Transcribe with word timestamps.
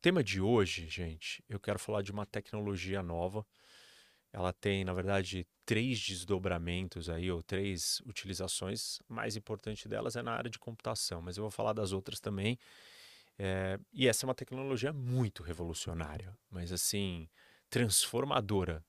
tema 0.00 0.24
de 0.24 0.40
hoje, 0.40 0.88
gente, 0.88 1.44
eu 1.48 1.60
quero 1.60 1.78
falar 1.78 2.02
de 2.02 2.10
uma 2.10 2.26
tecnologia 2.26 3.02
nova. 3.02 3.46
Ela 4.32 4.52
tem, 4.52 4.84
na 4.84 4.92
verdade, 4.92 5.46
três 5.66 6.00
desdobramentos 6.00 7.10
aí, 7.10 7.30
ou 7.30 7.42
três 7.42 8.00
utilizações. 8.06 9.00
A 9.08 9.14
mais 9.14 9.36
importante 9.36 9.88
delas 9.88 10.16
é 10.16 10.22
na 10.22 10.32
área 10.32 10.50
de 10.50 10.58
computação, 10.58 11.20
mas 11.20 11.36
eu 11.36 11.42
vou 11.42 11.50
falar 11.50 11.72
das 11.72 11.92
outras 11.92 12.20
também. 12.20 12.58
É, 13.38 13.78
e 13.92 14.06
essa 14.06 14.24
é 14.24 14.28
uma 14.28 14.34
tecnologia 14.34 14.92
muito 14.92 15.42
revolucionária, 15.42 16.36
mas 16.50 16.72
assim, 16.72 17.28
transformadora. 17.68 18.84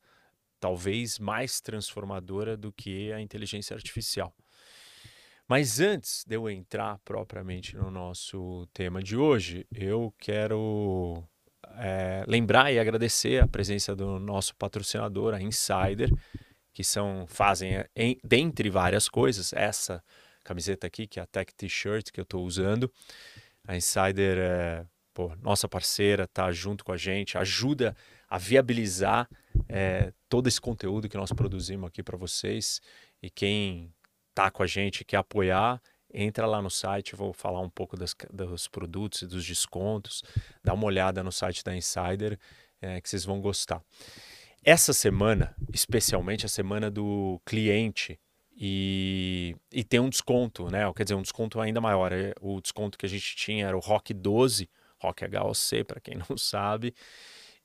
Talvez 0.59 1.17
mais 1.17 1.59
transformadora 1.59 2.55
do 2.55 2.71
que 2.71 3.11
a 3.11 3.19
inteligência 3.19 3.75
artificial. 3.75 4.35
Mas 5.51 5.81
antes 5.81 6.23
de 6.25 6.37
eu 6.37 6.49
entrar 6.49 6.97
propriamente 6.99 7.75
no 7.75 7.91
nosso 7.91 8.65
tema 8.73 9.03
de 9.03 9.17
hoje, 9.17 9.67
eu 9.69 10.15
quero 10.17 11.21
é, 11.75 12.23
lembrar 12.25 12.71
e 12.71 12.79
agradecer 12.79 13.43
a 13.43 13.47
presença 13.49 13.93
do 13.93 14.17
nosso 14.17 14.55
patrocinador, 14.55 15.33
a 15.33 15.41
Insider, 15.41 16.09
que 16.73 16.85
são 16.85 17.25
fazem, 17.27 17.75
eh, 17.75 17.89
em, 17.93 18.17
dentre 18.23 18.69
várias 18.69 19.09
coisas, 19.09 19.51
essa 19.51 20.01
camiseta 20.41 20.87
aqui, 20.87 21.05
que 21.05 21.19
é 21.19 21.23
a 21.23 21.27
Tech 21.27 21.53
T-shirt 21.53 22.11
que 22.13 22.21
eu 22.21 22.23
estou 22.23 22.45
usando. 22.45 22.89
A 23.67 23.75
Insider 23.75 24.37
é 24.37 24.85
pô, 25.13 25.35
nossa 25.41 25.67
parceira, 25.67 26.29
tá 26.29 26.49
junto 26.53 26.85
com 26.85 26.93
a 26.93 26.97
gente, 26.97 27.37
ajuda 27.37 27.93
a 28.29 28.37
viabilizar 28.37 29.27
é, 29.67 30.13
todo 30.29 30.47
esse 30.47 30.61
conteúdo 30.61 31.09
que 31.09 31.17
nós 31.17 31.33
produzimos 31.33 31.89
aqui 31.89 32.01
para 32.01 32.15
vocês. 32.15 32.79
E 33.21 33.29
quem 33.29 33.93
tá 34.33 34.49
com 34.49 34.63
a 34.63 34.67
gente, 34.67 35.05
quer 35.05 35.17
apoiar, 35.17 35.81
entra 36.13 36.45
lá 36.45 36.61
no 36.61 36.69
site, 36.69 37.15
vou 37.15 37.33
falar 37.33 37.61
um 37.61 37.69
pouco 37.69 37.97
das, 37.97 38.15
dos 38.31 38.67
produtos 38.67 39.21
e 39.21 39.27
dos 39.27 39.45
descontos, 39.45 40.23
dá 40.63 40.73
uma 40.73 40.85
olhada 40.85 41.23
no 41.23 41.31
site 41.31 41.63
da 41.63 41.75
Insider, 41.75 42.37
é, 42.81 42.99
que 42.99 43.09
vocês 43.09 43.25
vão 43.25 43.39
gostar. 43.39 43.81
Essa 44.63 44.93
semana, 44.93 45.55
especialmente 45.73 46.45
a 46.45 46.49
semana 46.49 46.91
do 46.91 47.41
cliente, 47.45 48.19
e, 48.55 49.55
e 49.71 49.83
tem 49.83 49.99
um 49.99 50.09
desconto, 50.09 50.69
né? 50.69 50.81
Quer 50.95 51.03
dizer, 51.03 51.15
um 51.15 51.21
desconto 51.21 51.59
ainda 51.59 51.81
maior. 51.81 52.11
É, 52.11 52.33
o 52.39 52.61
desconto 52.61 52.95
que 52.95 53.07
a 53.07 53.09
gente 53.09 53.35
tinha 53.35 53.65
era 53.65 53.75
o 53.75 53.79
Rock 53.79 54.13
12, 54.13 54.69
Rock 54.99 55.25
HOC, 55.25 55.83
para 55.83 55.99
quem 55.99 56.15
não 56.29 56.37
sabe, 56.37 56.93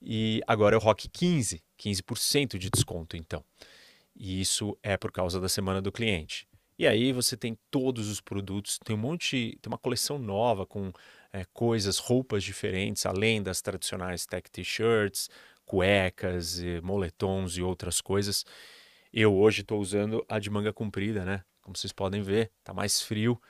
e 0.01 0.41
agora 0.47 0.75
é 0.75 0.77
o 0.77 0.81
Rock 0.81 1.07
15, 1.07 1.63
15% 1.79 2.57
de 2.57 2.69
desconto, 2.69 3.15
então. 3.15 3.43
E 4.15 4.41
isso 4.41 4.75
é 4.81 4.97
por 4.97 5.11
causa 5.11 5.39
da 5.39 5.47
semana 5.47 5.81
do 5.81 5.91
cliente. 5.91 6.47
E 6.77 6.85
aí 6.87 7.11
você 7.11 7.35
tem 7.35 7.57
todos 7.71 8.07
os 8.07 8.21
produtos, 8.21 8.79
tem 8.83 8.95
um 8.95 8.99
monte, 8.99 9.57
tem 9.61 9.71
uma 9.71 9.77
coleção 9.77 10.19
nova 10.19 10.65
com 10.65 10.91
é, 11.33 11.43
coisas, 11.53 11.97
roupas 11.97 12.43
diferentes, 12.43 13.05
além 13.05 13.41
das 13.41 13.61
tradicionais 13.61 14.25
tech 14.25 14.49
t-shirts, 14.51 15.29
cuecas, 15.65 16.59
e 16.59 16.79
moletons 16.81 17.57
e 17.57 17.61
outras 17.61 17.99
coisas. 18.01 18.45
Eu 19.11 19.35
hoje 19.35 19.61
estou 19.61 19.79
usando 19.79 20.23
a 20.29 20.39
de 20.39 20.49
manga 20.49 20.71
comprida, 20.71 21.25
né? 21.25 21.43
Como 21.61 21.75
vocês 21.75 21.91
podem 21.91 22.21
ver, 22.21 22.51
tá 22.63 22.73
mais 22.73 23.01
frio 23.01 23.41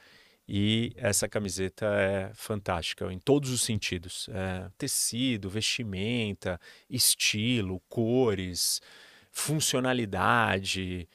e 0.47 0.93
essa 0.95 1.27
camiseta 1.27 1.85
é 1.85 2.31
fantástica 2.33 3.11
em 3.11 3.19
todos 3.19 3.51
os 3.51 3.61
sentidos: 3.61 4.29
é, 4.31 4.69
tecido, 4.77 5.49
vestimenta, 5.49 6.59
estilo, 6.89 7.81
cores, 7.89 8.81
funcionalidade. 9.31 11.07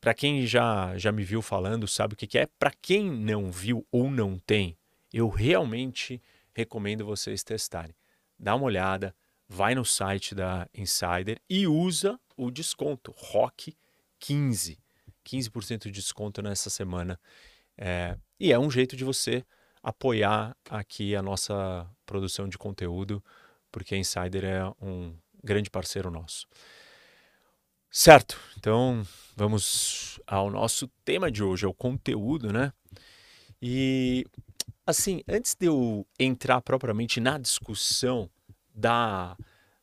Para 0.00 0.14
quem 0.14 0.46
já, 0.46 0.96
já 0.96 1.10
me 1.10 1.24
viu 1.24 1.42
falando, 1.42 1.88
sabe 1.88 2.14
o 2.14 2.16
que, 2.16 2.26
que 2.26 2.38
é. 2.38 2.46
Para 2.58 2.70
quem 2.70 3.10
não 3.10 3.50
viu 3.50 3.86
ou 3.90 4.10
não 4.10 4.38
tem, 4.38 4.76
eu 5.12 5.28
realmente 5.28 6.22
recomendo 6.54 7.04
vocês 7.04 7.42
testarem. 7.42 7.94
Dá 8.38 8.54
uma 8.54 8.66
olhada, 8.66 9.14
vai 9.48 9.74
no 9.74 9.84
site 9.84 10.34
da 10.34 10.68
Insider 10.72 11.40
e 11.48 11.66
usa 11.66 12.18
o 12.36 12.50
desconto 12.50 13.12
ROC 13.16 13.74
15. 14.20 14.78
15% 15.24 15.84
de 15.84 15.90
desconto 15.90 16.40
nessa 16.40 16.70
semana. 16.70 17.18
É, 17.76 18.16
e 18.38 18.52
é 18.52 18.58
um 18.58 18.70
jeito 18.70 18.96
de 18.96 19.04
você 19.04 19.44
apoiar 19.82 20.56
aqui 20.68 21.14
a 21.14 21.22
nossa 21.22 21.88
produção 22.06 22.48
de 22.48 22.58
conteúdo, 22.58 23.22
porque 23.70 23.94
a 23.94 23.98
Insider 23.98 24.44
é 24.44 24.64
um 24.80 25.14
grande 25.42 25.70
parceiro 25.70 26.10
nosso. 26.10 26.46
Certo, 27.90 28.38
então 28.58 29.02
vamos 29.34 30.20
ao 30.26 30.50
nosso 30.50 30.88
tema 31.04 31.30
de 31.30 31.42
hoje, 31.42 31.64
é 31.64 31.68
o 31.68 31.72
conteúdo, 31.72 32.52
né? 32.52 32.72
E 33.62 34.26
assim, 34.86 35.22
antes 35.26 35.54
de 35.58 35.66
eu 35.66 36.06
entrar 36.18 36.60
propriamente 36.60 37.18
na 37.18 37.38
discussão 37.38 38.28
da, 38.74 39.36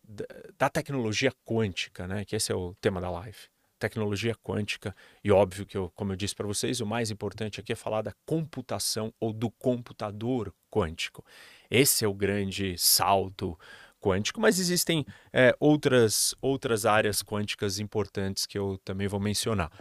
da, 0.03 0.25
da 0.57 0.69
tecnologia 0.69 1.33
quântica, 1.43 2.07
né? 2.07 2.23
Que 2.25 2.35
esse 2.35 2.51
é 2.51 2.55
o 2.55 2.75
tema 2.79 3.01
da 3.01 3.09
live. 3.09 3.37
Tecnologia 3.79 4.35
quântica, 4.35 4.95
e 5.23 5.31
óbvio 5.31 5.65
que, 5.65 5.75
eu, 5.75 5.91
como 5.95 6.11
eu 6.11 6.15
disse 6.15 6.35
para 6.35 6.47
vocês, 6.47 6.79
o 6.81 6.85
mais 6.85 7.09
importante 7.09 7.59
aqui 7.59 7.73
é 7.73 7.75
falar 7.75 8.03
da 8.03 8.13
computação 8.25 9.11
ou 9.19 9.33
do 9.33 9.49
computador 9.49 10.53
quântico. 10.69 11.25
Esse 11.69 12.05
é 12.05 12.07
o 12.07 12.13
grande 12.13 12.77
salto 12.77 13.59
quântico, 14.05 14.39
mas 14.39 14.59
existem 14.59 15.03
é, 15.33 15.55
outras, 15.59 16.35
outras 16.39 16.85
áreas 16.85 17.23
quânticas 17.23 17.79
importantes 17.79 18.45
que 18.45 18.55
eu 18.55 18.79
também 18.85 19.07
vou 19.07 19.19
mencionar. 19.19 19.71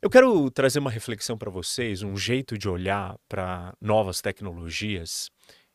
Eu 0.00 0.08
quero 0.08 0.48
trazer 0.52 0.78
uma 0.78 0.90
reflexão 0.90 1.36
para 1.36 1.50
vocês, 1.50 2.02
um 2.02 2.16
jeito 2.16 2.56
de 2.56 2.68
olhar 2.68 3.16
para 3.28 3.74
novas 3.80 4.20
tecnologias, 4.20 5.30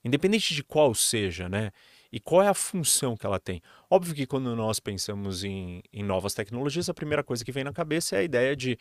independente 0.05 0.53
de 0.53 0.63
qual 0.63 0.95
seja, 0.95 1.49
né? 1.49 1.71
E 2.11 2.19
qual 2.19 2.41
é 2.41 2.47
a 2.47 2.53
função 2.53 3.17
que 3.17 3.25
ela 3.25 3.39
tem? 3.39 3.61
Óbvio 3.89 4.15
que 4.15 4.25
quando 4.25 4.55
nós 4.55 4.79
pensamos 4.79 5.43
em, 5.43 5.83
em 5.91 6.01
novas 6.01 6.33
tecnologias, 6.33 6.87
a 6.87 6.93
primeira 6.93 7.23
coisa 7.23 7.43
que 7.43 7.51
vem 7.51 7.65
na 7.65 7.73
cabeça 7.73 8.15
é 8.15 8.19
a 8.19 8.23
ideia 8.23 8.55
de 8.55 8.77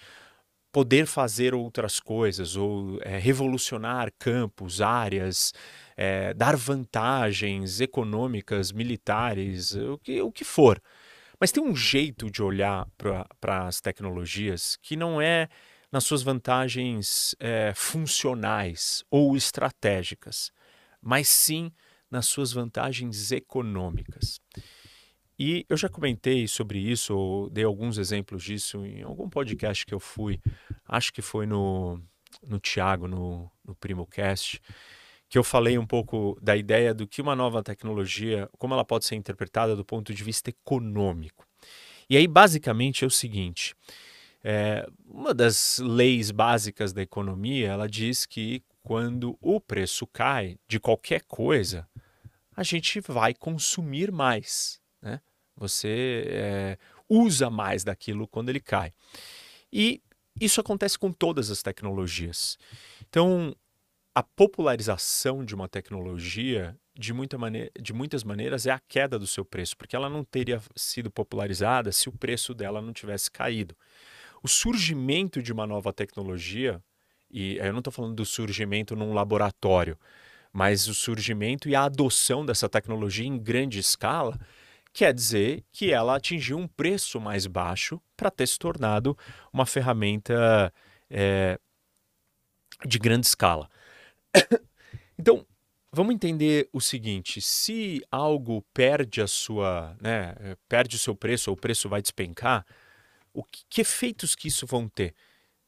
poder 0.70 1.06
fazer 1.06 1.54
outras 1.54 1.98
coisas 2.00 2.56
ou 2.56 2.98
é, 3.02 3.18
revolucionar 3.18 4.12
campos, 4.18 4.80
áreas, 4.80 5.52
é, 5.96 6.34
dar 6.34 6.56
vantagens 6.56 7.80
econômicas, 7.80 8.72
militares, 8.72 9.74
o 9.74 9.98
que, 9.98 10.20
o 10.20 10.32
que 10.32 10.44
for. 10.44 10.80
Mas 11.40 11.52
tem 11.52 11.62
um 11.62 11.74
jeito 11.74 12.30
de 12.30 12.42
olhar 12.42 12.86
para 13.40 13.66
as 13.66 13.80
tecnologias 13.80 14.76
que 14.80 14.96
não 14.96 15.20
é 15.20 15.48
nas 15.90 16.04
suas 16.04 16.22
vantagens 16.22 17.34
é, 17.38 17.72
funcionais 17.74 19.04
ou 19.10 19.36
estratégicas, 19.36 20.50
mas 21.00 21.28
sim 21.28 21.70
nas 22.10 22.26
suas 22.26 22.52
vantagens 22.52 23.30
econômicas. 23.32 24.40
E 25.38 25.66
eu 25.68 25.76
já 25.76 25.88
comentei 25.88 26.46
sobre 26.46 26.78
isso, 26.78 27.16
ou 27.16 27.50
dei 27.50 27.64
alguns 27.64 27.98
exemplos 27.98 28.42
disso 28.42 28.84
em 28.86 29.02
algum 29.02 29.28
podcast 29.28 29.84
que 29.84 29.92
eu 29.92 29.98
fui, 29.98 30.40
acho 30.86 31.12
que 31.12 31.20
foi 31.20 31.44
no, 31.44 32.00
no 32.46 32.60
Tiago, 32.60 33.08
no, 33.08 33.50
no 33.64 33.74
PrimoCast, 33.74 34.60
que 35.34 35.38
eu 35.38 35.42
falei 35.42 35.76
um 35.76 35.84
pouco 35.84 36.38
da 36.40 36.56
ideia 36.56 36.94
do 36.94 37.08
que 37.08 37.20
uma 37.20 37.34
nova 37.34 37.60
tecnologia, 37.60 38.48
como 38.56 38.72
ela 38.72 38.84
pode 38.84 39.04
ser 39.04 39.16
interpretada 39.16 39.74
do 39.74 39.84
ponto 39.84 40.14
de 40.14 40.22
vista 40.22 40.48
econômico. 40.48 41.44
E 42.08 42.16
aí, 42.16 42.28
basicamente, 42.28 43.02
é 43.02 43.06
o 43.08 43.10
seguinte: 43.10 43.74
é, 44.44 44.88
uma 45.04 45.34
das 45.34 45.80
leis 45.80 46.30
básicas 46.30 46.92
da 46.92 47.02
economia 47.02 47.66
ela 47.66 47.88
diz 47.88 48.24
que 48.24 48.62
quando 48.80 49.36
o 49.40 49.60
preço 49.60 50.06
cai 50.06 50.56
de 50.68 50.78
qualquer 50.78 51.24
coisa, 51.24 51.88
a 52.56 52.62
gente 52.62 53.00
vai 53.00 53.34
consumir 53.34 54.12
mais. 54.12 54.80
Né? 55.02 55.20
Você 55.56 56.26
é, 56.28 56.78
usa 57.08 57.50
mais 57.50 57.82
daquilo 57.82 58.28
quando 58.28 58.50
ele 58.50 58.60
cai. 58.60 58.92
E 59.72 60.00
isso 60.40 60.60
acontece 60.60 60.96
com 60.96 61.10
todas 61.10 61.50
as 61.50 61.60
tecnologias. 61.60 62.56
Então, 63.08 63.52
a 64.14 64.22
popularização 64.22 65.44
de 65.44 65.54
uma 65.54 65.68
tecnologia, 65.68 66.78
de, 66.94 67.12
muita 67.12 67.36
maneira, 67.36 67.70
de 67.80 67.92
muitas 67.92 68.22
maneiras, 68.22 68.64
é 68.64 68.70
a 68.70 68.78
queda 68.78 69.18
do 69.18 69.26
seu 69.26 69.44
preço, 69.44 69.76
porque 69.76 69.96
ela 69.96 70.08
não 70.08 70.22
teria 70.22 70.62
sido 70.76 71.10
popularizada 71.10 71.90
se 71.90 72.08
o 72.08 72.12
preço 72.12 72.54
dela 72.54 72.80
não 72.80 72.92
tivesse 72.92 73.28
caído. 73.28 73.76
O 74.40 74.46
surgimento 74.46 75.42
de 75.42 75.52
uma 75.52 75.66
nova 75.66 75.92
tecnologia, 75.92 76.80
e 77.28 77.56
eu 77.56 77.72
não 77.72 77.80
estou 77.80 77.92
falando 77.92 78.14
do 78.14 78.24
surgimento 78.24 78.94
num 78.94 79.12
laboratório, 79.12 79.98
mas 80.52 80.86
o 80.86 80.94
surgimento 80.94 81.68
e 81.68 81.74
a 81.74 81.82
adoção 81.82 82.46
dessa 82.46 82.68
tecnologia 82.68 83.26
em 83.26 83.36
grande 83.36 83.80
escala 83.80 84.38
quer 84.92 85.12
dizer 85.12 85.64
que 85.72 85.92
ela 85.92 86.14
atingiu 86.14 86.56
um 86.56 86.68
preço 86.68 87.20
mais 87.20 87.48
baixo 87.48 88.00
para 88.16 88.30
ter 88.30 88.46
se 88.46 88.56
tornado 88.56 89.18
uma 89.52 89.66
ferramenta 89.66 90.72
é, 91.10 91.58
de 92.86 92.96
grande 93.00 93.26
escala. 93.26 93.68
então, 95.18 95.46
vamos 95.92 96.14
entender 96.14 96.68
o 96.72 96.80
seguinte: 96.80 97.40
se 97.40 98.02
algo 98.10 98.62
perde 98.74 99.20
a 99.20 99.26
sua, 99.26 99.96
né, 100.00 100.34
perde 100.68 100.96
o 100.96 100.98
seu 100.98 101.14
preço 101.14 101.50
ou 101.50 101.56
o 101.56 101.60
preço 101.60 101.88
vai 101.88 102.02
despencar, 102.02 102.66
o 103.32 103.42
que, 103.42 103.64
que 103.68 103.80
efeitos 103.80 104.34
que 104.34 104.48
isso 104.48 104.66
vão 104.66 104.88
ter? 104.88 105.14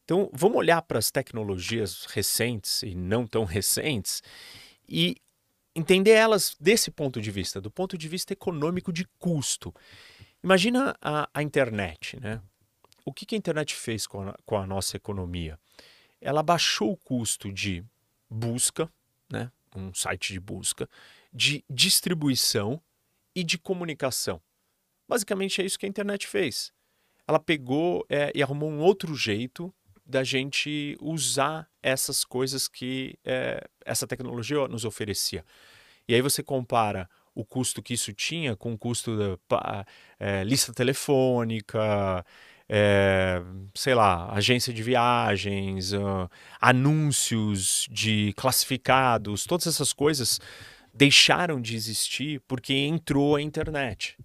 Então, 0.03 0.29
vamos 0.33 0.57
olhar 0.57 0.81
para 0.83 0.99
as 0.99 1.11
tecnologias 1.11 2.05
recentes 2.05 2.81
e 2.81 2.95
não 2.95 3.27
tão 3.27 3.43
recentes 3.43 4.23
e 4.87 5.17
entender 5.75 6.11
elas 6.11 6.55
desse 6.59 6.89
ponto 6.89 7.21
de 7.21 7.29
vista, 7.29 7.59
do 7.59 7.69
ponto 7.69 7.97
de 7.97 8.07
vista 8.07 8.31
econômico 8.31 8.91
de 8.93 9.05
custo. 9.19 9.73
Imagina 10.41 10.95
a, 11.01 11.29
a 11.33 11.43
internet, 11.43 12.17
né? 12.21 12.41
O 13.05 13.13
que, 13.13 13.25
que 13.25 13.35
a 13.35 13.37
internet 13.37 13.75
fez 13.75 14.07
com 14.07 14.21
a, 14.29 14.35
com 14.45 14.57
a 14.57 14.65
nossa 14.65 14.97
economia? 14.97 15.59
Ela 16.21 16.41
baixou 16.41 16.93
o 16.93 16.97
custo 16.97 17.51
de 17.51 17.83
busca, 18.29 18.91
né? 19.29 19.51
um 19.75 19.93
site 19.93 20.33
de 20.33 20.39
busca, 20.39 20.89
de 21.31 21.63
distribuição 21.69 22.81
e 23.35 23.43
de 23.43 23.57
comunicação. 23.57 24.41
Basicamente 25.07 25.61
é 25.61 25.65
isso 25.65 25.77
que 25.77 25.85
a 25.85 25.89
internet 25.89 26.27
fez. 26.27 26.71
Ela 27.27 27.39
pegou 27.39 28.05
é, 28.09 28.31
e 28.33 28.41
arrumou 28.41 28.69
um 28.69 28.79
outro 28.79 29.15
jeito 29.15 29.73
da 30.05 30.23
gente 30.23 30.97
usar 31.01 31.69
essas 31.83 32.23
coisas 32.23 32.67
que 32.67 33.17
é, 33.23 33.67
essa 33.85 34.07
tecnologia 34.07 34.67
nos 34.67 34.85
oferecia. 34.85 35.45
E 36.07 36.15
aí 36.15 36.21
você 36.21 36.41
compara 36.41 37.09
o 37.35 37.45
custo 37.45 37.83
que 37.83 37.93
isso 37.93 38.13
tinha 38.13 38.55
com 38.55 38.73
o 38.73 38.77
custo 38.77 39.37
da 39.49 39.85
é, 40.19 40.43
lista 40.43 40.73
telefônica, 40.73 42.25
é, 42.69 43.41
sei 43.73 43.95
lá, 43.95 44.31
agência 44.33 44.73
de 44.73 44.83
viagens, 44.83 45.93
uh, 45.93 46.29
anúncios 46.59 47.87
de 47.89 48.33
classificados, 48.35 49.45
todas 49.45 49.67
essas 49.67 49.93
coisas 49.93 50.39
deixaram 50.93 51.61
de 51.61 51.75
existir 51.75 52.41
porque 52.47 52.73
entrou 52.73 53.35
a 53.35 53.41
internet. 53.41 54.17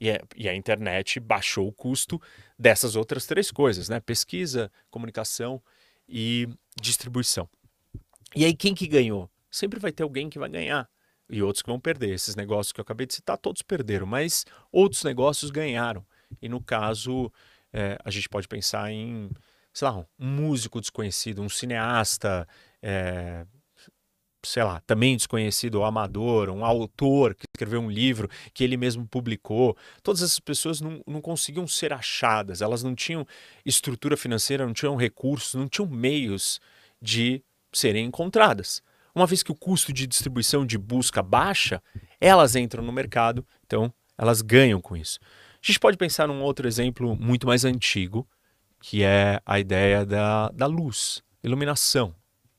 E, 0.00 0.08
é, 0.08 0.22
e 0.34 0.48
a 0.48 0.54
internet 0.54 1.20
baixou 1.20 1.68
o 1.68 1.72
custo 1.72 2.20
dessas 2.58 2.96
outras 2.96 3.26
três 3.26 3.50
coisas, 3.50 3.88
né? 3.90 4.00
Pesquisa, 4.00 4.72
comunicação 4.90 5.60
e 6.08 6.48
distribuição. 6.80 7.46
E 8.34 8.44
aí 8.46 8.54
quem 8.54 8.74
que 8.74 8.86
ganhou? 8.86 9.30
Sempre 9.50 9.78
vai 9.78 9.92
ter 9.92 10.02
alguém 10.02 10.30
que 10.30 10.38
vai 10.38 10.48
ganhar 10.48 10.88
e 11.28 11.42
outros 11.42 11.62
que 11.62 11.68
vão 11.68 11.78
perder. 11.78 12.14
Esses 12.14 12.34
negócios 12.34 12.72
que 12.72 12.80
eu 12.80 12.82
acabei 12.82 13.06
de 13.06 13.14
citar, 13.14 13.36
todos 13.36 13.60
perderam, 13.60 14.06
mas 14.06 14.46
outros 14.72 15.04
negócios 15.04 15.50
ganharam. 15.50 16.04
E 16.40 16.48
no 16.48 16.62
caso, 16.62 17.30
é, 17.72 17.98
a 18.04 18.10
gente 18.10 18.28
pode 18.28 18.48
pensar 18.48 18.90
em, 18.90 19.30
sei 19.72 19.88
lá, 19.88 19.98
um 19.98 20.06
músico 20.18 20.80
desconhecido, 20.80 21.42
um 21.42 21.48
cineasta, 21.48 22.46
é, 22.82 23.44
sei 24.42 24.62
lá, 24.62 24.80
também 24.86 25.16
desconhecido 25.16 25.76
ou 25.76 25.84
amador, 25.84 26.48
um 26.48 26.64
autor 26.64 27.34
que 27.34 27.44
escreveu 27.54 27.80
um 27.80 27.90
livro 27.90 28.28
que 28.54 28.64
ele 28.64 28.76
mesmo 28.76 29.06
publicou. 29.06 29.76
Todas 30.02 30.22
essas 30.22 30.40
pessoas 30.40 30.80
não, 30.80 31.02
não 31.06 31.20
conseguiam 31.20 31.66
ser 31.66 31.92
achadas, 31.92 32.62
elas 32.62 32.82
não 32.82 32.94
tinham 32.94 33.26
estrutura 33.64 34.16
financeira, 34.16 34.66
não 34.66 34.72
tinham 34.72 34.96
recursos, 34.96 35.54
não 35.54 35.68
tinham 35.68 35.88
meios 35.88 36.60
de 37.00 37.42
serem 37.72 38.06
encontradas. 38.06 38.82
Uma 39.14 39.26
vez 39.26 39.42
que 39.42 39.52
o 39.52 39.56
custo 39.56 39.92
de 39.92 40.06
distribuição 40.06 40.64
de 40.64 40.78
busca 40.78 41.22
baixa, 41.22 41.82
elas 42.20 42.54
entram 42.56 42.82
no 42.82 42.92
mercado, 42.92 43.44
então 43.66 43.92
elas 44.16 44.40
ganham 44.40 44.80
com 44.80 44.96
isso. 44.96 45.18
A 45.62 45.66
gente 45.66 45.78
pode 45.78 45.96
pensar 45.96 46.26
num 46.26 46.42
outro 46.42 46.66
exemplo 46.66 47.14
muito 47.16 47.46
mais 47.46 47.64
antigo, 47.64 48.26
que 48.80 49.02
é 49.02 49.40
a 49.44 49.60
ideia 49.60 50.06
da, 50.06 50.48
da 50.48 50.66
luz, 50.66 51.22
iluminação, 51.42 52.14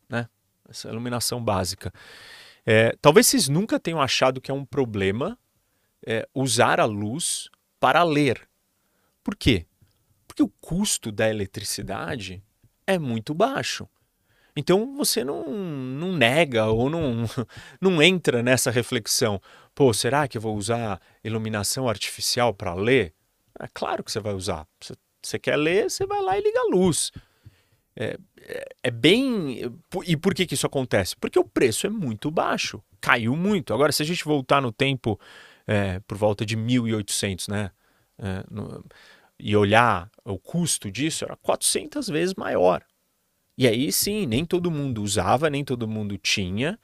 né? 0.07 0.30
Essa 0.69 0.89
iluminação 0.89 1.44
básica. 1.44 1.92
É, 2.65 2.95
talvez 3.01 3.27
vocês 3.27 3.48
nunca 3.48 3.80
tenham 3.80 4.00
achado 4.00 4.39
que 4.39 4.51
é 4.51 4.53
um 4.53 4.63
problema 4.63 5.38
é, 6.06 6.27
usar 6.33 6.80
a 6.80 6.86
luz 6.86 7.50
para 7.80 8.03
ler. 8.03 8.48
Por 9.24 9.36
quê? 9.36 9.65
Porque 10.27 10.44
o 10.44 10.50
custo 10.62 11.12
da 11.12 11.27
eletricidade 11.30 12.44
é 12.86 13.00
muito 13.00 13.33
baixo. 13.33 13.88
Então 14.56 14.95
você 14.95 15.24
não, 15.24 15.45
não 15.45 16.13
nega 16.13 16.65
ou 16.68 16.89
não, 16.89 17.25
não 17.80 18.01
entra 18.01 18.44
nessa 18.44 18.69
reflexão. 18.71 19.42
Pô, 19.74 19.94
será 19.94 20.27
que 20.27 20.38
eu 20.38 20.42
vou 20.42 20.56
usar 20.56 21.00
iluminação 21.24 21.88
artificial 21.88 22.53
para 22.53 22.74
ler? 22.74 23.13
É 23.59 23.68
claro 23.74 24.03
que 24.03 24.12
você 24.12 24.19
vai 24.19 24.33
usar. 24.33 24.68
Você, 24.80 24.94
você 25.21 25.39
quer 25.39 25.56
ler, 25.56 25.89
você 25.89 26.06
vai 26.06 26.21
lá 26.21 26.38
e 26.38 26.42
liga 26.42 26.59
a 26.59 26.75
luz. 26.75 27.12
É, 27.95 28.18
é, 28.42 28.65
é, 28.83 28.92
bem. 28.92 29.62
E 30.06 30.18
por 30.18 30.33
que, 30.33 30.45
que 30.45 30.53
isso 30.53 30.65
acontece? 30.65 31.15
Porque 31.15 31.39
o 31.39 31.44
preço 31.44 31.88
é 31.88 31.89
muito 31.89 32.31
baixo, 32.31 32.81
caiu 33.00 33.36
muito. 33.36 33.74
Agora, 33.74 33.92
se 33.92 34.01
a 34.01 34.06
gente 34.06 34.24
voltar 34.24 34.62
no 34.62 34.71
tempo 34.71 35.19
é, 35.68 36.00
por 36.01 36.18
volta 36.18 36.45
de 36.45 36.56
1800, 36.56 37.48
né? 37.48 37.71
É, 38.18 38.44
no, 38.50 38.83
e 39.39 39.56
olhar 39.56 40.09
o 40.24 40.38
custo 40.38 40.92
disso, 40.92 41.25
era 41.25 41.36
400 41.36 42.07
vezes 42.07 42.36
maior. 42.36 42.83
E 43.62 43.68
aí 43.68 43.92
sim, 43.92 44.25
nem 44.25 44.44
todo 44.44 44.72
mundo 44.72 45.04
usava, 45.04 45.48
nem 45.48 45.63
todo 45.63 45.88
mundo 45.88 46.18
tinha, 46.18 46.80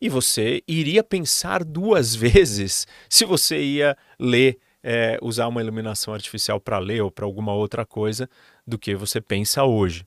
e 0.00 0.08
você 0.08 0.62
iria 0.66 1.04
pensar 1.04 1.62
duas 1.62 2.14
vezes 2.16 2.86
se 3.06 3.26
você 3.26 3.62
ia 3.62 3.94
ler, 4.18 4.58
é, 4.82 5.18
usar 5.20 5.46
uma 5.46 5.60
iluminação 5.60 6.14
artificial 6.14 6.58
para 6.58 6.78
ler 6.78 7.02
ou 7.02 7.10
para 7.10 7.26
alguma 7.26 7.52
outra 7.52 7.84
coisa 7.84 8.30
do 8.66 8.78
que 8.78 8.94
você 8.94 9.20
pensa 9.20 9.64
hoje. 9.64 10.06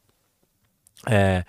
É, 1.08 1.46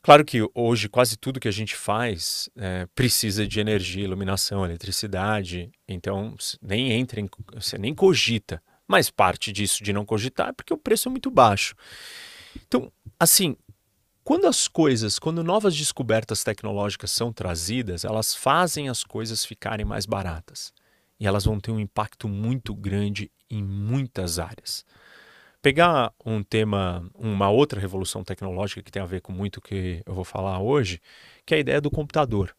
claro 0.00 0.24
que 0.24 0.38
hoje 0.54 0.88
quase 0.88 1.18
tudo 1.18 1.38
que 1.38 1.46
a 1.46 1.52
gente 1.52 1.76
faz 1.76 2.48
é, 2.56 2.86
precisa 2.94 3.46
de 3.46 3.60
energia, 3.60 4.04
iluminação, 4.04 4.64
eletricidade, 4.64 5.70
então 5.86 6.34
nem 6.62 6.90
entra, 6.92 7.20
em, 7.20 7.28
você 7.52 7.76
nem 7.76 7.94
cogita. 7.94 8.62
Mas 8.88 9.10
parte 9.10 9.52
disso 9.52 9.84
de 9.84 9.92
não 9.92 10.06
cogitar 10.06 10.48
é 10.48 10.52
porque 10.52 10.72
o 10.72 10.78
preço 10.78 11.08
é 11.08 11.10
muito 11.10 11.30
baixo. 11.30 11.74
Então, 12.66 12.92
assim, 13.18 13.56
quando 14.24 14.46
as 14.46 14.68
coisas, 14.68 15.18
quando 15.18 15.42
novas 15.42 15.76
descobertas 15.76 16.44
tecnológicas 16.44 17.10
são 17.10 17.32
trazidas, 17.32 18.04
elas 18.04 18.34
fazem 18.34 18.88
as 18.88 19.02
coisas 19.02 19.44
ficarem 19.44 19.84
mais 19.84 20.06
baratas. 20.06 20.72
E 21.18 21.26
elas 21.26 21.44
vão 21.44 21.58
ter 21.58 21.70
um 21.70 21.80
impacto 21.80 22.28
muito 22.28 22.74
grande 22.74 23.30
em 23.50 23.62
muitas 23.62 24.38
áreas. 24.38 24.84
Pegar 25.60 26.12
um 26.24 26.42
tema, 26.42 27.08
uma 27.14 27.50
outra 27.50 27.80
revolução 27.80 28.24
tecnológica 28.24 28.82
que 28.82 28.90
tem 28.90 29.02
a 29.02 29.06
ver 29.06 29.20
com 29.20 29.32
muito 29.32 29.60
que 29.60 30.02
eu 30.04 30.14
vou 30.14 30.24
falar 30.24 30.60
hoje, 30.60 31.00
que 31.46 31.54
é 31.54 31.58
a 31.58 31.60
ideia 31.60 31.80
do 31.80 31.90
computador. 31.90 32.54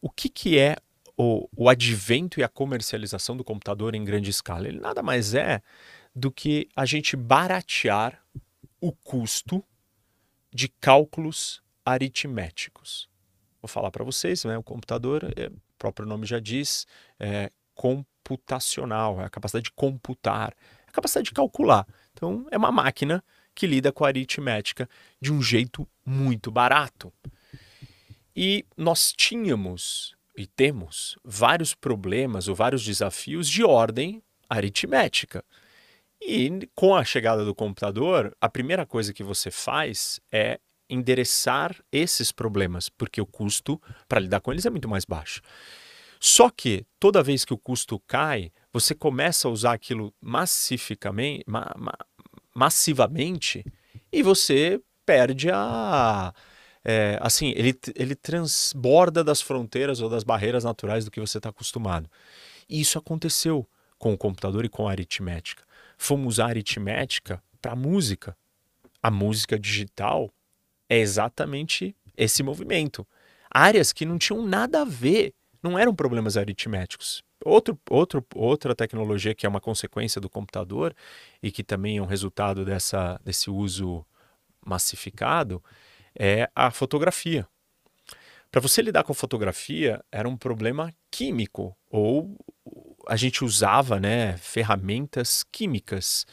O 0.00 0.10
que, 0.10 0.28
que 0.28 0.58
é 0.58 0.76
o, 1.16 1.48
o 1.56 1.68
advento 1.68 2.40
e 2.40 2.42
a 2.42 2.48
comercialização 2.48 3.36
do 3.36 3.44
computador 3.44 3.94
em 3.94 4.04
grande 4.04 4.30
escala? 4.30 4.66
Ele 4.66 4.80
nada 4.80 5.02
mais 5.02 5.34
é 5.34 5.62
do 6.14 6.30
que 6.30 6.68
a 6.74 6.84
gente 6.84 7.16
baratear 7.16 8.23
o 8.84 8.92
custo 8.92 9.64
de 10.52 10.68
cálculos 10.68 11.62
aritméticos. 11.86 13.08
Vou 13.62 13.66
falar 13.66 13.90
para 13.90 14.04
vocês, 14.04 14.44
né? 14.44 14.58
o 14.58 14.62
computador, 14.62 15.24
é, 15.36 15.46
o 15.46 15.52
próprio 15.78 16.06
nome 16.06 16.26
já 16.26 16.38
diz, 16.38 16.86
é 17.18 17.50
computacional, 17.74 19.22
é 19.22 19.24
a 19.24 19.30
capacidade 19.30 19.64
de 19.64 19.72
computar, 19.72 20.54
é 20.86 20.90
a 20.90 20.92
capacidade 20.92 21.28
de 21.28 21.32
calcular. 21.32 21.86
Então, 22.12 22.46
é 22.50 22.58
uma 22.58 22.70
máquina 22.70 23.24
que 23.54 23.66
lida 23.66 23.90
com 23.90 24.04
a 24.04 24.08
aritmética 24.08 24.86
de 25.18 25.32
um 25.32 25.40
jeito 25.40 25.88
muito 26.04 26.50
barato. 26.50 27.10
E 28.36 28.66
nós 28.76 29.14
tínhamos 29.16 30.14
e 30.36 30.46
temos 30.46 31.16
vários 31.24 31.74
problemas 31.74 32.48
ou 32.48 32.54
vários 32.54 32.84
desafios 32.84 33.48
de 33.48 33.64
ordem 33.64 34.22
aritmética. 34.46 35.42
E 36.26 36.66
com 36.74 36.94
a 36.94 37.04
chegada 37.04 37.44
do 37.44 37.54
computador, 37.54 38.34
a 38.40 38.48
primeira 38.48 38.86
coisa 38.86 39.12
que 39.12 39.22
você 39.22 39.50
faz 39.50 40.18
é 40.32 40.58
endereçar 40.88 41.76
esses 41.92 42.32
problemas, 42.32 42.88
porque 42.88 43.20
o 43.20 43.26
custo 43.26 43.80
para 44.08 44.20
lidar 44.20 44.40
com 44.40 44.50
eles 44.50 44.64
é 44.64 44.70
muito 44.70 44.88
mais 44.88 45.04
baixo. 45.04 45.42
Só 46.18 46.48
que 46.48 46.86
toda 46.98 47.22
vez 47.22 47.44
que 47.44 47.52
o 47.52 47.58
custo 47.58 48.00
cai, 48.06 48.50
você 48.72 48.94
começa 48.94 49.46
a 49.46 49.50
usar 49.50 49.74
aquilo 49.74 50.14
massificamente, 50.18 51.44
ma, 51.46 51.70
ma, 51.76 51.92
massivamente 52.54 53.62
e 54.10 54.22
você 54.22 54.80
perde 55.04 55.50
a. 55.50 56.32
É, 56.82 57.18
assim, 57.20 57.52
ele, 57.54 57.78
ele 57.94 58.14
transborda 58.14 59.22
das 59.22 59.42
fronteiras 59.42 60.00
ou 60.00 60.08
das 60.08 60.24
barreiras 60.24 60.64
naturais 60.64 61.04
do 61.04 61.10
que 61.10 61.20
você 61.20 61.36
está 61.36 61.50
acostumado. 61.50 62.10
E 62.66 62.80
isso 62.80 62.98
aconteceu 62.98 63.68
com 63.98 64.14
o 64.14 64.18
computador 64.18 64.64
e 64.64 64.68
com 64.70 64.88
a 64.88 64.90
aritmética 64.90 65.63
fomos 65.96 66.34
usar 66.34 66.46
aritmética 66.46 67.42
para 67.60 67.74
música. 67.74 68.36
A 69.02 69.10
música 69.10 69.58
digital 69.58 70.30
é 70.88 70.98
exatamente 70.98 71.96
esse 72.16 72.42
movimento. 72.42 73.06
Áreas 73.50 73.92
que 73.92 74.04
não 74.04 74.18
tinham 74.18 74.44
nada 74.44 74.82
a 74.82 74.84
ver, 74.84 75.32
não 75.62 75.78
eram 75.78 75.94
problemas 75.94 76.36
aritméticos. 76.36 77.22
Outro, 77.44 77.78
outro, 77.90 78.24
outra 78.34 78.74
tecnologia 78.74 79.34
que 79.34 79.44
é 79.44 79.48
uma 79.48 79.60
consequência 79.60 80.20
do 80.20 80.30
computador 80.30 80.94
e 81.42 81.50
que 81.50 81.62
também 81.62 81.98
é 81.98 82.02
um 82.02 82.06
resultado 82.06 82.64
dessa, 82.64 83.20
desse 83.22 83.50
uso 83.50 84.04
massificado 84.64 85.62
é 86.18 86.48
a 86.54 86.70
fotografia. 86.70 87.46
Para 88.50 88.60
você 88.60 88.80
lidar 88.80 89.02
com 89.02 89.12
fotografia 89.12 90.02
era 90.10 90.28
um 90.28 90.36
problema 90.36 90.94
químico 91.10 91.76
ou 91.90 92.38
a 93.08 93.16
gente 93.16 93.44
usava 93.44 94.00
né, 94.00 94.36
ferramentas 94.38 95.44
químicas. 95.50 96.26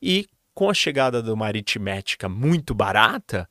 E 0.00 0.26
com 0.54 0.68
a 0.70 0.74
chegada 0.74 1.22
de 1.22 1.30
uma 1.30 1.46
aritmética 1.46 2.28
muito 2.28 2.74
barata, 2.74 3.48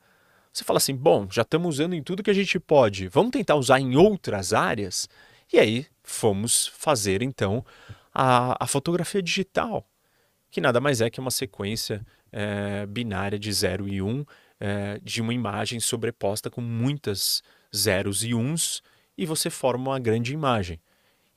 Você 0.52 0.64
fala 0.64 0.78
assim: 0.78 0.94
bom, 0.94 1.28
já 1.30 1.42
estamos 1.42 1.76
usando 1.76 1.94
em 1.94 2.02
tudo 2.02 2.22
que 2.22 2.30
a 2.30 2.34
gente 2.34 2.58
pode, 2.58 3.08
vamos 3.08 3.30
tentar 3.32 3.56
usar 3.56 3.80
em 3.80 3.96
outras 3.96 4.52
áreas? 4.52 5.08
E 5.52 5.58
aí 5.58 5.86
fomos 6.02 6.66
fazer 6.68 7.22
então 7.22 7.64
a, 8.14 8.64
a 8.64 8.66
fotografia 8.66 9.22
digital, 9.22 9.86
que 10.50 10.60
nada 10.60 10.80
mais 10.80 11.00
é 11.00 11.10
que 11.10 11.20
uma 11.20 11.30
sequência 11.30 12.04
é, 12.32 12.86
binária 12.86 13.38
de 13.38 13.52
0 13.52 13.88
e 13.88 14.02
1 14.02 14.08
um, 14.08 14.24
é, 14.58 15.00
de 15.02 15.20
uma 15.20 15.34
imagem 15.34 15.80
sobreposta 15.80 16.50
com 16.50 16.60
muitas 16.60 17.42
zeros 17.74 18.24
e 18.24 18.34
uns 18.34 18.82
e 19.16 19.26
você 19.26 19.50
forma 19.50 19.90
uma 19.90 19.98
grande 19.98 20.32
imagem. 20.32 20.80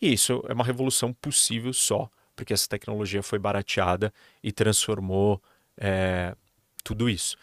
E 0.03 0.11
isso 0.11 0.43
é 0.49 0.53
uma 0.53 0.65
revolução 0.65 1.13
possível 1.13 1.71
só 1.71 2.09
porque 2.35 2.51
essa 2.51 2.67
tecnologia 2.67 3.23
foi 3.23 3.39
barateada 3.39 4.13
e 4.43 4.51
transformou 4.51 5.41
é, 5.77 6.35
tudo 6.83 7.09
isso. 7.09 7.37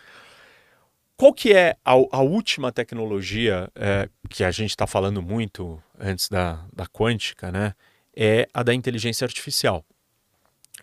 Qual 1.17 1.33
que 1.33 1.55
é 1.55 1.75
a, 1.83 1.93
a 1.93 2.21
última 2.21 2.71
tecnologia 2.71 3.71
é, 3.75 4.11
que 4.29 4.45
a 4.45 4.50
gente 4.50 4.71
está 4.71 4.87
falando 4.87 5.23
muito 5.23 5.83
antes 5.99 6.29
da, 6.29 6.67
da 6.71 6.87
quântica, 6.87 7.50
né? 7.50 7.75
É 8.14 8.47
a 8.52 8.62
da 8.62 8.75
inteligência 8.75 9.25
artificial. 9.25 9.83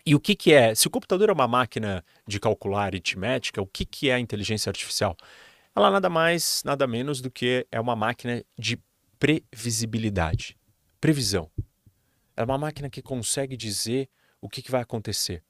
E 0.04 0.16
o 0.16 0.20
que, 0.20 0.34
que 0.34 0.52
é? 0.52 0.74
Se 0.74 0.88
o 0.88 0.90
computador 0.90 1.28
é 1.28 1.32
uma 1.32 1.46
máquina 1.46 2.04
de 2.26 2.40
calcular 2.40 2.86
aritmética, 2.86 3.62
o 3.62 3.66
que, 3.66 3.84
que 3.84 4.10
é 4.10 4.14
a 4.14 4.20
inteligência 4.20 4.68
artificial? 4.68 5.16
Ela 5.76 5.92
nada 5.92 6.10
mais, 6.10 6.60
nada 6.64 6.88
menos 6.88 7.20
do 7.20 7.30
que 7.30 7.64
é 7.70 7.78
uma 7.78 7.94
máquina 7.94 8.42
de 8.58 8.80
previsibilidade, 9.20 10.57
previsão. 11.00 11.50
É 12.36 12.44
uma 12.44 12.58
máquina 12.58 12.88
que 12.88 13.02
consegue 13.02 13.56
dizer 13.56 14.08
o 14.40 14.48
que, 14.48 14.62
que 14.62 14.70
vai 14.70 14.82
acontecer. 14.82 15.42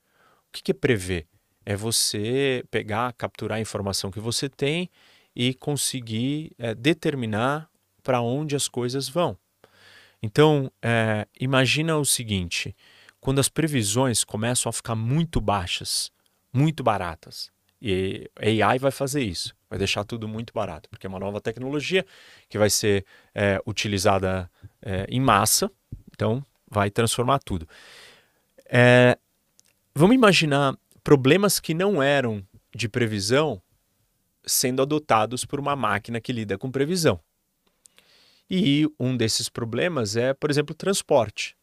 O 0.49 0.53
que, 0.53 0.63
que 0.63 0.71
é 0.71 0.75
prever? 0.75 1.27
É 1.65 1.77
você 1.77 2.65
pegar, 2.71 3.13
capturar 3.13 3.59
a 3.59 3.61
informação 3.61 4.11
que 4.11 4.21
você 4.21 4.49
tem 4.49 4.89
e 5.37 5.53
conseguir 5.53 6.53
é, 6.59 6.75
determinar 6.75 7.71
para 8.03 8.23
onde 8.23 8.57
as 8.57 8.69
coisas 8.69 9.09
vão. 9.09 9.37
Então, 10.23 10.73
é, 10.83 11.27
imagina 11.39 11.97
o 11.97 12.05
seguinte: 12.05 12.75
quando 13.21 13.39
as 13.39 13.49
previsões 13.49 14.25
começam 14.25 14.71
a 14.71 14.73
ficar 14.73 14.95
muito 14.95 15.41
baixas, 15.41 16.11
muito 16.53 16.83
baratas, 16.83 17.51
e 17.81 18.29
AI 18.41 18.79
vai 18.79 18.91
fazer 18.91 19.23
isso, 19.23 19.55
vai 19.71 19.79
deixar 19.79 20.05
tudo 20.05 20.27
muito 20.27 20.53
barato, 20.53 20.89
porque 20.89 21.07
é 21.07 21.09
uma 21.09 21.21
nova 21.21 21.41
tecnologia 21.41 22.05
que 22.49 22.59
vai 22.59 22.71
ser 22.71 23.05
é, 23.35 23.61
utilizada 23.67 24.51
é, 24.83 25.07
em 25.09 25.21
massa, 25.21 25.71
então 26.13 26.45
vai 26.71 26.91
transformar 26.91 27.39
tudo. 27.41 27.69
É, 28.67 29.19
vamos 29.95 30.15
imaginar 30.15 30.77
problemas 31.03 31.59
que 31.59 31.73
não 31.75 32.03
eram 32.03 32.47
de 32.75 32.89
previsão 32.89 33.61
sendo 34.45 34.83
adotados 34.83 35.45
por 35.45 35.61
uma 35.61 35.77
máquina 35.77 36.21
que 36.21 36.33
lida 36.33 36.59
com 36.59 36.71
previsão. 36.71 37.21
E 38.51 38.87
um 38.99 39.17
desses 39.17 39.49
problemas 39.49 40.17
é, 40.17 40.33
por 40.33 40.51
exemplo, 40.51 40.75
transporte. 40.75 41.57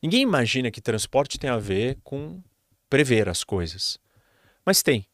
Ninguém 0.00 0.22
imagina 0.22 0.70
que 0.70 0.80
transporte 0.80 1.38
tem 1.38 1.50
a 1.50 1.58
ver 1.58 1.98
com 2.02 2.42
prever 2.88 3.28
as 3.28 3.42
coisas. 3.42 3.98
Mas 4.64 4.82
tem. 4.82 5.06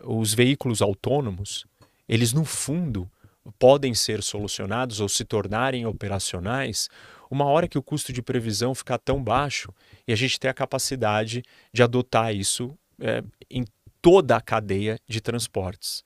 Os 0.00 0.34
veículos 0.34 0.82
autônomos, 0.82 1.66
eles 2.08 2.32
no 2.32 2.44
fundo 2.44 3.10
podem 3.58 3.94
ser 3.94 4.22
solucionados 4.22 5.00
ou 5.00 5.08
se 5.08 5.24
tornarem 5.24 5.86
operacionais 5.86 6.88
uma 7.30 7.44
hora 7.46 7.68
que 7.68 7.78
o 7.78 7.82
custo 7.82 8.12
de 8.12 8.22
previsão 8.22 8.74
ficar 8.74 8.98
tão 8.98 9.22
baixo 9.22 9.72
e 10.06 10.12
a 10.12 10.16
gente 10.16 10.38
ter 10.38 10.48
a 10.48 10.54
capacidade 10.54 11.42
de 11.72 11.82
adotar 11.82 12.34
isso 12.34 12.76
é, 13.00 13.22
em 13.50 13.64
toda 14.00 14.36
a 14.36 14.40
cadeia 14.40 14.98
de 15.08 15.20
transportes. 15.20 16.04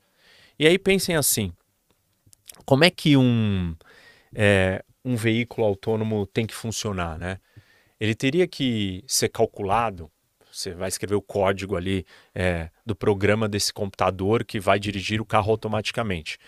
E 0.59 0.67
aí 0.67 0.79
pensem 0.79 1.17
assim: 1.17 1.53
como 2.65 2.85
é 2.85 2.91
que 2.91 3.17
um, 3.17 3.75
é, 4.35 4.83
um 5.05 5.17
veículo 5.17 5.67
autônomo 5.67 6.27
tem 6.27 6.47
que 6.47 6.55
funcionar? 6.55 7.19
Né? 7.19 7.39
Ele 7.99 8.15
teria 8.15 8.47
que 8.47 9.05
ser 9.07 9.29
calculado. 9.29 10.11
Você 10.51 10.75
vai 10.75 10.89
escrever 10.89 11.15
o 11.15 11.23
código 11.23 11.77
ali 11.77 12.05
é, 12.35 12.71
do 12.85 12.97
programa 12.97 13.49
desse 13.49 13.73
computador 13.73 14.45
que 14.45 14.59
vai 14.59 14.81
dirigir 14.81 15.21
o 15.21 15.25
carro 15.25 15.53
automaticamente. 15.53 16.39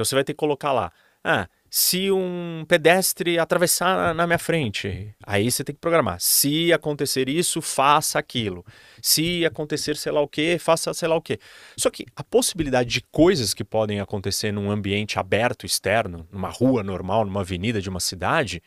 Então 0.00 0.06
você 0.06 0.14
vai 0.14 0.24
ter 0.24 0.32
que 0.32 0.38
colocar 0.38 0.72
lá. 0.72 0.90
Ah, 1.22 1.46
se 1.68 2.10
um 2.10 2.64
pedestre 2.66 3.38
atravessar 3.38 4.14
na 4.14 4.26
minha 4.26 4.38
frente, 4.38 5.14
aí 5.22 5.50
você 5.50 5.62
tem 5.62 5.74
que 5.74 5.80
programar. 5.80 6.18
Se 6.18 6.72
acontecer 6.72 7.28
isso, 7.28 7.60
faça 7.60 8.18
aquilo. 8.18 8.64
Se 9.02 9.44
acontecer 9.44 9.98
sei 9.98 10.10
lá 10.10 10.22
o 10.22 10.26
que, 10.26 10.58
faça 10.58 10.94
sei 10.94 11.06
lá 11.06 11.16
o 11.16 11.20
que. 11.20 11.38
Só 11.76 11.90
que 11.90 12.06
a 12.16 12.24
possibilidade 12.24 12.88
de 12.88 13.02
coisas 13.12 13.52
que 13.52 13.62
podem 13.62 14.00
acontecer 14.00 14.50
num 14.52 14.70
ambiente 14.70 15.18
aberto, 15.18 15.66
externo, 15.66 16.26
numa 16.32 16.48
rua 16.48 16.82
normal, 16.82 17.26
numa 17.26 17.42
avenida 17.42 17.78
de 17.82 17.90
uma 17.90 18.00
cidade, 18.00 18.62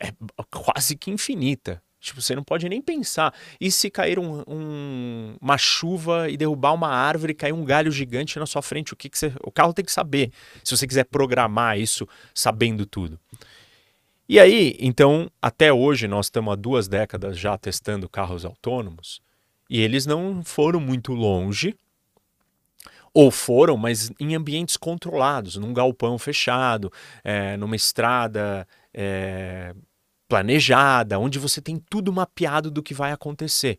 é 0.00 0.12
quase 0.48 0.94
que 0.94 1.10
infinita. 1.10 1.82
Tipo, 2.06 2.22
você 2.22 2.36
não 2.36 2.44
pode 2.44 2.68
nem 2.68 2.80
pensar. 2.80 3.34
E 3.60 3.70
se 3.70 3.90
cair 3.90 4.18
um, 4.18 4.42
um, 4.46 5.36
uma 5.40 5.58
chuva 5.58 6.30
e 6.30 6.36
derrubar 6.36 6.72
uma 6.72 6.88
árvore 6.88 7.34
cair 7.34 7.52
um 7.52 7.64
galho 7.64 7.90
gigante 7.90 8.38
na 8.38 8.46
sua 8.46 8.62
frente, 8.62 8.92
o 8.92 8.96
que, 8.96 9.08
que 9.08 9.18
você. 9.18 9.32
O 9.42 9.50
carro 9.50 9.74
tem 9.74 9.84
que 9.84 9.92
saber. 9.92 10.30
Se 10.62 10.76
você 10.76 10.86
quiser 10.86 11.04
programar 11.04 11.78
isso 11.78 12.06
sabendo 12.32 12.86
tudo. 12.86 13.18
E 14.28 14.38
aí, 14.38 14.76
então, 14.78 15.28
até 15.42 15.72
hoje, 15.72 16.06
nós 16.06 16.26
estamos 16.26 16.52
há 16.52 16.56
duas 16.56 16.86
décadas 16.86 17.36
já 17.36 17.58
testando 17.58 18.08
carros 18.08 18.44
autônomos 18.44 19.20
e 19.68 19.80
eles 19.80 20.06
não 20.06 20.44
foram 20.44 20.78
muito 20.78 21.12
longe, 21.12 21.76
ou 23.12 23.30
foram, 23.30 23.76
mas 23.76 24.12
em 24.20 24.34
ambientes 24.34 24.76
controlados, 24.76 25.56
num 25.56 25.72
galpão 25.72 26.18
fechado, 26.18 26.92
é, 27.24 27.56
numa 27.56 27.74
estrada 27.74 28.68
é, 28.92 29.74
planejada, 30.28 31.18
onde 31.18 31.38
você 31.38 31.60
tem 31.60 31.78
tudo 31.78 32.12
mapeado 32.12 32.70
do 32.70 32.82
que 32.82 32.94
vai 32.94 33.12
acontecer. 33.12 33.78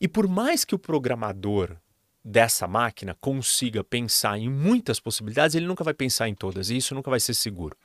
E 0.00 0.06
por 0.06 0.28
mais 0.28 0.64
que 0.64 0.74
o 0.74 0.78
programador 0.78 1.76
dessa 2.24 2.66
máquina 2.66 3.16
consiga 3.20 3.84
pensar 3.84 4.36
em 4.38 4.50
muitas 4.50 4.98
possibilidades, 4.98 5.54
ele 5.54 5.66
nunca 5.66 5.84
vai 5.84 5.94
pensar 5.94 6.28
em 6.28 6.34
todas, 6.34 6.70
e 6.70 6.76
isso 6.76 6.94
nunca 6.94 7.10
vai 7.10 7.20
ser 7.20 7.34
seguro. 7.34 7.76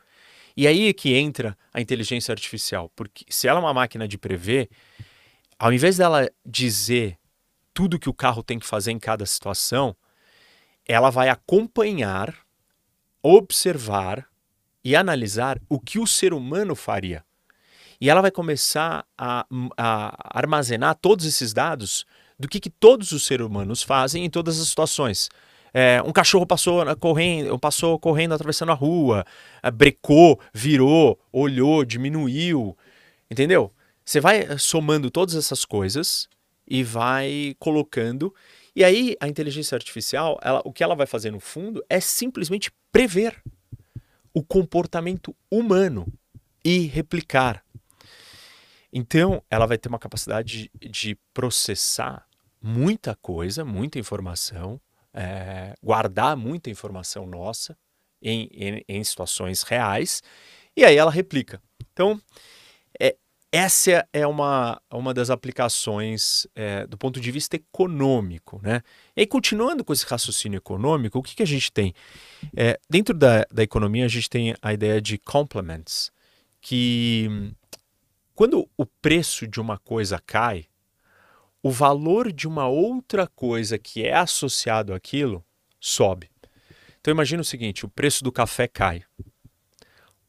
E 0.57 0.67
aí 0.67 0.89
é 0.89 0.93
que 0.93 1.13
entra 1.13 1.57
a 1.73 1.79
inteligência 1.79 2.31
artificial, 2.31 2.91
porque 2.95 3.23
se 3.29 3.47
ela 3.47 3.59
é 3.59 3.63
uma 3.63 3.73
máquina 3.73 4.07
de 4.07 4.17
prever, 4.17 4.69
ao 5.57 5.71
invés 5.71 5.97
dela 5.97 6.29
dizer 6.45 7.17
tudo 7.73 7.99
que 7.99 8.09
o 8.09 8.13
carro 8.13 8.43
tem 8.43 8.59
que 8.59 8.65
fazer 8.65 8.91
em 8.91 8.99
cada 8.99 9.25
situação, 9.25 9.95
ela 10.85 11.09
vai 11.09 11.29
acompanhar, 11.29 12.35
observar 13.21 14.27
e 14.83 14.95
analisar 14.95 15.61
o 15.69 15.79
que 15.79 15.99
o 15.99 16.07
ser 16.07 16.33
humano 16.33 16.75
faria. 16.75 17.23
E 18.01 18.09
ela 18.09 18.19
vai 18.19 18.31
começar 18.31 19.05
a, 19.15 19.45
a 19.77 20.39
armazenar 20.39 20.95
todos 20.95 21.23
esses 21.23 21.53
dados 21.53 22.03
do 22.39 22.47
que, 22.47 22.59
que 22.59 22.69
todos 22.69 23.11
os 23.11 23.23
seres 23.23 23.45
humanos 23.45 23.83
fazem 23.83 24.25
em 24.25 24.29
todas 24.29 24.59
as 24.59 24.67
situações. 24.67 25.29
É, 25.71 26.01
um 26.03 26.11
cachorro 26.11 26.45
passou 26.45 26.83
correndo, 26.97 27.59
passou 27.59 27.99
correndo 27.99 28.33
atravessando 28.33 28.71
a 28.71 28.75
rua, 28.75 29.23
é, 29.61 29.69
brecou, 29.69 30.39
virou, 30.51 31.19
olhou, 31.31 31.85
diminuiu, 31.85 32.75
entendeu? 33.29 33.71
Você 34.03 34.19
vai 34.19 34.57
somando 34.57 35.11
todas 35.11 35.35
essas 35.35 35.63
coisas 35.63 36.27
e 36.67 36.83
vai 36.83 37.55
colocando. 37.59 38.33
E 38.75 38.83
aí 38.83 39.15
a 39.19 39.27
inteligência 39.27 39.75
artificial, 39.75 40.39
ela, 40.41 40.61
o 40.65 40.73
que 40.73 40.83
ela 40.83 40.95
vai 40.95 41.05
fazer 41.05 41.29
no 41.29 41.39
fundo 41.39 41.83
é 41.87 41.99
simplesmente 41.99 42.71
prever 42.91 43.39
o 44.33 44.43
comportamento 44.43 45.35
humano 45.51 46.11
e 46.65 46.87
replicar. 46.87 47.63
Então, 48.91 49.41
ela 49.49 49.65
vai 49.65 49.77
ter 49.77 49.89
uma 49.89 49.99
capacidade 49.99 50.69
de, 50.79 50.89
de 50.89 51.17
processar 51.33 52.25
muita 52.61 53.15
coisa, 53.15 53.63
muita 53.65 53.97
informação, 53.97 54.79
é, 55.13 55.73
guardar 55.81 56.37
muita 56.37 56.69
informação 56.69 57.25
nossa 57.25 57.77
em, 58.21 58.47
em, 58.51 58.85
em, 58.87 59.03
situações 59.03 59.63
reais, 59.63 60.21
e 60.75 60.85
aí 60.85 60.95
ela 60.95 61.09
replica. 61.09 61.61
Então, 61.91 62.21
é, 62.99 63.15
essa 63.51 64.07
é 64.13 64.25
uma, 64.27 64.81
uma 64.91 65.13
das 65.13 65.29
aplicações 65.29 66.47
é, 66.55 66.85
do 66.85 66.97
ponto 66.97 67.19
de 67.19 67.31
vista 67.31 67.55
econômico. 67.55 68.61
Né? 68.63 68.81
E 69.15 69.21
aí, 69.21 69.27
continuando 69.27 69.83
com 69.83 69.91
esse 69.91 70.05
raciocínio 70.05 70.57
econômico, 70.57 71.19
o 71.19 71.23
que, 71.23 71.35
que 71.35 71.43
a 71.43 71.47
gente 71.47 71.71
tem? 71.71 71.93
É, 72.55 72.79
dentro 72.89 73.13
da, 73.13 73.45
da 73.51 73.63
economia, 73.63 74.05
a 74.05 74.09
gente 74.09 74.29
tem 74.29 74.55
a 74.61 74.73
ideia 74.73 75.01
de 75.01 75.17
complements, 75.17 76.11
que 76.61 77.53
quando 78.33 78.69
o 78.77 78.85
preço 78.85 79.47
de 79.47 79.59
uma 79.59 79.77
coisa 79.77 80.19
cai, 80.19 80.65
o 81.61 81.69
valor 81.69 82.31
de 82.31 82.47
uma 82.47 82.67
outra 82.67 83.27
coisa 83.27 83.77
que 83.77 84.03
é 84.03 84.15
associado 84.15 84.93
àquilo 84.93 85.43
sobe. 85.79 86.29
Então 86.99 87.11
imagina 87.11 87.41
o 87.41 87.45
seguinte: 87.45 87.85
o 87.85 87.89
preço 87.89 88.23
do 88.23 88.31
café 88.31 88.67
cai. 88.67 89.03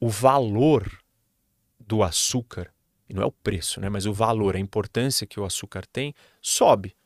O 0.00 0.08
valor 0.08 0.90
do 1.78 2.02
açúcar, 2.02 2.72
e 3.08 3.14
não 3.14 3.22
é 3.22 3.26
o 3.26 3.32
preço, 3.32 3.80
né, 3.80 3.88
mas 3.88 4.06
o 4.06 4.12
valor, 4.12 4.56
a 4.56 4.58
importância 4.58 5.26
que 5.26 5.38
o 5.38 5.44
açúcar 5.44 5.86
tem, 5.86 6.14
sobe. 6.40 6.96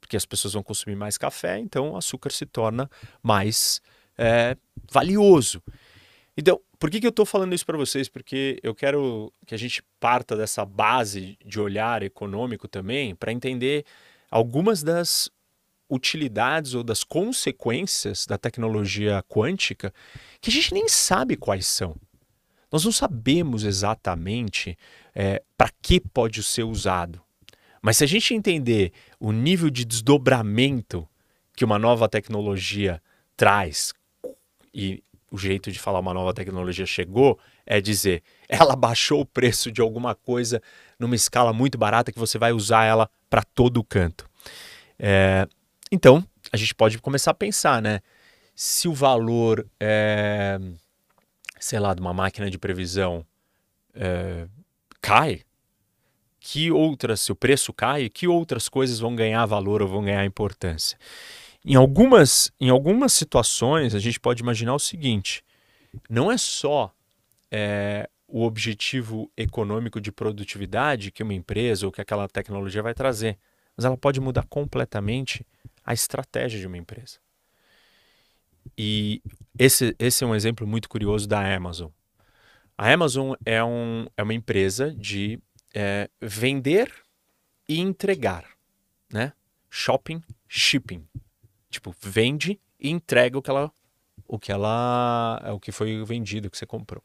Porque 0.00 0.16
as 0.16 0.26
pessoas 0.26 0.52
vão 0.52 0.62
consumir 0.62 0.96
mais 0.96 1.16
café, 1.16 1.58
então 1.58 1.92
o 1.92 1.96
açúcar 1.96 2.30
se 2.30 2.44
torna 2.44 2.90
mais 3.22 3.80
é, 4.18 4.56
valioso. 4.92 5.62
Então, 6.36 6.60
por 6.78 6.90
que, 6.90 7.00
que 7.00 7.06
eu 7.06 7.10
estou 7.10 7.24
falando 7.24 7.54
isso 7.54 7.64
para 7.64 7.78
vocês? 7.78 8.08
Porque 8.08 8.58
eu 8.62 8.74
quero 8.74 9.32
que 9.46 9.54
a 9.54 9.58
gente 9.58 9.82
parta 10.00 10.36
dessa 10.36 10.64
base 10.64 11.38
de 11.44 11.60
olhar 11.60 12.02
econômico 12.02 12.66
também 12.66 13.14
para 13.14 13.32
entender 13.32 13.84
algumas 14.30 14.82
das 14.82 15.30
utilidades 15.88 16.74
ou 16.74 16.82
das 16.82 17.04
consequências 17.04 18.26
da 18.26 18.36
tecnologia 18.36 19.22
quântica 19.28 19.94
que 20.40 20.50
a 20.50 20.52
gente 20.52 20.74
nem 20.74 20.88
sabe 20.88 21.36
quais 21.36 21.66
são. 21.66 21.94
Nós 22.70 22.84
não 22.84 22.90
sabemos 22.90 23.62
exatamente 23.62 24.76
é, 25.14 25.40
para 25.56 25.70
que 25.80 26.00
pode 26.00 26.42
ser 26.42 26.64
usado. 26.64 27.22
Mas 27.80 27.98
se 27.98 28.04
a 28.04 28.06
gente 28.06 28.34
entender 28.34 28.92
o 29.20 29.30
nível 29.30 29.70
de 29.70 29.84
desdobramento 29.84 31.06
que 31.54 31.64
uma 31.64 31.78
nova 31.78 32.08
tecnologia 32.08 33.00
traz, 33.36 33.92
e 34.72 35.04
o 35.34 35.38
jeito 35.38 35.72
de 35.72 35.80
falar 35.80 35.98
uma 35.98 36.14
nova 36.14 36.32
tecnologia 36.32 36.86
chegou 36.86 37.38
é 37.66 37.80
dizer 37.80 38.22
ela 38.48 38.76
baixou 38.76 39.22
o 39.22 39.26
preço 39.26 39.72
de 39.72 39.80
alguma 39.80 40.14
coisa 40.14 40.62
numa 40.96 41.16
escala 41.16 41.52
muito 41.52 41.76
barata 41.76 42.12
que 42.12 42.18
você 42.18 42.38
vai 42.38 42.52
usar 42.52 42.84
ela 42.84 43.10
para 43.28 43.42
todo 43.42 43.82
canto. 43.82 44.30
É, 44.96 45.48
então, 45.90 46.24
a 46.52 46.56
gente 46.56 46.72
pode 46.72 46.98
começar 46.98 47.32
a 47.32 47.34
pensar, 47.34 47.82
né? 47.82 48.00
Se 48.54 48.86
o 48.86 48.94
valor, 48.94 49.66
é, 49.80 50.56
sei 51.58 51.80
lá, 51.80 51.92
de 51.92 52.00
uma 52.00 52.14
máquina 52.14 52.48
de 52.48 52.56
previsão 52.56 53.26
é, 53.92 54.46
cai, 55.00 55.42
que 56.38 56.70
outras, 56.70 57.22
se 57.22 57.32
o 57.32 57.34
preço 57.34 57.72
cai, 57.72 58.08
que 58.08 58.28
outras 58.28 58.68
coisas 58.68 59.00
vão 59.00 59.16
ganhar 59.16 59.44
valor 59.46 59.82
ou 59.82 59.88
vão 59.88 60.04
ganhar 60.04 60.24
importância? 60.24 60.96
Em 61.64 61.76
algumas, 61.76 62.52
em 62.60 62.68
algumas 62.68 63.12
situações, 63.12 63.94
a 63.94 63.98
gente 63.98 64.20
pode 64.20 64.42
imaginar 64.42 64.74
o 64.74 64.78
seguinte: 64.78 65.42
não 66.10 66.30
é 66.30 66.36
só 66.36 66.94
é, 67.50 68.08
o 68.28 68.42
objetivo 68.42 69.30
econômico 69.36 70.00
de 70.00 70.12
produtividade 70.12 71.10
que 71.10 71.22
uma 71.22 71.32
empresa 71.32 71.86
ou 71.86 71.92
que 71.92 72.00
aquela 72.00 72.28
tecnologia 72.28 72.82
vai 72.82 72.92
trazer, 72.92 73.38
mas 73.76 73.84
ela 73.86 73.96
pode 73.96 74.20
mudar 74.20 74.44
completamente 74.46 75.46
a 75.84 75.94
estratégia 75.94 76.60
de 76.60 76.66
uma 76.66 76.76
empresa. 76.76 77.18
E 78.76 79.22
esse, 79.58 79.94
esse 79.98 80.24
é 80.24 80.26
um 80.26 80.34
exemplo 80.34 80.66
muito 80.66 80.88
curioso 80.88 81.28
da 81.28 81.54
Amazon. 81.54 81.90
A 82.76 82.92
Amazon 82.92 83.34
é, 83.44 83.62
um, 83.62 84.06
é 84.16 84.22
uma 84.22 84.34
empresa 84.34 84.92
de 84.92 85.38
é, 85.72 86.10
vender 86.20 86.92
e 87.68 87.78
entregar, 87.78 88.44
né? 89.12 89.32
Shopping, 89.70 90.22
shipping. 90.48 91.06
Tipo, 91.74 91.94
vende 92.00 92.60
e 92.78 92.90
entrega 92.90 93.38
o 93.38 93.42
que 93.42 93.50
ela 93.50 93.70
o 94.26 94.38
que 94.38 94.52
ela 94.52 95.42
o 95.52 95.60
que 95.60 95.72
foi 95.72 96.04
vendido, 96.04 96.48
o 96.48 96.50
que 96.50 96.56
você 96.56 96.66
comprou. 96.66 97.02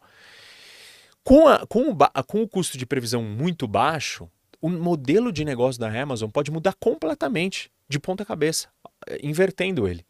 Com, 1.23 1.47
a, 1.47 1.65
com, 1.65 1.91
o, 1.91 2.23
com 2.25 2.41
o 2.41 2.47
custo 2.47 2.77
de 2.77 2.85
previsão 2.85 3.21
muito 3.21 3.67
baixo, 3.67 4.29
o 4.61 4.69
modelo 4.69 5.31
de 5.31 5.45
negócio 5.45 5.79
da 5.79 5.89
Amazon 6.01 6.29
pode 6.29 6.51
mudar 6.51 6.73
completamente, 6.73 7.71
de 7.87 7.99
ponta 7.99 8.25
cabeça, 8.25 8.69
invertendo 9.21 9.87
ele. 9.87 10.05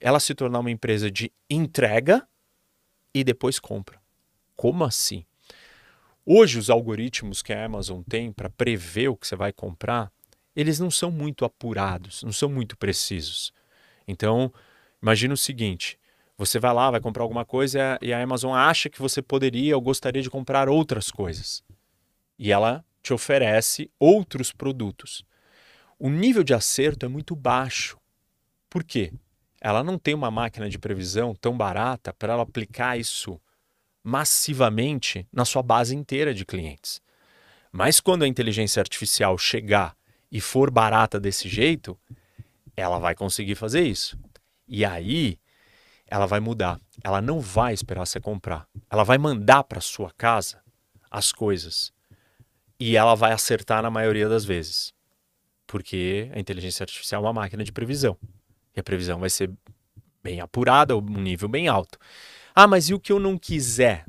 Ela 0.00 0.20
se 0.20 0.34
tornar 0.34 0.60
uma 0.60 0.70
empresa 0.70 1.10
de 1.10 1.32
entrega 1.48 2.26
e 3.14 3.22
depois 3.22 3.58
compra. 3.58 4.00
Como 4.56 4.84
assim? 4.84 5.24
Hoje, 6.24 6.58
os 6.58 6.70
algoritmos 6.70 7.42
que 7.42 7.52
a 7.52 7.64
Amazon 7.64 8.02
tem 8.08 8.32
para 8.32 8.48
prever 8.48 9.08
o 9.08 9.16
que 9.16 9.26
você 9.26 9.34
vai 9.34 9.52
comprar, 9.52 10.12
eles 10.54 10.78
não 10.78 10.90
são 10.90 11.10
muito 11.10 11.44
apurados, 11.44 12.22
não 12.22 12.32
são 12.32 12.48
muito 12.48 12.76
precisos. 12.76 13.52
Então, 14.06 14.52
imagina 15.00 15.34
o 15.34 15.36
seguinte: 15.36 15.98
você 16.36 16.58
vai 16.58 16.72
lá, 16.72 16.90
vai 16.90 17.00
comprar 17.00 17.22
alguma 17.22 17.44
coisa 17.44 17.98
e 18.02 18.12
a 18.12 18.22
Amazon 18.22 18.54
acha 18.54 18.90
que 18.90 19.00
você 19.00 19.22
poderia 19.22 19.76
ou 19.76 19.82
gostaria 19.82 20.22
de 20.22 20.30
comprar 20.30 20.68
outras 20.68 21.10
coisas. 21.10 21.62
E 22.38 22.50
ela 22.50 22.84
te 23.02 23.12
oferece 23.12 23.90
outros 23.98 24.52
produtos. 24.52 25.24
O 25.98 26.08
nível 26.08 26.42
de 26.42 26.54
acerto 26.54 27.06
é 27.06 27.08
muito 27.08 27.36
baixo. 27.36 27.98
Por 28.68 28.82
quê? 28.82 29.12
Ela 29.60 29.84
não 29.84 29.98
tem 29.98 30.14
uma 30.14 30.30
máquina 30.30 30.68
de 30.68 30.78
previsão 30.78 31.34
tão 31.34 31.56
barata 31.56 32.12
para 32.12 32.32
ela 32.32 32.42
aplicar 32.42 32.98
isso 32.98 33.40
massivamente 34.02 35.26
na 35.32 35.44
sua 35.44 35.62
base 35.62 35.94
inteira 35.94 36.34
de 36.34 36.44
clientes. 36.44 37.00
Mas 37.70 38.00
quando 38.00 38.24
a 38.24 38.28
inteligência 38.28 38.80
artificial 38.80 39.38
chegar 39.38 39.96
e 40.30 40.40
for 40.40 40.70
barata 40.70 41.20
desse 41.20 41.48
jeito, 41.48 41.96
ela 42.76 42.98
vai 42.98 43.14
conseguir 43.14 43.54
fazer 43.54 43.82
isso. 43.82 44.18
E 44.66 44.84
aí 44.84 45.38
ela 46.06 46.26
vai 46.26 46.40
mudar. 46.40 46.80
Ela 47.02 47.20
não 47.20 47.40
vai 47.40 47.72
esperar 47.72 48.06
você 48.06 48.20
comprar. 48.20 48.66
Ela 48.90 49.04
vai 49.04 49.18
mandar 49.18 49.64
para 49.64 49.80
sua 49.80 50.10
casa 50.12 50.60
as 51.10 51.32
coisas. 51.32 51.92
E 52.78 52.96
ela 52.96 53.14
vai 53.14 53.32
acertar 53.32 53.82
na 53.82 53.90
maioria 53.90 54.28
das 54.28 54.44
vezes. 54.44 54.92
Porque 55.66 56.30
a 56.34 56.38
inteligência 56.38 56.84
artificial 56.84 57.22
é 57.22 57.26
uma 57.26 57.32
máquina 57.32 57.64
de 57.64 57.72
previsão. 57.72 58.16
E 58.76 58.80
a 58.80 58.82
previsão 58.82 59.18
vai 59.20 59.30
ser 59.30 59.50
bem 60.22 60.40
apurada, 60.40 60.96
um 60.96 61.00
nível 61.00 61.48
bem 61.48 61.68
alto. 61.68 61.98
Ah, 62.54 62.66
mas 62.66 62.88
e 62.88 62.94
o 62.94 63.00
que 63.00 63.12
eu 63.12 63.18
não 63.18 63.38
quiser? 63.38 64.04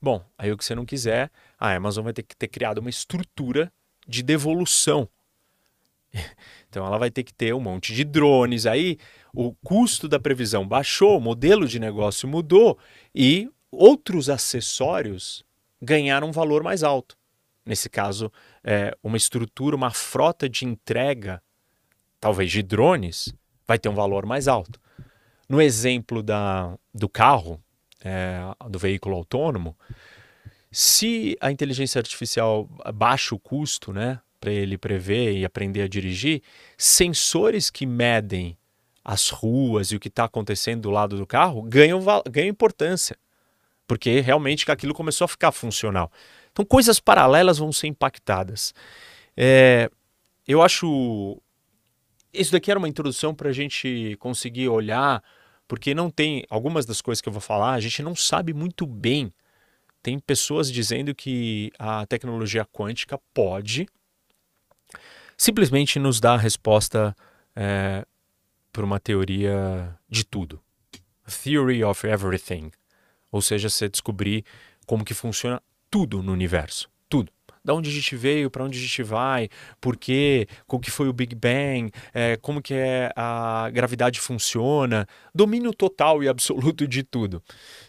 Bom, 0.00 0.24
aí 0.36 0.52
o 0.52 0.56
que 0.56 0.64
você 0.64 0.74
não 0.74 0.84
quiser, 0.84 1.30
a 1.58 1.72
Amazon 1.72 2.04
vai 2.04 2.12
ter 2.12 2.22
que 2.22 2.36
ter 2.36 2.48
criado 2.48 2.78
uma 2.78 2.90
estrutura 2.90 3.72
de 4.06 4.22
devolução 4.22 5.08
então 6.68 6.86
ela 6.86 6.98
vai 6.98 7.10
ter 7.10 7.22
que 7.22 7.32
ter 7.32 7.54
um 7.54 7.60
monte 7.60 7.94
de 7.94 8.04
drones. 8.04 8.66
Aí 8.66 8.98
o 9.34 9.54
custo 9.64 10.08
da 10.08 10.18
previsão 10.18 10.66
baixou, 10.66 11.18
o 11.18 11.20
modelo 11.20 11.66
de 11.66 11.78
negócio 11.78 12.28
mudou 12.28 12.78
e 13.14 13.50
outros 13.70 14.30
acessórios 14.30 15.44
ganharam 15.80 16.28
um 16.28 16.32
valor 16.32 16.62
mais 16.62 16.82
alto. 16.82 17.16
Nesse 17.64 17.90
caso, 17.90 18.32
é, 18.62 18.96
uma 19.02 19.16
estrutura, 19.16 19.74
uma 19.74 19.90
frota 19.90 20.48
de 20.48 20.64
entrega, 20.64 21.42
talvez 22.20 22.50
de 22.50 22.62
drones, 22.62 23.34
vai 23.66 23.78
ter 23.78 23.88
um 23.88 23.94
valor 23.94 24.24
mais 24.24 24.46
alto. 24.46 24.80
No 25.48 25.60
exemplo 25.60 26.22
da, 26.22 26.76
do 26.94 27.08
carro, 27.08 27.60
é, 28.04 28.38
do 28.70 28.78
veículo 28.78 29.16
autônomo, 29.16 29.76
se 30.70 31.36
a 31.40 31.50
inteligência 31.50 31.98
artificial 31.98 32.68
baixa 32.94 33.34
o 33.34 33.38
custo, 33.38 33.92
né, 33.92 34.20
para 34.46 34.52
ele 34.52 34.78
prever 34.78 35.36
e 35.36 35.44
aprender 35.44 35.82
a 35.82 35.88
dirigir, 35.88 36.40
sensores 36.78 37.68
que 37.68 37.84
medem 37.84 38.56
as 39.04 39.28
ruas 39.28 39.90
e 39.90 39.96
o 39.96 40.00
que 40.00 40.06
está 40.06 40.22
acontecendo 40.22 40.82
do 40.82 40.90
lado 40.90 41.16
do 41.16 41.26
carro 41.26 41.62
ganham, 41.62 42.00
ganham 42.30 42.48
importância, 42.48 43.16
porque 43.88 44.20
realmente 44.20 44.70
aquilo 44.70 44.94
começou 44.94 45.24
a 45.24 45.28
ficar 45.28 45.50
funcional. 45.50 46.12
Então, 46.52 46.64
coisas 46.64 47.00
paralelas 47.00 47.58
vão 47.58 47.72
ser 47.72 47.88
impactadas. 47.88 48.72
É, 49.36 49.90
eu 50.46 50.62
acho. 50.62 51.42
Isso 52.32 52.52
daqui 52.52 52.70
era 52.70 52.78
uma 52.78 52.88
introdução 52.88 53.34
para 53.34 53.48
a 53.48 53.52
gente 53.52 54.16
conseguir 54.20 54.68
olhar, 54.68 55.24
porque 55.66 55.92
não 55.92 56.08
tem. 56.08 56.44
Algumas 56.48 56.86
das 56.86 57.00
coisas 57.00 57.20
que 57.20 57.28
eu 57.28 57.32
vou 57.32 57.42
falar, 57.42 57.72
a 57.72 57.80
gente 57.80 58.00
não 58.00 58.14
sabe 58.14 58.54
muito 58.54 58.86
bem. 58.86 59.32
Tem 60.04 60.20
pessoas 60.20 60.70
dizendo 60.70 61.12
que 61.16 61.72
a 61.80 62.06
tecnologia 62.06 62.64
quântica 62.64 63.18
pode 63.34 63.88
simplesmente 65.36 65.98
nos 65.98 66.20
dá 66.20 66.34
a 66.34 66.38
resposta 66.38 67.14
é, 67.54 68.04
por 68.72 68.84
uma 68.84 68.98
teoria 69.00 69.96
de 70.08 70.24
tudo. 70.24 70.60
Theory 71.42 71.82
of 71.82 72.06
everything. 72.06 72.70
Ou 73.30 73.42
seja, 73.42 73.68
você 73.68 73.88
descobrir 73.88 74.44
como 74.86 75.04
que 75.04 75.14
funciona 75.14 75.60
tudo 75.90 76.22
no 76.22 76.32
universo. 76.32 76.88
Tudo. 77.08 77.32
Da 77.64 77.74
onde 77.74 77.90
a 77.90 77.92
gente 77.92 78.14
veio, 78.14 78.48
para 78.48 78.62
onde 78.62 78.78
a 78.78 78.80
gente 78.80 79.02
vai, 79.02 79.48
por 79.80 79.96
quê, 79.96 80.46
como 80.68 80.80
que 80.80 80.90
foi 80.90 81.08
o 81.08 81.12
Big 81.12 81.34
Bang, 81.34 81.90
é, 82.14 82.36
como 82.36 82.62
que 82.62 82.74
é 82.74 83.10
a 83.16 83.68
gravidade 83.72 84.20
funciona, 84.20 85.06
domínio 85.34 85.74
total 85.74 86.22
e 86.22 86.28
absoluto 86.28 86.86
de 86.86 87.02
tudo. 87.02 87.42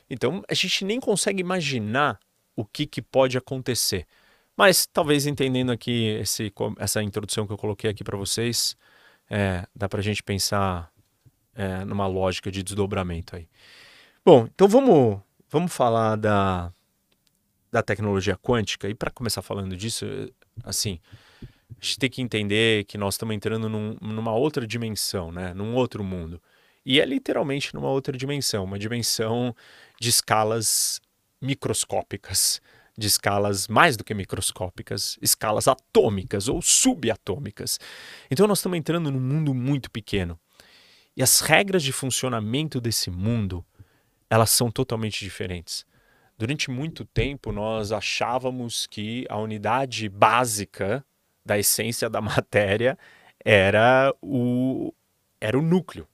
Então 0.10 0.44
a 0.50 0.54
gente 0.56 0.84
nem 0.84 1.00
consegue 1.00 1.42
imaginar 1.42 2.20
o 2.56 2.66
que, 2.66 2.88
que 2.88 3.04
pode 3.04 3.38
acontecer. 3.38 4.08
Mas 4.58 4.88
talvez 4.88 5.28
entendendo 5.28 5.72
aqui 5.72 6.08
esse, 6.20 6.52
essa 6.80 7.04
introdução 7.04 7.46
que 7.46 7.54
eu 7.54 7.58
coloquei 7.58 7.92
aqui 7.92 8.04
para 8.04 8.18
vocês, 8.18 8.76
é, 9.30 9.68
dá 9.76 9.88
para 9.88 10.00
a 10.00 10.04
gente 10.04 10.24
pensar 10.24 10.92
é, 11.54 11.86
numa 11.86 12.08
lógica 12.08 12.52
de 12.52 12.64
desdobramento 12.64 13.36
aí. 13.36 13.48
Bom, 14.26 14.48
então 14.54 14.68
vamos, 14.68 15.22
vamos 15.48 15.72
falar 15.72 16.16
da, 16.16 16.74
da 17.72 17.84
tecnologia 17.84 18.36
quântica. 18.36 18.90
E 18.90 18.96
para 18.96 19.12
começar 19.12 19.44
falando 19.44 19.78
disso, 19.78 20.06
assim, 20.64 21.00
a 21.80 21.86
gente 21.86 22.00
tem 22.00 22.10
que 22.10 22.22
entender 22.24 22.86
que 22.86 22.98
nós 22.98 23.14
estamos 23.14 23.36
entrando 23.36 23.70
num, 23.70 23.96
numa 24.02 24.34
outra 24.34 24.66
dimensão, 24.66 25.32
né? 25.32 25.54
num 25.54 25.76
outro 25.76 26.04
mundo. 26.04 26.42
E 26.84 27.00
é 27.00 27.06
literalmente 27.06 27.76
numa 27.76 27.90
outra 27.90 28.18
dimensão, 28.18 28.64
uma 28.64 28.80
dimensão 28.80 29.56
de 30.00 30.10
escalas 30.10 31.00
microscópicas 31.40 32.60
de 32.98 33.08
escalas 33.08 33.68
mais 33.68 33.96
do 33.96 34.04
que 34.04 34.14
microscópicas, 34.14 35.18
escalas 35.22 35.68
atômicas 35.68 36.48
ou 36.48 36.62
subatômicas. 36.62 37.80
Então 38.32 38.48
nós 38.48 38.60
estamos 38.60 38.78
entrando 38.78 39.12
num 39.12 39.20
mundo 39.20 39.54
muito 39.54 39.92
pequeno. 39.92 40.40
E 41.16 41.22
as 41.22 41.40
regras 41.42 41.84
de 41.84 41.92
funcionamento 41.92 42.82
desse 42.82 43.10
mundo 43.10 43.66
elas 44.30 44.50
são 44.50 44.70
totalmente 44.70 45.24
diferentes. 45.24 45.86
Durante 46.38 46.70
muito 46.70 47.04
tempo, 47.06 47.52
nós 47.52 47.92
achávamos 47.92 48.86
que 48.86 49.26
a 49.30 49.38
unidade 49.38 50.08
básica 50.10 51.04
da 51.46 51.58
essência 51.58 52.10
da 52.10 52.20
matéria 52.22 52.98
era 53.44 54.14
o, 54.22 54.94
era 55.40 55.58
o 55.58 55.62
núcleo. 55.62 56.08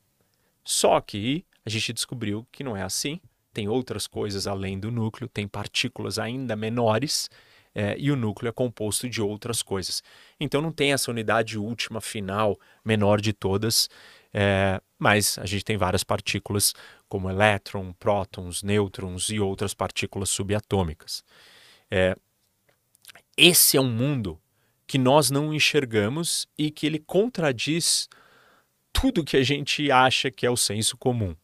Só 0.64 1.02
que 1.02 1.46
a 1.66 1.70
gente 1.70 1.92
descobriu 1.92 2.48
que 2.52 2.64
não 2.64 2.78
é 2.78 2.84
assim. 2.84 3.20
Tem 3.54 3.68
outras 3.68 4.08
coisas 4.08 4.48
além 4.48 4.80
do 4.80 4.92
núcleo, 4.92 5.30
tem 5.30 5.48
partículas 5.48 6.18
ainda 6.18 6.56
menores 6.56 7.30
é, 7.76 7.96
e 7.98 8.12
o 8.12 8.16
núcleo 8.16 8.50
é 8.50 8.52
composto 8.52 9.10
de 9.10 9.22
outras 9.22 9.62
coisas. 9.62 10.04
Então 10.40 10.62
não 10.62 10.72
tem 10.72 10.94
essa 10.94 11.10
unidade 11.10 11.58
última, 11.58 12.02
final, 12.02 12.60
menor 12.84 13.20
de 13.20 13.34
todas, 13.34 13.90
é, 14.34 14.82
mas 14.98 15.38
a 15.40 15.46
gente 15.46 15.66
tem 15.66 15.78
várias 15.78 16.04
partículas 16.04 16.74
como 17.08 17.30
elétron, 17.30 17.94
prótons, 17.94 18.64
nêutrons 18.64 19.30
e 19.30 19.40
outras 19.40 19.74
partículas 19.74 20.30
subatômicas. 20.30 21.24
É, 21.90 22.16
esse 23.38 23.78
é 23.78 23.82
um 23.82 23.90
mundo 23.90 24.40
que 24.86 24.98
nós 24.98 25.32
não 25.32 25.54
enxergamos 25.54 26.48
e 26.58 26.70
que 26.70 26.86
ele 26.86 27.00
contradiz 27.00 28.08
tudo 28.92 29.24
que 29.24 29.38
a 29.38 29.44
gente 29.44 29.92
acha 29.92 30.30
que 30.30 30.46
é 30.46 30.50
o 30.50 30.58
senso 30.58 30.96
comum. 30.98 31.36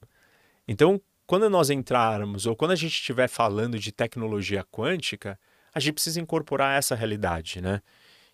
Então, 0.68 1.02
quando 1.30 1.48
nós 1.48 1.70
entrarmos 1.70 2.48
ou 2.48 2.56
quando 2.56 2.72
a 2.72 2.76
gente 2.76 2.94
estiver 2.94 3.28
falando 3.28 3.78
de 3.78 3.92
tecnologia 3.92 4.64
quântica, 4.64 5.40
a 5.72 5.80
gente 5.80 5.94
precisa 5.94 6.20
incorporar 6.20 6.76
essa 6.76 6.96
realidade, 6.96 7.62
né? 7.62 7.84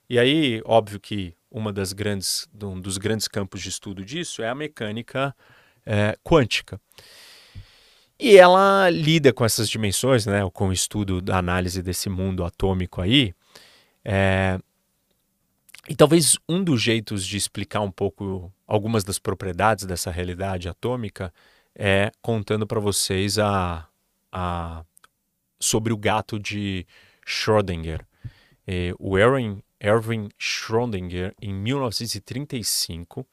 E 0.10 0.17
aí, 0.17 0.62
óbvio 0.63 0.97
que 0.97 1.36
uma 1.51 1.73
das 1.73 1.91
grandes, 1.91 2.47
um 2.63 2.79
dos 2.79 2.97
grandes 2.97 3.27
campos 3.27 3.62
de 3.62 3.67
estudo 3.67 4.05
disso 4.05 4.41
é 4.41 4.47
a 4.47 4.55
mecânica 4.55 5.36
é, 5.86 6.17
quântica. 6.23 6.79
E 8.17 8.38
ela 8.38 8.89
lida 8.89 9.34
com 9.34 9.43
essas 9.43 9.69
dimensões, 9.69 10.25
né, 10.25 10.49
com 10.53 10.69
o 10.69 10.73
estudo 10.73 11.21
da 11.21 11.38
análise 11.38 11.84
desse 11.84 12.08
mundo 12.08 12.45
atômico 12.45 13.01
aí. 13.01 13.34
É... 14.05 14.58
E 15.89 15.95
talvez 15.97 16.38
um 16.47 16.63
dos 16.63 16.81
jeitos 16.81 17.27
de 17.27 17.36
explicar 17.36 17.81
um 17.81 17.91
pouco 17.91 18.49
algumas 18.65 19.03
das 19.03 19.19
propriedades 19.19 19.84
dessa 19.84 20.10
realidade 20.10 20.69
atômica 20.69 21.34
é 21.75 22.11
contando 22.21 22.65
para 22.65 22.79
vocês 22.79 23.38
a, 23.38 23.88
a, 24.31 24.83
sobre 25.59 25.93
o 25.93 25.97
gato 25.97 26.39
de 26.39 26.85
Schrödinger. 27.25 28.05
É, 28.65 28.93
o 28.97 29.17
Erwin, 29.17 29.61
Erwin 29.79 30.29
Schrödinger, 30.39 31.35
em 31.41 31.53
1935, 31.53 33.27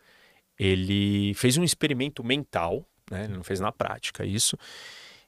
ele 0.58 1.32
fez 1.34 1.56
um 1.56 1.64
experimento 1.64 2.22
mental 2.22 2.86
né? 3.12 3.24
ele 3.24 3.34
não 3.34 3.44
fez 3.44 3.60
na 3.60 3.70
prática 3.70 4.24
isso, 4.24 4.56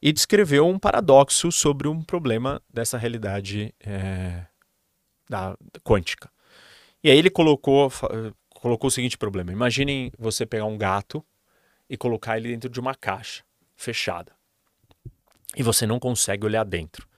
e 0.00 0.12
descreveu 0.12 0.66
um 0.66 0.79
paradoxo 0.79 1.53
sobre 1.53 1.87
um 1.87 2.03
problema 2.03 2.61
dessa 2.72 2.98
realidade 2.98 3.74
é, 3.81 4.44
da, 5.29 5.57
quântica. 5.83 6.31
E 7.03 7.11
aí 7.11 7.18
ele 7.18 7.31
colocou, 7.31 7.92
colocou 8.48 8.88
o 8.88 8.90
seguinte 8.90 9.16
problema: 9.16 9.53
imaginem 9.53 10.11
você 10.18 10.44
pegar 10.44 10.64
um 10.64 10.77
gato 10.77 11.24
e 11.94 11.96
colocar 11.96 12.37
ele 12.37 12.50
dentro 12.50 12.68
de 12.68 12.80
uma 12.80 12.94
caixa 12.94 13.44
fechada. 13.76 14.33
E 15.57 15.62
você 15.62 15.87
não 15.87 15.98
consegue 15.98 16.44
olhar 16.44 16.64
dentro. 16.64 17.09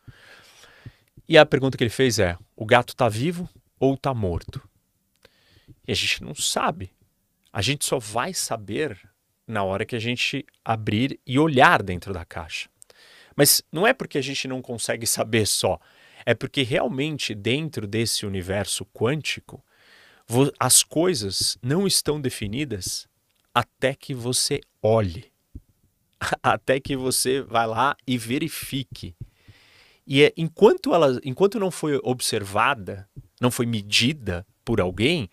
E 1.28 1.36
a 1.36 1.46
pergunta 1.46 1.76
que 1.76 1.82
ele 1.82 1.90
fez 1.90 2.18
é: 2.18 2.36
o 2.54 2.64
gato 2.64 2.90
está 2.90 3.08
vivo 3.08 3.48
ou 3.80 3.94
está 3.94 4.12
morto? 4.14 4.62
E 5.88 5.92
a 5.92 5.94
gente 5.94 6.22
não 6.22 6.34
sabe. 6.34 6.92
A 7.52 7.62
gente 7.62 7.84
só 7.86 7.98
vai 7.98 8.34
saber 8.34 9.00
na 9.46 9.64
hora 9.64 9.86
que 9.86 9.96
a 9.96 9.98
gente 9.98 10.44
abrir 10.64 11.18
e 11.26 11.38
olhar 11.38 11.82
dentro 11.82 12.12
da 12.12 12.24
caixa. 12.24 12.68
Mas 13.34 13.62
não 13.72 13.86
é 13.86 13.92
porque 13.92 14.18
a 14.18 14.22
gente 14.22 14.46
não 14.46 14.60
consegue 14.60 15.06
saber 15.06 15.46
só, 15.46 15.78
é 16.24 16.34
porque 16.34 16.62
realmente 16.62 17.34
dentro 17.34 17.86
desse 17.86 18.26
universo 18.26 18.84
quântico, 18.86 19.64
as 20.58 20.82
coisas 20.82 21.56
não 21.62 21.86
estão 21.86 22.20
definidas 22.20 23.08
até 23.56 23.94
que 23.94 24.12
você 24.12 24.60
olhe, 24.82 25.32
até 26.42 26.78
que 26.80 26.96
você 26.96 27.40
vai 27.40 27.66
lá 27.66 27.96
e 28.06 28.18
verifique. 28.18 29.14
E 30.06 30.22
é, 30.22 30.32
enquanto 30.36 30.94
ela, 30.94 31.20
enquanto 31.24 31.58
não 31.58 31.70
foi 31.70 31.98
observada, 32.02 33.08
não 33.40 33.50
foi 33.50 33.66
medida 33.66 34.46
por 34.64 34.80
alguém, 34.80 35.30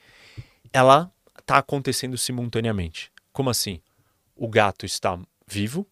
ela 0.71 1.11
está 1.39 1.57
acontecendo 1.57 2.17
simultaneamente. 2.17 3.11
Como 3.31 3.49
assim? 3.49 3.81
o 4.35 4.47
gato 4.47 4.85
está 4.85 5.19
vivo 5.47 5.87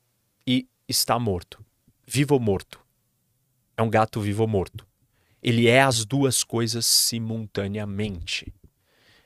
e 0.45 0.67
está 0.87 1.17
morto. 1.19 1.63
Vivo 2.05 2.33
ou 2.33 2.39
morto. 2.39 2.79
É 3.77 3.81
um 3.81 3.89
gato 3.89 4.19
vivo 4.19 4.43
ou 4.43 4.47
morto. 4.47 4.85
Ele 5.41 5.67
é 5.67 5.81
as 5.81 6.05
duas 6.05 6.43
coisas 6.43 6.85
simultaneamente. 6.85 8.53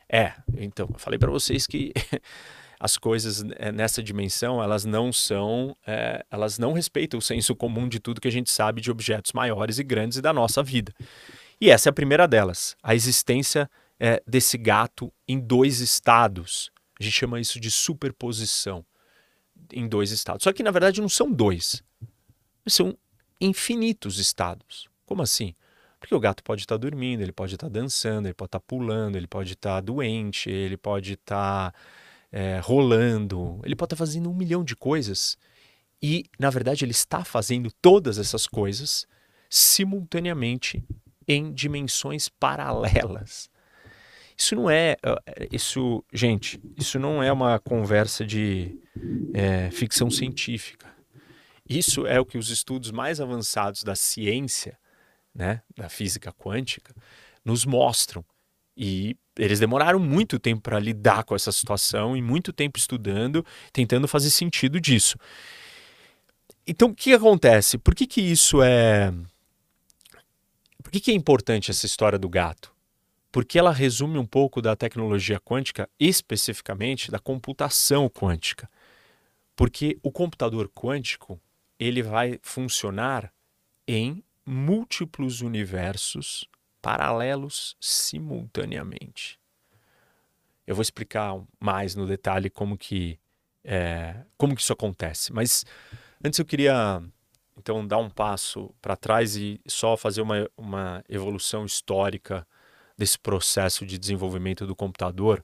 É, 0.08 0.34
então, 0.58 0.88
eu 0.92 1.00
falei 1.00 1.18
para 1.18 1.32
vocês 1.32 1.66
que 1.66 1.94
as 2.80 2.98
coisas 2.98 3.44
eh, 3.58 3.72
nessa 3.72 4.04
dimensão, 4.04 4.62
elas 4.62 4.86
não 4.86 5.12
são, 5.12 5.76
é, 5.86 6.26
elas 6.30 6.58
não 6.58 6.74
respeitam 6.74 7.18
o 7.18 7.22
senso 7.22 7.56
comum 7.56 7.88
de 7.88 8.00
tudo 8.00 8.22
que 8.22 8.28
a 8.28 8.32
gente 8.32 8.52
sabe 8.52 8.82
de 8.82 8.92
objetos 8.92 9.32
maiores 9.34 9.80
e 9.80 9.84
grandes 9.84 10.18
e 10.18 10.22
da 10.22 10.34
nossa 10.34 10.62
vida. 10.62 10.94
E 11.60 11.70
essa 11.70 11.90
é 11.90 11.92
a 11.92 11.94
primeira 11.94 12.28
delas, 12.28 12.76
a 12.84 12.94
existência 12.94 13.70
é, 14.00 14.22
desse 14.28 14.58
gato 14.58 15.12
em 15.28 15.40
dois 15.40 15.80
estados. 15.80 16.72
A 17.00 17.04
gente 17.04 17.14
chama 17.14 17.40
isso 17.40 17.60
de 17.60 17.72
superposição 17.72 18.86
em 19.72 19.88
dois 19.88 20.12
estados. 20.12 20.44
Só 20.44 20.52
que 20.52 20.64
na 20.64 20.72
verdade 20.72 21.02
não 21.02 21.10
são 21.10 21.32
dois, 21.32 21.82
são 22.68 22.98
infinitos 23.40 24.20
estados. 24.20 24.88
Como 25.06 25.22
assim? 25.22 25.56
Porque 26.00 26.14
o 26.14 26.20
gato 26.20 26.44
pode 26.44 26.62
estar 26.62 26.78
dormindo, 26.78 27.22
ele 27.22 27.32
pode 27.32 27.56
estar 27.56 27.70
dançando, 27.70 28.28
ele 28.28 28.34
pode 28.34 28.50
estar 28.50 28.60
pulando, 28.60 29.16
ele 29.16 29.28
pode 29.28 29.54
estar 29.54 29.82
doente, 29.82 30.50
ele 30.50 30.78
pode 30.78 31.14
estar 31.14 31.74
é, 32.36 32.60
rolando, 32.60 33.62
ele 33.64 33.78
pode 33.78 33.94
estar 33.94 33.96
fazendo 33.96 34.30
um 34.30 34.34
milhão 34.36 34.62
de 34.62 34.76
coisas. 34.76 35.38
E, 36.04 36.26
na 36.38 36.50
verdade, 36.50 36.84
ele 36.84 36.92
está 36.92 37.24
fazendo 37.24 37.72
todas 37.82 38.20
essas 38.20 38.46
coisas 38.46 39.08
simultaneamente 39.50 40.84
em 41.26 41.54
dimensões 41.54 42.28
paralelas. 42.28 43.50
Isso 44.38 44.54
não 44.54 44.70
é. 44.70 44.98
Isso, 45.50 46.04
gente, 46.12 46.62
isso 46.78 47.00
não 47.00 47.24
é 47.24 47.32
uma 47.32 47.58
conversa 47.58 48.26
de 48.26 48.82
é, 49.34 49.72
ficção 49.72 50.12
científica. 50.12 50.94
Isso 51.68 52.06
é 52.06 52.20
o 52.20 52.26
que 52.26 52.38
os 52.38 52.50
estudos 52.50 52.92
mais 52.92 53.22
avançados 53.22 53.82
da 53.82 53.96
ciência, 53.96 54.78
né, 55.34 55.62
da 55.74 55.88
física 55.88 56.34
quântica, 56.34 56.94
nos 57.46 57.64
mostram. 57.64 58.26
E 58.76 59.16
eles 59.38 59.60
demoraram 59.60 60.00
muito 60.00 60.40
tempo 60.40 60.62
para 60.62 60.80
lidar 60.80 61.24
com 61.24 61.36
essa 61.36 61.52
situação 61.52 62.16
e 62.16 62.22
muito 62.22 62.52
tempo 62.52 62.78
estudando, 62.78 63.46
tentando 63.72 64.08
fazer 64.08 64.30
sentido 64.30 64.80
disso. 64.80 65.18
Então, 66.68 66.90
o 66.90 66.96
que 66.96 67.14
acontece? 67.14 67.78
Por 67.78 67.94
que, 67.94 68.08
que 68.08 68.22
isso 68.22 68.62
é. 68.62 69.14
Por 70.84 70.92
que, 70.92 71.00
que 71.00 71.12
é 71.12 71.14
importante 71.14 71.72
essa 71.72 71.86
história 71.86 72.18
do 72.18 72.30
gato? 72.30 72.76
porque 73.36 73.60
ela 73.60 73.74
resume 73.74 74.18
um 74.18 74.26
pouco 74.26 74.62
da 74.62 74.78
tecnologia 74.78 75.42
quântica, 75.42 75.90
especificamente 76.00 77.12
da 77.12 77.20
computação 77.20 78.08
quântica. 78.08 78.70
Porque 79.58 80.00
o 80.02 80.10
computador 80.10 80.72
quântico, 80.74 81.38
ele 81.78 82.02
vai 82.02 82.40
funcionar 82.42 83.34
em 83.86 84.24
múltiplos 84.46 85.42
universos 85.42 86.48
paralelos 86.86 87.76
simultaneamente. 87.82 89.40
Eu 90.68 90.76
vou 90.76 90.84
explicar 90.84 91.36
mais 91.60 91.96
no 91.96 92.06
detalhe 92.06 92.48
como 92.48 92.78
que, 92.78 93.20
é, 93.64 94.18
como 94.38 94.56
que 94.56 94.62
isso 94.62 94.72
acontece. 94.72 95.34
Mas 95.34 95.66
antes 96.24 96.38
eu 96.38 96.46
queria 96.46 97.02
então 97.58 97.88
dar 97.88 97.98
um 97.98 98.08
passo 98.08 98.72
para 98.84 98.96
trás 98.96 99.36
e 99.36 99.60
só 99.66 99.98
fazer 99.98 100.22
uma, 100.22 100.48
uma 100.56 101.04
evolução 101.10 101.66
histórica 101.66 102.48
desse 102.96 103.18
processo 103.18 103.84
de 103.84 103.98
desenvolvimento 103.98 104.68
do 104.68 104.76
computador 104.76 105.44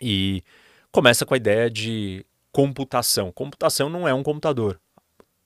e 0.00 0.44
começa 0.92 1.26
com 1.26 1.34
a 1.34 1.36
ideia 1.36 1.68
de 1.68 2.24
computação. 2.52 3.32
Computação 3.32 3.90
não 3.90 4.06
é 4.06 4.14
um 4.14 4.22
computador. 4.22 4.80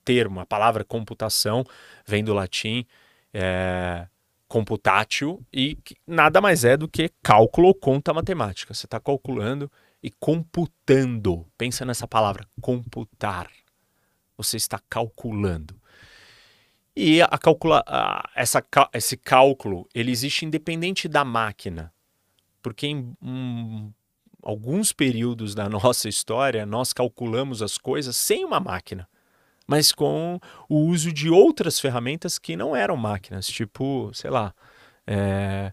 Termo, 0.05 0.39
a 0.39 0.45
palavra 0.45 0.85
computação 0.85 1.65
vem 2.07 2.23
do 2.23 2.35
latim 2.35 2.85
é, 3.33 4.07
computátil 4.53 5.43
e 5.51 5.79
nada 6.07 6.39
mais 6.39 6.63
é 6.63 6.77
do 6.77 6.87
que 6.87 7.11
cálculo 7.23 7.69
ou 7.69 7.75
conta 7.75 8.13
matemática. 8.13 8.75
Você 8.75 8.85
está 8.85 9.01
calculando 9.01 9.73
e 10.03 10.11
computando. 10.11 11.47
Pensa 11.57 11.87
nessa 11.87 12.07
palavra, 12.07 12.47
computar. 12.61 13.51
Você 14.37 14.59
está 14.59 14.79
calculando. 14.91 15.75
E 16.95 17.23
a 17.23 17.39
calcula, 17.39 17.83
a, 17.87 18.29
essa, 18.37 18.63
esse 18.93 19.17
cálculo 19.17 19.89
ele 19.95 20.11
existe 20.11 20.45
independente 20.45 21.09
da 21.09 21.25
máquina, 21.25 21.91
porque 22.61 22.89
em 22.89 23.17
um, 23.23 23.91
alguns 24.43 24.93
períodos 24.93 25.55
da 25.55 25.67
nossa 25.71 26.11
história 26.11 26.67
nós 26.67 26.93
calculamos 26.93 27.63
as 27.63 27.79
coisas 27.79 28.19
sem 28.19 28.45
uma 28.45 28.61
máquina. 28.61 29.09
Mas 29.67 29.93
com 29.93 30.39
o 30.69 30.87
uso 30.87 31.13
de 31.13 31.31
outras 31.31 31.79
ferramentas 31.79 32.39
que 32.39 32.57
não 32.57 32.75
eram 32.75 32.97
máquinas, 32.97 33.47
tipo, 33.47 34.11
sei 34.13 34.31
lá, 34.31 34.55
é, 35.07 35.73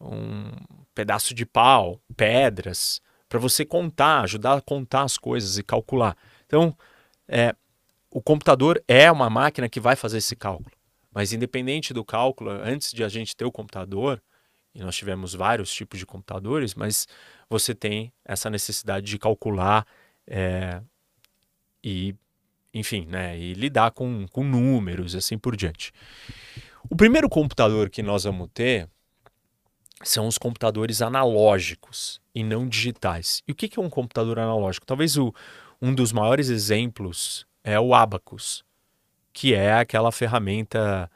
um 0.00 0.50
pedaço 0.94 1.34
de 1.34 1.46
pau, 1.46 2.00
pedras, 2.16 3.00
para 3.28 3.38
você 3.38 3.64
contar, 3.64 4.20
ajudar 4.22 4.58
a 4.58 4.60
contar 4.60 5.02
as 5.02 5.16
coisas 5.16 5.56
e 5.56 5.62
calcular. 5.62 6.16
Então, 6.46 6.76
é, 7.26 7.54
o 8.10 8.20
computador 8.20 8.82
é 8.86 9.10
uma 9.10 9.30
máquina 9.30 9.68
que 9.68 9.80
vai 9.80 9.96
fazer 9.96 10.18
esse 10.18 10.36
cálculo. 10.36 10.70
Mas 11.10 11.32
independente 11.32 11.94
do 11.94 12.04
cálculo, 12.04 12.50
antes 12.50 12.92
de 12.92 13.02
a 13.02 13.08
gente 13.08 13.34
ter 13.34 13.44
o 13.44 13.52
computador, 13.52 14.22
e 14.74 14.80
nós 14.80 14.96
tivemos 14.96 15.34
vários 15.34 15.72
tipos 15.72 15.98
de 15.98 16.06
computadores, 16.06 16.74
mas 16.74 17.06
você 17.48 17.74
tem 17.74 18.12
essa 18.24 18.48
necessidade 18.48 19.06
de 19.06 19.18
calcular 19.18 19.86
é, 20.26 20.82
e, 21.84 22.14
enfim, 22.72 23.06
né, 23.06 23.38
e 23.38 23.54
lidar 23.54 23.90
com, 23.90 24.26
com 24.28 24.44
números 24.44 25.14
assim 25.14 25.38
por 25.38 25.56
diante. 25.56 25.92
O 26.88 26.96
primeiro 26.96 27.28
computador 27.28 27.90
que 27.90 28.02
nós 28.02 28.24
vamos 28.24 28.48
ter 28.52 28.88
são 30.02 30.26
os 30.26 30.36
computadores 30.36 31.00
analógicos 31.00 32.20
e 32.34 32.42
não 32.42 32.68
digitais. 32.68 33.42
E 33.46 33.52
o 33.52 33.54
que 33.54 33.78
é 33.78 33.82
um 33.82 33.90
computador 33.90 34.38
analógico? 34.38 34.86
Talvez 34.86 35.16
o, 35.16 35.32
um 35.80 35.94
dos 35.94 36.12
maiores 36.12 36.48
exemplos 36.48 37.46
é 37.62 37.78
o 37.78 37.94
Abacus, 37.94 38.64
que 39.32 39.54
é 39.54 39.74
aquela 39.74 40.10
ferramenta 40.10 41.10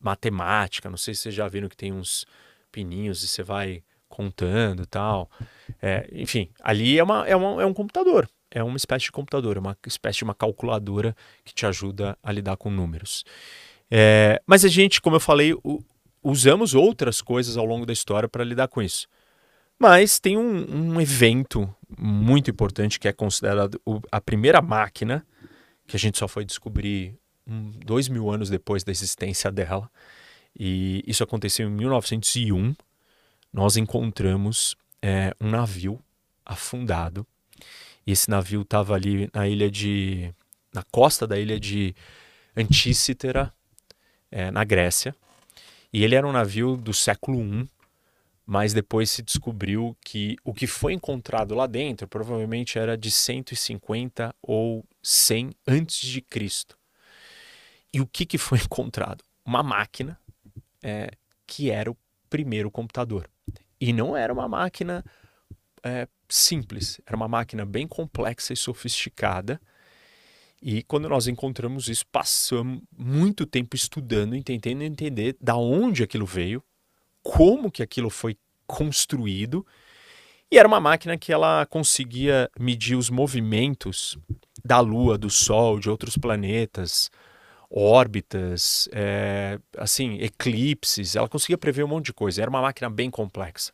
matemática. 0.00 0.90
Não 0.90 0.96
sei 0.96 1.14
se 1.14 1.22
vocês 1.22 1.34
já 1.34 1.48
viram 1.48 1.68
que 1.68 1.76
tem 1.76 1.92
uns 1.92 2.26
pininhos 2.72 3.22
e 3.22 3.28
você 3.28 3.42
vai 3.42 3.82
contando 4.08 4.82
e 4.82 4.86
tal. 4.86 5.30
É, 5.80 6.08
enfim, 6.12 6.50
ali 6.62 6.98
é, 6.98 7.04
uma, 7.04 7.26
é, 7.26 7.36
uma, 7.36 7.62
é 7.62 7.66
um 7.66 7.74
computador. 7.74 8.28
É 8.56 8.62
uma 8.62 8.78
espécie 8.78 9.04
de 9.04 9.12
computador, 9.12 9.58
é 9.58 9.60
uma 9.60 9.76
espécie 9.86 10.16
de 10.16 10.24
uma 10.24 10.34
calculadora 10.34 11.14
que 11.44 11.52
te 11.52 11.66
ajuda 11.66 12.16
a 12.22 12.32
lidar 12.32 12.56
com 12.56 12.70
números. 12.70 13.22
É, 13.90 14.40
mas 14.46 14.64
a 14.64 14.68
gente, 14.68 14.98
como 14.98 15.16
eu 15.16 15.20
falei, 15.20 15.52
o, 15.52 15.84
usamos 16.22 16.72
outras 16.72 17.20
coisas 17.20 17.58
ao 17.58 17.66
longo 17.66 17.84
da 17.84 17.92
história 17.92 18.26
para 18.26 18.42
lidar 18.42 18.68
com 18.68 18.80
isso. 18.80 19.06
Mas 19.78 20.18
tem 20.18 20.38
um, 20.38 20.94
um, 20.94 20.98
evento 20.98 21.68
muito 21.98 22.50
importante 22.50 22.98
que 22.98 23.06
é 23.06 23.12
considerado 23.12 23.78
a 24.10 24.22
primeira 24.22 24.62
máquina, 24.62 25.26
que 25.86 25.94
a 25.94 25.98
gente 25.98 26.16
só 26.16 26.26
foi 26.26 26.42
descobrir 26.42 27.14
um, 27.46 27.72
dois 27.84 28.08
mil 28.08 28.30
anos 28.30 28.48
depois 28.48 28.82
da 28.82 28.90
existência 28.90 29.52
dela. 29.52 29.90
E 30.58 31.04
isso 31.06 31.22
aconteceu 31.22 31.68
em 31.68 31.72
1901. 31.72 32.74
Nós 33.52 33.76
encontramos 33.76 34.74
é, 35.02 35.34
um 35.38 35.50
navio 35.50 36.00
afundado. 36.42 37.26
E 38.06 38.12
esse 38.12 38.30
navio 38.30 38.62
estava 38.62 38.94
ali 38.94 39.28
na 39.34 39.48
ilha 39.48 39.70
de. 39.70 40.32
na 40.72 40.82
costa 40.84 41.26
da 41.26 41.38
ilha 41.38 41.58
de 41.58 41.94
Antícitera, 42.56 43.52
é, 44.30 44.50
na 44.50 44.64
Grécia. 44.64 45.14
E 45.92 46.04
ele 46.04 46.14
era 46.14 46.26
um 46.26 46.32
navio 46.32 46.76
do 46.76 46.92
século 46.92 47.40
I, 47.40 47.68
mas 48.46 48.72
depois 48.72 49.10
se 49.10 49.22
descobriu 49.22 49.96
que 50.04 50.36
o 50.44 50.54
que 50.54 50.66
foi 50.66 50.92
encontrado 50.92 51.54
lá 51.54 51.66
dentro 51.66 52.06
provavelmente 52.06 52.78
era 52.78 52.96
de 52.96 53.10
150 53.10 54.34
ou 54.40 54.84
100 55.02 55.50
antes 55.66 56.06
de 56.06 56.20
Cristo. 56.20 56.78
E 57.92 58.00
o 58.00 58.06
que, 58.06 58.24
que 58.24 58.38
foi 58.38 58.58
encontrado? 58.64 59.24
Uma 59.44 59.62
máquina 59.62 60.18
é, 60.82 61.10
que 61.46 61.70
era 61.70 61.90
o 61.90 61.96
primeiro 62.28 62.70
computador. 62.70 63.28
E 63.80 63.92
não 63.92 64.16
era 64.16 64.32
uma 64.32 64.48
máquina 64.48 65.04
é, 65.82 66.08
simples, 66.28 67.00
era 67.06 67.16
uma 67.16 67.28
máquina 67.28 67.64
bem 67.64 67.86
complexa 67.86 68.52
e 68.52 68.56
sofisticada. 68.56 69.60
E 70.60 70.82
quando 70.82 71.08
nós 71.08 71.26
encontramos 71.26 71.88
isso, 71.88 72.06
passamos 72.06 72.82
muito 72.96 73.46
tempo 73.46 73.76
estudando, 73.76 74.40
tentando 74.42 74.82
entender 74.82 75.36
da 75.40 75.56
onde 75.56 76.02
aquilo 76.02 76.26
veio, 76.26 76.62
como 77.22 77.70
que 77.70 77.82
aquilo 77.82 78.10
foi 78.10 78.36
construído. 78.66 79.66
E 80.50 80.58
era 80.58 80.66
uma 80.66 80.80
máquina 80.80 81.18
que 81.18 81.32
ela 81.32 81.66
conseguia 81.66 82.50
medir 82.58 82.96
os 82.96 83.10
movimentos 83.10 84.16
da 84.64 84.80
Lua, 84.80 85.18
do 85.18 85.28
Sol, 85.28 85.78
de 85.78 85.90
outros 85.90 86.16
planetas, 86.16 87.10
órbitas, 87.70 88.88
é, 88.92 89.58
assim, 89.76 90.18
eclipses. 90.20 91.16
Ela 91.16 91.28
conseguia 91.28 91.58
prever 91.58 91.84
um 91.84 91.88
monte 91.88 92.06
de 92.06 92.12
coisa. 92.12 92.40
Era 92.42 92.50
uma 92.50 92.62
máquina 92.62 92.88
bem 92.88 93.10
complexa. 93.10 93.72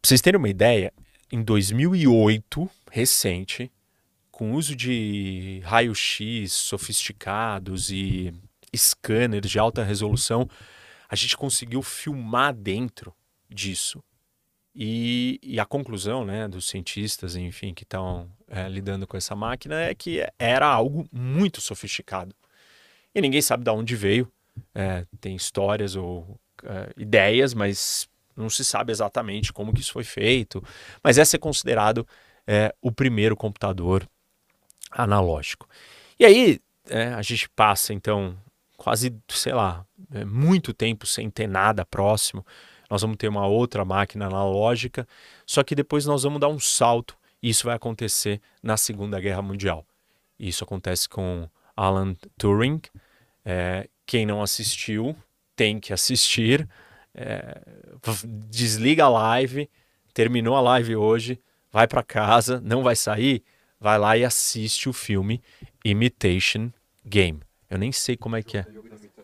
Pra 0.00 0.08
vocês 0.08 0.22
terem 0.22 0.38
uma 0.38 0.48
ideia, 0.48 0.92
em 1.30 1.42
2008, 1.42 2.70
recente, 2.90 3.70
com 4.30 4.54
uso 4.54 4.74
de 4.74 5.60
raio-x 5.62 6.52
sofisticados 6.52 7.90
e 7.90 8.32
scanners 8.74 9.50
de 9.50 9.58
alta 9.58 9.84
resolução, 9.84 10.48
a 11.06 11.14
gente 11.14 11.36
conseguiu 11.36 11.82
filmar 11.82 12.54
dentro 12.54 13.14
disso. 13.46 14.02
E, 14.74 15.38
e 15.42 15.60
a 15.60 15.66
conclusão 15.66 16.24
né, 16.24 16.48
dos 16.48 16.66
cientistas, 16.66 17.36
enfim, 17.36 17.74
que 17.74 17.82
estão 17.82 18.30
é, 18.48 18.66
lidando 18.70 19.06
com 19.06 19.18
essa 19.18 19.36
máquina 19.36 19.78
é 19.82 19.94
que 19.94 20.26
era 20.38 20.66
algo 20.66 21.06
muito 21.12 21.60
sofisticado. 21.60 22.34
E 23.14 23.20
ninguém 23.20 23.42
sabe 23.42 23.64
de 23.64 23.70
onde 23.70 23.94
veio. 23.94 24.32
É, 24.74 25.04
tem 25.20 25.36
histórias 25.36 25.94
ou 25.94 26.40
é, 26.64 26.90
ideias, 26.96 27.52
mas 27.52 28.08
não 28.40 28.50
se 28.50 28.64
sabe 28.64 28.92
exatamente 28.92 29.52
como 29.52 29.72
que 29.72 29.80
isso 29.80 29.92
foi 29.92 30.04
feito. 30.04 30.62
Mas 31.02 31.18
é 31.36 31.38
considerado 31.38 32.06
é, 32.46 32.74
o 32.80 32.90
primeiro 32.90 33.36
computador 33.36 34.08
analógico. 34.90 35.68
E 36.18 36.24
aí 36.24 36.60
é, 36.88 37.08
a 37.14 37.22
gente 37.22 37.48
passa 37.50 37.92
então 37.92 38.36
quase, 38.76 39.14
sei 39.28 39.52
lá, 39.52 39.84
é, 40.12 40.24
muito 40.24 40.72
tempo 40.72 41.06
sem 41.06 41.30
ter 41.30 41.46
nada 41.46 41.84
próximo. 41.84 42.44
Nós 42.90 43.02
vamos 43.02 43.16
ter 43.16 43.28
uma 43.28 43.46
outra 43.46 43.84
máquina 43.84 44.26
analógica, 44.26 45.06
só 45.46 45.62
que 45.62 45.74
depois 45.74 46.06
nós 46.06 46.24
vamos 46.24 46.40
dar 46.40 46.48
um 46.48 46.58
salto 46.58 47.16
e 47.42 47.50
isso 47.50 47.66
vai 47.66 47.76
acontecer 47.76 48.40
na 48.62 48.76
Segunda 48.76 49.20
Guerra 49.20 49.42
Mundial. 49.42 49.86
Isso 50.38 50.64
acontece 50.64 51.08
com 51.08 51.48
Alan 51.76 52.16
Turing. 52.36 52.80
É, 53.44 53.88
quem 54.04 54.26
não 54.26 54.42
assistiu 54.42 55.16
tem 55.54 55.78
que 55.78 55.92
assistir. 55.92 56.68
É, 57.14 57.60
desliga 58.48 59.04
a 59.04 59.08
live, 59.08 59.68
terminou 60.14 60.56
a 60.56 60.60
live 60.60 60.96
hoje, 60.96 61.40
vai 61.72 61.86
para 61.86 62.02
casa, 62.02 62.60
não 62.60 62.82
vai 62.82 62.96
sair, 62.96 63.42
vai 63.78 63.98
lá 63.98 64.16
e 64.16 64.24
assiste 64.24 64.88
o 64.88 64.92
filme 64.92 65.42
Imitation 65.84 66.70
Game. 67.04 67.40
Eu 67.68 67.78
nem 67.78 67.92
sei 67.92 68.16
como 68.16 68.36
é 68.36 68.42
que 68.42 68.58
é. 68.58 68.66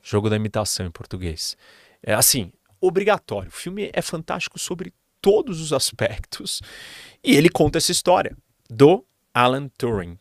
Jogo 0.03 0.31
da 0.31 0.37
imitação 0.37 0.87
em 0.87 0.91
português. 0.91 1.57
É 2.03 2.15
assim, 2.15 2.53
obrigatório. 2.81 3.49
O 3.49 3.53
filme 3.53 3.91
é 3.93 4.01
fantástico 4.01 4.59
sobre 4.59 4.93
todos 5.21 5.61
os 5.61 5.73
aspectos 5.73 6.63
e 7.23 7.35
ele 7.35 7.49
conta 7.49 7.79
essa 7.79 7.91
história 7.91 8.37
do 8.71 9.05
Alan 9.35 9.69
Turing. 9.77 10.17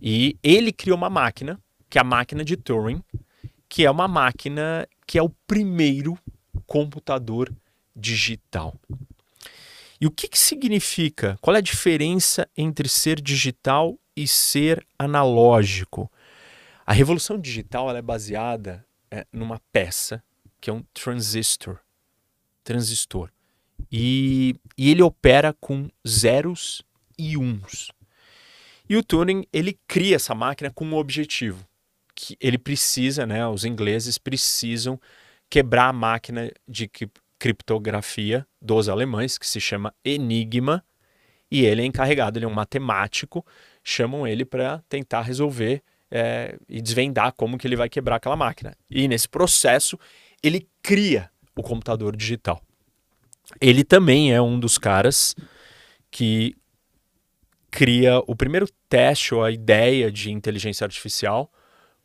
E 0.00 0.36
ele 0.42 0.72
criou 0.72 0.98
uma 0.98 1.08
máquina, 1.08 1.60
que 1.88 1.96
é 1.96 2.00
a 2.00 2.04
máquina 2.04 2.44
de 2.44 2.56
Turing, 2.56 3.00
que 3.68 3.86
é 3.86 3.90
uma 3.90 4.08
máquina 4.08 4.86
que 5.06 5.16
é 5.16 5.22
o 5.22 5.28
primeiro 5.46 6.18
computador 6.72 7.54
digital. 7.94 8.74
E 10.00 10.06
o 10.06 10.10
que, 10.10 10.26
que 10.26 10.38
significa? 10.38 11.36
Qual 11.42 11.54
é 11.54 11.58
a 11.58 11.62
diferença 11.62 12.48
entre 12.56 12.88
ser 12.88 13.20
digital 13.20 13.98
e 14.16 14.26
ser 14.26 14.82
analógico? 14.98 16.10
A 16.86 16.94
revolução 16.94 17.38
digital 17.38 17.94
é 17.94 18.00
baseada 18.00 18.82
é, 19.10 19.26
numa 19.30 19.60
peça 19.70 20.24
que 20.62 20.70
é 20.70 20.72
um 20.72 20.82
transistor. 20.94 21.78
Transistor. 22.64 23.30
E, 23.90 24.56
e 24.78 24.90
ele 24.90 25.02
opera 25.02 25.54
com 25.60 25.90
zeros 26.08 26.82
e 27.18 27.36
uns. 27.36 27.92
E 28.88 28.96
o 28.96 29.04
Turing 29.04 29.46
ele 29.52 29.78
cria 29.86 30.16
essa 30.16 30.34
máquina 30.34 30.70
com 30.70 30.86
um 30.86 30.94
objetivo 30.94 31.68
que 32.14 32.34
ele 32.40 32.56
precisa, 32.56 33.26
né? 33.26 33.46
Os 33.46 33.66
ingleses 33.66 34.16
precisam 34.16 34.98
quebrar 35.52 35.88
a 35.88 35.92
máquina 35.92 36.50
de 36.66 36.90
criptografia 37.38 38.46
dos 38.58 38.88
alemães 38.88 39.36
que 39.36 39.46
se 39.46 39.60
chama 39.60 39.94
Enigma 40.02 40.82
e 41.50 41.66
ele 41.66 41.82
é 41.82 41.84
encarregado, 41.84 42.38
ele 42.38 42.46
é 42.46 42.48
um 42.48 42.54
matemático, 42.54 43.44
chamam 43.84 44.26
ele 44.26 44.46
para 44.46 44.82
tentar 44.88 45.20
resolver 45.20 45.82
é, 46.10 46.56
e 46.66 46.80
desvendar 46.80 47.34
como 47.34 47.58
que 47.58 47.66
ele 47.66 47.76
vai 47.76 47.90
quebrar 47.90 48.16
aquela 48.16 48.34
máquina. 48.34 48.74
E 48.88 49.06
nesse 49.06 49.28
processo, 49.28 49.98
ele 50.42 50.66
cria 50.82 51.30
o 51.54 51.62
computador 51.62 52.16
digital. 52.16 52.62
Ele 53.60 53.84
também 53.84 54.32
é 54.32 54.40
um 54.40 54.58
dos 54.58 54.78
caras 54.78 55.36
que 56.10 56.56
cria 57.70 58.20
o 58.26 58.34
primeiro 58.34 58.66
teste 58.88 59.34
ou 59.34 59.44
a 59.44 59.50
ideia 59.50 60.10
de 60.10 60.32
inteligência 60.32 60.86
artificial, 60.86 61.52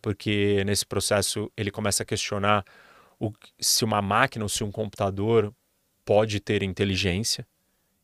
porque 0.02 0.66
nesse 0.66 0.86
processo 0.86 1.50
ele 1.56 1.72
começa 1.72 2.04
a 2.04 2.06
questionar 2.06 2.66
o, 3.20 3.32
se 3.60 3.84
uma 3.84 4.02
máquina 4.02 4.46
ou 4.46 4.50
se 4.50 4.64
um 4.64 4.72
computador 4.72 5.54
pode 6.06 6.40
ter 6.40 6.64
inteligência. 6.64 7.46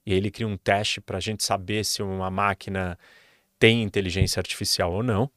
E 0.06 0.13
ele 0.13 0.30
cria 0.30 0.47
um 0.47 0.58
teste 0.58 0.99
para 0.99 1.17
a 1.17 1.21
gente 1.21 1.43
saber 1.43 1.86
se 1.86 2.04
uma 2.04 2.30
máquina 2.30 2.97
tem 3.58 3.82
inteligência 3.82 4.39
artificial 4.39 4.91
ou 4.91 5.02
não. 5.02 5.30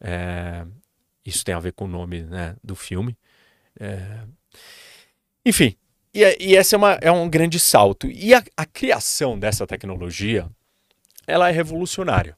É, 0.00 0.64
isso 1.24 1.44
tem 1.44 1.54
a 1.54 1.60
ver 1.60 1.72
com 1.72 1.84
o 1.84 1.88
nome 1.88 2.22
né, 2.22 2.56
do 2.64 2.74
filme. 2.74 3.16
É, 3.78 4.22
enfim, 5.44 5.76
e, 6.14 6.20
e 6.40 6.56
esse 6.56 6.74
é, 6.74 6.78
uma, 6.78 6.92
é 7.00 7.12
um 7.12 7.28
grande 7.28 7.60
salto. 7.60 8.06
E 8.06 8.34
a, 8.34 8.42
a 8.56 8.64
criação 8.64 9.38
dessa 9.38 9.66
tecnologia, 9.66 10.48
ela 11.26 11.48
é 11.48 11.52
revolucionária. 11.52 12.36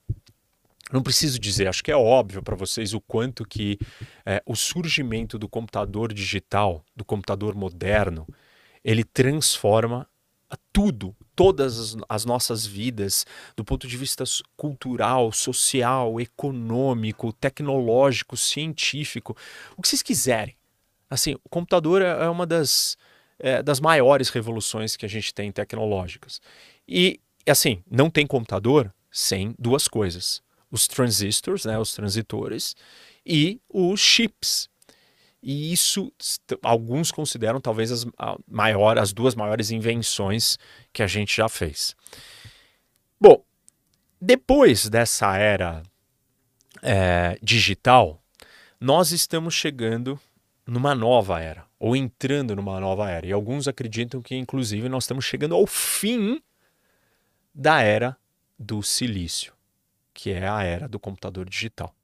Não 0.92 1.02
preciso 1.02 1.38
dizer, 1.38 1.68
acho 1.68 1.84
que 1.84 1.92
é 1.92 1.96
óbvio 1.96 2.42
para 2.42 2.56
vocês 2.56 2.94
o 2.94 3.00
quanto 3.00 3.44
que 3.44 3.78
é, 4.26 4.42
o 4.44 4.56
surgimento 4.56 5.38
do 5.38 5.48
computador 5.48 6.12
digital, 6.12 6.84
do 6.96 7.04
computador 7.04 7.54
moderno, 7.54 8.26
ele 8.84 9.04
transforma 9.04 10.08
tudo, 10.72 11.14
todas 11.34 11.78
as, 11.78 11.96
as, 12.08 12.24
nossas 12.24 12.66
vidas, 12.66 13.24
do 13.56 13.64
ponto 13.64 13.86
de 13.86 13.96
vista 13.96 14.24
cultural, 14.56 15.32
social, 15.32 16.20
econômico, 16.20 17.32
tecnológico, 17.32 18.36
científico, 18.36 19.36
o 19.76 19.82
que 19.82 19.88
vocês 19.88 20.02
quiserem. 20.02 20.56
Assim, 21.08 21.34
o 21.44 21.48
computador 21.48 22.02
é, 22.02 22.24
é 22.24 22.28
uma 22.28 22.46
das, 22.46 22.96
é, 23.38 23.62
das 23.62 23.80
maiores 23.80 24.28
revoluções 24.30 24.96
que 24.96 25.06
a 25.06 25.08
gente 25.08 25.34
tem 25.34 25.50
tecnológicas. 25.50 26.40
E, 26.86 27.20
assim, 27.46 27.82
não 27.90 28.10
tem 28.10 28.26
computador 28.26 28.92
sem 29.10 29.54
duas 29.58 29.88
coisas: 29.88 30.42
os 30.70 30.86
transistores, 30.86 31.64
né, 31.64 31.78
os 31.78 31.92
transitores, 31.92 32.74
e 33.24 33.60
os 33.68 34.00
chips. 34.00 34.68
E 35.42 35.72
isso 35.72 36.12
alguns 36.62 37.10
consideram 37.10 37.60
talvez 37.60 37.90
as, 37.90 38.06
maior, 38.46 38.98
as 38.98 39.12
duas 39.12 39.34
maiores 39.34 39.70
invenções 39.70 40.58
que 40.92 41.02
a 41.02 41.06
gente 41.06 41.34
já 41.36 41.48
fez. 41.48 41.96
Bom, 43.18 43.42
depois 44.20 44.88
dessa 44.88 45.36
era 45.36 45.82
é, 46.82 47.38
digital, 47.42 48.22
nós 48.78 49.12
estamos 49.12 49.54
chegando 49.54 50.20
numa 50.66 50.94
nova 50.94 51.40
era, 51.40 51.64
ou 51.78 51.96
entrando 51.96 52.54
numa 52.54 52.78
nova 52.78 53.10
era. 53.10 53.26
E 53.26 53.32
alguns 53.32 53.66
acreditam 53.66 54.22
que, 54.22 54.36
inclusive, 54.36 54.88
nós 54.88 55.04
estamos 55.04 55.24
chegando 55.24 55.54
ao 55.54 55.66
fim 55.66 56.40
da 57.54 57.82
era 57.82 58.16
do 58.58 58.82
silício, 58.82 59.52
que 60.12 60.30
é 60.30 60.48
a 60.48 60.62
era 60.62 60.88
do 60.88 60.98
computador 60.98 61.48
digital. 61.48 61.94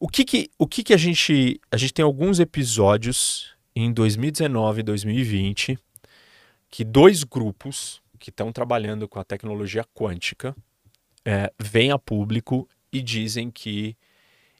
O 0.00 0.08
que 0.08 0.24
que, 0.24 0.50
o 0.58 0.66
que, 0.66 0.82
que 0.82 0.94
a 0.94 0.96
gente. 0.96 1.60
A 1.70 1.76
gente 1.76 1.92
tem 1.92 2.04
alguns 2.04 2.38
episódios 2.38 3.56
em 3.74 3.92
2019 3.92 4.80
e 4.80 4.82
2020 4.82 5.78
que 6.70 6.84
dois 6.84 7.24
grupos 7.24 8.00
que 8.18 8.30
estão 8.30 8.52
trabalhando 8.52 9.08
com 9.08 9.18
a 9.18 9.24
tecnologia 9.24 9.84
quântica 9.94 10.54
é, 11.24 11.52
vêm 11.58 11.90
a 11.90 11.98
público 11.98 12.68
e 12.92 13.00
dizem 13.00 13.50
que 13.50 13.96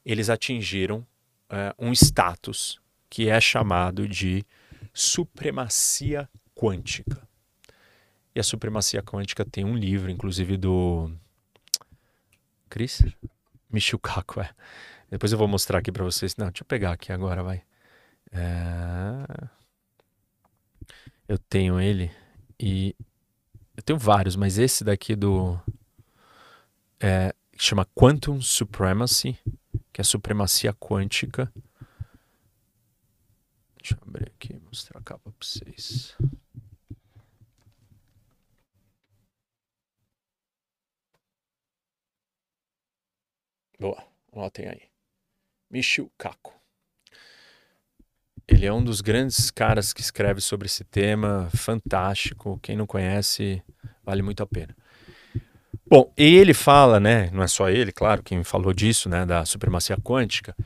eles 0.05 0.31
atingiram 0.31 1.07
é, 1.51 1.75
um 1.79 1.93
status 1.93 2.81
que 3.11 3.29
é 3.29 3.41
chamado 3.41 4.09
de 4.09 4.45
supremacia 4.93 6.29
quântica. 6.55 7.27
E 8.35 8.41
a 8.41 8.43
supremacia 8.43 9.03
quântica 9.03 9.45
tem 9.45 9.65
um 9.65 9.77
livro, 9.77 10.11
inclusive 10.11 10.57
do 10.57 11.11
Chris 12.69 13.03
Michio 13.71 14.01
é. 14.41 14.55
Depois 15.11 15.33
eu 15.33 15.39
vou 15.39 15.49
mostrar 15.49 15.79
aqui 15.79 15.91
para 15.91 16.05
vocês. 16.05 16.37
Não, 16.37 16.47
deixa 16.47 16.63
eu 16.63 16.67
pegar 16.67 16.93
aqui 16.93 17.13
agora, 17.13 17.43
vai. 17.43 17.63
É... 18.31 19.49
Eu 21.27 21.39
tenho 21.39 21.81
ele 21.81 22.11
e 22.59 22.95
eu 23.77 23.83
tenho 23.83 23.99
vários, 23.99 24.37
mas 24.37 24.59
esse 24.59 24.83
daqui 24.85 25.15
do 25.15 25.59
é, 27.01 27.35
chama 27.57 27.87
Quantum 27.95 28.41
Supremacy 28.41 29.39
que 29.99 30.01
é 30.01 30.05
supremacia 30.05 30.73
quântica. 30.73 31.53
Deixa 33.77 33.95
eu 33.95 33.99
abrir 34.07 34.29
aqui 34.29 34.53
e 34.53 34.61
mostrar 34.61 35.01
a 35.01 35.03
capa 35.03 35.29
para 35.29 35.33
vocês. 35.45 36.17
Boa, 43.81 44.03
notem 44.35 44.67
aí. 44.67 44.83
Michio 45.71 46.11
Kaku. 46.19 46.53
Ele 48.47 48.67
é 48.67 48.73
um 48.73 48.83
dos 48.83 49.01
grandes 49.01 49.51
caras 49.51 49.93
que 49.93 50.01
escreve 50.01 50.41
sobre 50.41 50.67
esse 50.67 50.83
tema, 50.83 51.49
fantástico. 51.55 52.59
Quem 52.61 52.77
não 52.77 52.87
conhece, 52.87 53.63
vale 54.03 54.23
muito 54.23 54.43
a 54.43 54.47
pena. 54.47 54.75
Bom, 55.87 56.13
ele 56.17 56.53
fala, 56.53 56.99
né? 56.99 57.31
Não 57.31 57.43
é 57.43 57.47
só 57.47 57.71
ele, 57.71 57.93
claro, 57.93 58.23
quem 58.23 58.43
falou 58.43 58.73
disso, 58.73 59.09
né? 59.09 59.25
Da 59.25 59.45
supremacia 59.45 59.97
quântica. 59.97 60.57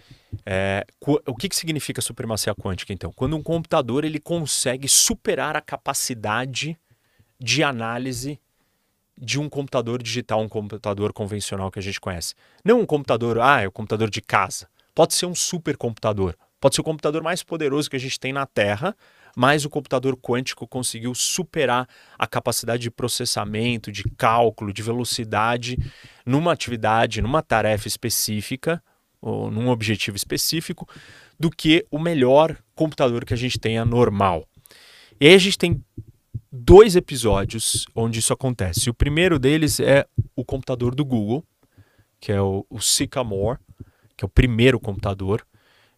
É, 0.46 0.86
o 1.00 1.34
que, 1.36 1.48
que 1.48 1.56
significa 1.56 2.00
supremacia 2.00 2.54
quântica, 2.54 2.92
então? 2.92 3.12
Quando 3.12 3.36
um 3.36 3.42
computador 3.42 4.04
ele 4.04 4.18
consegue 4.18 4.88
superar 4.88 5.56
a 5.56 5.60
capacidade 5.60 6.78
de 7.38 7.62
análise 7.62 8.40
de 9.16 9.38
um 9.38 9.48
computador 9.48 10.02
digital, 10.02 10.40
um 10.40 10.48
computador 10.48 11.12
convencional 11.12 11.70
que 11.70 11.78
a 11.78 11.82
gente 11.82 12.00
conhece. 12.00 12.34
Não 12.64 12.80
um 12.80 12.86
computador, 12.86 13.38
ah, 13.40 13.60
é 13.60 13.66
o 13.66 13.68
um 13.68 13.72
computador 13.72 14.10
de 14.10 14.20
casa. 14.20 14.68
Pode 14.94 15.14
ser 15.14 15.26
um 15.26 15.34
supercomputador. 15.34 16.34
Pode 16.60 16.74
ser 16.74 16.80
o 16.80 16.84
computador 16.84 17.22
mais 17.22 17.42
poderoso 17.42 17.90
que 17.90 17.96
a 17.96 18.00
gente 18.00 18.20
tem 18.20 18.32
na 18.32 18.46
Terra, 18.46 18.96
mas 19.36 19.64
o 19.64 19.70
computador 19.70 20.16
quântico 20.16 20.66
conseguiu 20.66 21.14
superar 21.14 21.88
a 22.18 22.26
capacidade 22.26 22.82
de 22.82 22.90
processamento, 22.90 23.90
de 23.90 24.04
cálculo, 24.16 24.72
de 24.72 24.82
velocidade 24.82 25.76
numa 26.24 26.52
atividade, 26.52 27.20
numa 27.20 27.42
tarefa 27.42 27.88
específica, 27.88 28.82
ou 29.20 29.50
num 29.50 29.68
objetivo 29.68 30.16
específico, 30.16 30.88
do 31.38 31.50
que 31.50 31.86
o 31.90 31.98
melhor 31.98 32.56
computador 32.74 33.24
que 33.24 33.34
a 33.34 33.36
gente 33.36 33.58
tenha 33.58 33.84
normal. 33.84 34.46
E 35.20 35.26
aí 35.28 35.34
a 35.34 35.38
gente 35.38 35.58
tem 35.58 35.82
dois 36.52 36.94
episódios 36.94 37.86
onde 37.94 38.18
isso 38.18 38.32
acontece. 38.32 38.90
O 38.90 38.94
primeiro 38.94 39.38
deles 39.38 39.80
é 39.80 40.06
o 40.36 40.44
computador 40.44 40.94
do 40.94 41.04
Google, 41.04 41.42
que 42.20 42.30
é 42.30 42.40
o, 42.40 42.66
o 42.68 42.80
Sycamore, 42.80 43.58
que 44.16 44.24
é 44.24 44.26
o 44.26 44.28
primeiro 44.28 44.78
computador 44.78 45.44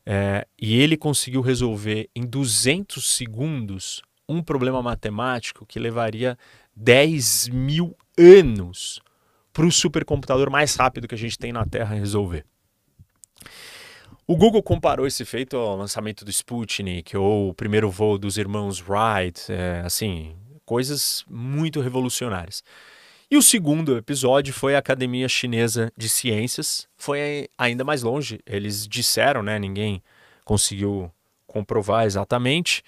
é, 0.07 0.47
e 0.61 0.79
ele 0.81 0.97
conseguiu 0.97 1.40
resolver 1.40 2.11
em 2.14 2.27
200 2.27 3.17
segundos 3.17 4.03
um 4.29 4.43
problema 4.43 4.83
matemático 4.83 5.64
que 5.64 5.79
levaria 5.79 6.38
10 6.77 7.49
mil 7.49 7.97
anos 8.19 9.01
para 9.53 9.67
o 9.67 9.73
supercomputador 9.73 10.51
mais 10.51 10.75
rápido 10.75 11.09
que 11.09 11.14
a 11.14 11.19
gente 11.19 11.38
tem 11.38 11.53
na 11.53 11.64
Terra 11.64 11.95
resolver. 11.95 12.45
O 14.27 14.37
Google 14.37 14.62
comparou 14.62 15.07
esse 15.07 15.25
feito 15.25 15.57
ao 15.57 15.77
lançamento 15.77 16.25
do 16.25 16.31
Sputnik 16.31 17.17
ou 17.17 17.51
o 17.51 17.55
primeiro 17.55 17.90
voo 17.90 18.19
dos 18.19 18.38
irmãos 18.38 18.83
Wright, 18.83 19.53
é, 19.53 19.83
assim, 19.85 20.35
coisas 20.64 21.24
muito 21.29 21.81
revolucionárias. 21.81 22.62
E 23.31 23.37
o 23.37 23.42
segundo 23.42 23.96
episódio 23.96 24.53
foi 24.53 24.77
a 24.77 24.79
Academia 24.79 25.29
Chinesa 25.29 25.92
de 25.96 26.09
Ciências. 26.09 26.87
Foi 26.96 27.48
ainda 27.57 27.83
mais 27.83 28.03
longe. 28.03 28.40
Eles 28.46 28.87
disseram, 28.87 29.42
né? 29.42 29.59
Ninguém 29.59 30.03
conseguiu 30.44 31.11
comprovar 31.46 32.05
exatamente 32.05 32.83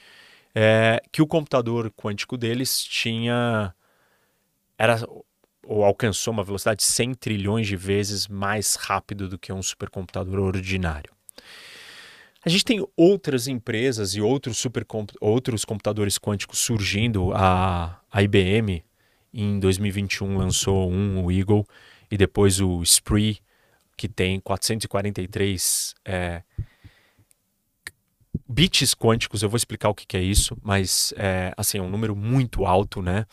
é, 0.54 1.02
que 1.10 1.22
o 1.22 1.26
computador 1.26 1.90
quântico 1.90 2.36
deles 2.36 2.82
tinha 2.82 3.74
era 4.78 4.98
ou 5.66 5.84
alcançou 5.84 6.32
uma 6.32 6.44
velocidade 6.44 6.84
100 6.84 7.14
trilhões 7.14 7.66
de 7.66 7.76
vezes 7.76 8.28
mais 8.28 8.76
rápido 8.76 9.28
do 9.28 9.38
que 9.38 9.52
um 9.52 9.62
supercomputador 9.62 10.38
ordinário. 10.38 11.15
A 12.46 12.48
gente 12.48 12.64
tem 12.64 12.87
outras 12.96 13.48
empresas 13.48 14.14
e 14.14 14.20
outros, 14.20 14.64
outros 15.20 15.64
computadores 15.64 16.16
quânticos 16.16 16.61
surgindo. 16.61 17.32
A, 17.35 18.00
a 18.09 18.22
IBM 18.22 18.85
em 19.35 19.59
2021 19.59 20.38
lançou 20.38 20.88
um, 20.88 21.24
o 21.24 21.32
Eagle, 21.32 21.66
e 22.09 22.16
depois 22.16 22.61
o 22.61 22.85
Spree, 22.85 23.40
que 23.96 24.09
tem 24.09 24.38
443 24.38 25.92
é, 26.05 26.44
bits 28.49 28.94
quânticos. 28.94 29.42
Eu 29.42 29.49
vou 29.49 29.57
explicar 29.57 29.88
o 29.88 29.94
que, 29.94 30.07
que 30.07 30.16
é 30.16 30.22
isso, 30.22 30.57
mas 30.62 31.12
é, 31.16 31.53
assim, 31.57 31.78
é 31.78 31.82
um 31.82 31.90
número 31.90 32.14
muito 32.14 32.64
alto 32.64 33.03
né, 33.03 33.26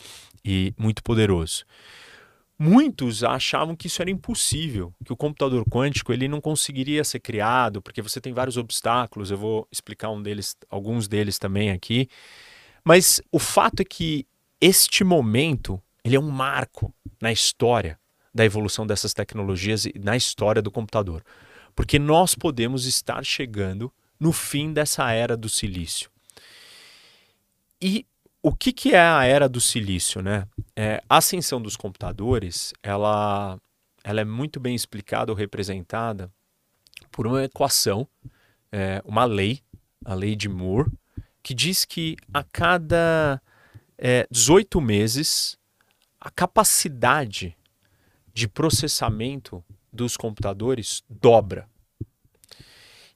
e 0.43 0.74
muito 0.76 1.03
poderoso. 1.03 1.66
Muitos 2.66 3.26
achavam 3.26 3.76
que 3.76 3.88
isso 3.88 4.01
era 4.01 4.09
impossível, 4.09 4.93
que 5.03 5.11
o 5.11 5.18
computador 5.18 5.66
quântico 5.66 6.14
ele 6.14 6.30
não 6.30 6.39
conseguiria 6.39 7.03
ser 7.03 7.20
criado, 7.20 7.82
porque 7.82 8.01
você 8.01 8.22
tem 8.22 8.32
vários 8.32 8.55
obstáculos. 8.55 9.30
Eu 9.30 9.38
vou 9.38 9.68
explicar 9.70 10.09
um 10.11 10.24
deles, 10.24 10.55
alguns 10.70 11.05
deles 11.05 11.38
também 11.38 11.72
aqui. 11.72 12.07
Mas 12.82 13.22
o 13.34 13.38
fato 13.38 13.82
é 13.82 13.84
que 13.84 14.26
este 14.61 15.03
momento 15.03 15.78
ele 16.05 16.16
é 16.16 16.20
um 16.20 16.32
marco 16.32 16.93
na 17.22 17.34
história 17.34 17.99
da 18.34 18.45
evolução 18.45 18.88
dessas 18.88 19.14
tecnologias 19.14 19.84
e 19.84 19.91
na 20.01 20.16
história 20.16 20.61
do 20.61 20.72
computador. 20.72 21.22
Porque 21.76 21.99
nós 21.99 22.34
podemos 22.34 22.86
estar 22.86 23.26
chegando 23.26 23.91
no 24.18 24.32
fim 24.32 24.72
dessa 24.72 25.11
era 25.11 25.36
do 25.36 25.49
silício. 25.49 26.09
E 27.82 28.05
o 28.44 28.54
que, 28.54 28.74
que 28.74 28.94
é 28.94 29.00
a 29.00 29.24
era 29.24 29.48
do 29.48 29.62
silício? 29.62 30.22
Né? 30.22 30.46
É, 30.76 31.02
a 31.10 31.18
ascensão 31.18 31.62
dos 31.62 31.78
computadores 31.78 32.74
ela, 32.84 33.58
ela 34.04 34.20
é 34.20 34.26
muito 34.26 34.60
bem 34.60 34.76
explicada 34.76 35.32
ou 35.32 35.38
representada 35.38 36.30
por 37.10 37.26
uma 37.26 37.44
equação, 37.44 38.06
é, 38.70 39.02
uma 39.06 39.24
lei, 39.24 39.62
a 40.04 40.14
lei 40.14 40.36
de 40.36 40.50
Moore, 40.50 40.91
que 41.41 41.54
diz 41.54 41.86
que 41.86 42.18
a 42.34 42.44
cada 42.44 43.41
é, 43.98 44.28
18 44.30 44.82
meses 44.82 45.58
a 46.20 46.30
capacidade 46.30 47.56
de 48.34 48.48
processamento 48.48 49.64
dos 49.91 50.18
computadores 50.18 51.04
dobra. 51.10 51.70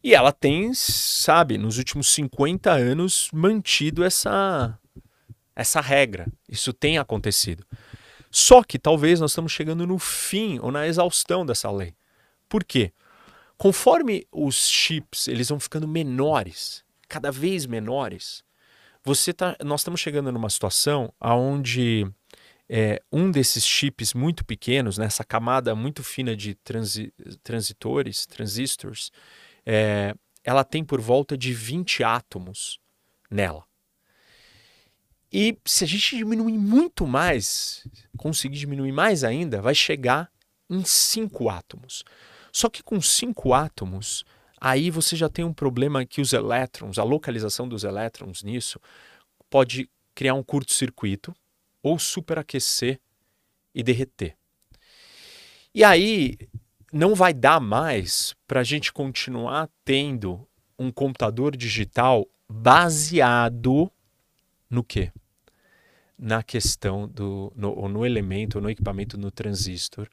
E 0.03 0.13
ela 0.13 0.31
tem, 0.31 0.73
sabe, 0.73 1.57
nos 1.57 1.77
últimos 1.77 2.07
50 2.13 2.71
anos 2.71 3.29
mantido 3.33 4.03
essa 4.03 4.77
essa 5.57 5.81
regra. 5.81 6.27
Isso 6.47 6.71
tem 6.71 6.99
acontecido. 6.99 7.65
Só 8.29 8.61
que 8.61 8.77
talvez 8.77 9.19
nós 9.19 9.31
estamos 9.31 9.51
chegando 9.51 9.87
no 9.87 9.97
fim 9.97 10.59
ou 10.59 10.71
na 10.71 10.85
exaustão 10.85 11.43
dessa 11.43 11.71
lei. 11.71 11.95
Por 12.47 12.63
quê? 12.63 12.93
Conforme 13.57 14.27
os 14.31 14.69
chips 14.69 15.27
eles 15.27 15.49
vão 15.49 15.59
ficando 15.59 15.87
menores, 15.87 16.85
cada 17.09 17.31
vez 17.31 17.65
menores, 17.65 18.43
você 19.03 19.33
tá, 19.33 19.57
nós 19.65 19.81
estamos 19.81 19.99
chegando 19.99 20.31
numa 20.31 20.49
situação 20.49 21.11
onde 21.19 22.05
é, 22.69 23.01
um 23.11 23.31
desses 23.31 23.65
chips 23.65 24.13
muito 24.13 24.45
pequenos, 24.45 24.99
nessa 24.99 25.23
né, 25.23 25.27
camada 25.27 25.73
muito 25.73 26.03
fina 26.03 26.35
de 26.35 26.53
transi 26.53 27.11
transitores, 27.41 28.27
transistores, 28.27 29.11
é, 29.65 30.13
ela 30.43 30.63
tem 30.63 30.83
por 30.83 31.01
volta 31.01 31.35
de 31.35 31.51
20 31.51 32.03
átomos 32.03 32.79
nela. 33.31 33.66
E 35.31 35.57
se 35.65 35.83
a 35.83 35.87
gente 35.87 36.15
diminuir 36.15 36.57
muito 36.57 37.05
mais, 37.05 37.85
conseguir 38.17 38.57
diminuir 38.57 38.91
mais 38.91 39.23
ainda, 39.23 39.61
vai 39.61 39.75
chegar 39.75 40.31
em 40.69 40.83
5 40.83 41.49
átomos. 41.49 42.03
Só 42.51 42.69
que 42.69 42.81
com 42.81 43.01
5 43.01 43.53
átomos, 43.53 44.23
aí 44.59 44.89
você 44.89 45.15
já 45.15 45.29
tem 45.29 45.43
um 45.43 45.53
problema 45.53 46.05
que 46.05 46.21
os 46.21 46.33
elétrons, 46.33 46.97
a 46.97 47.03
localização 47.03 47.67
dos 47.67 47.83
elétrons 47.83 48.41
nisso, 48.41 48.79
pode 49.49 49.89
criar 50.15 50.33
um 50.33 50.43
curto-circuito 50.43 51.35
ou 51.83 51.99
superaquecer 51.99 52.99
e 53.75 53.83
derreter. 53.83 54.35
E 55.73 55.83
aí 55.83 56.37
não 56.91 57.13
vai 57.13 57.33
dar 57.33 57.59
mais 57.59 58.33
para 58.47 58.61
a 58.61 58.63
gente 58.63 58.91
continuar 58.91 59.69
tendo 59.85 60.47
um 60.79 60.91
computador 60.91 61.55
digital 61.55 62.25
baseado 62.49 63.91
no 64.69 64.83
quê? 64.83 65.11
Na 66.17 66.41
questão 66.41 67.07
do 67.07 67.51
no, 67.55 67.87
no 67.87 68.05
elemento, 68.05 68.59
no 68.59 68.69
equipamento, 68.69 69.17
no 69.17 69.31
transistor 69.31 70.07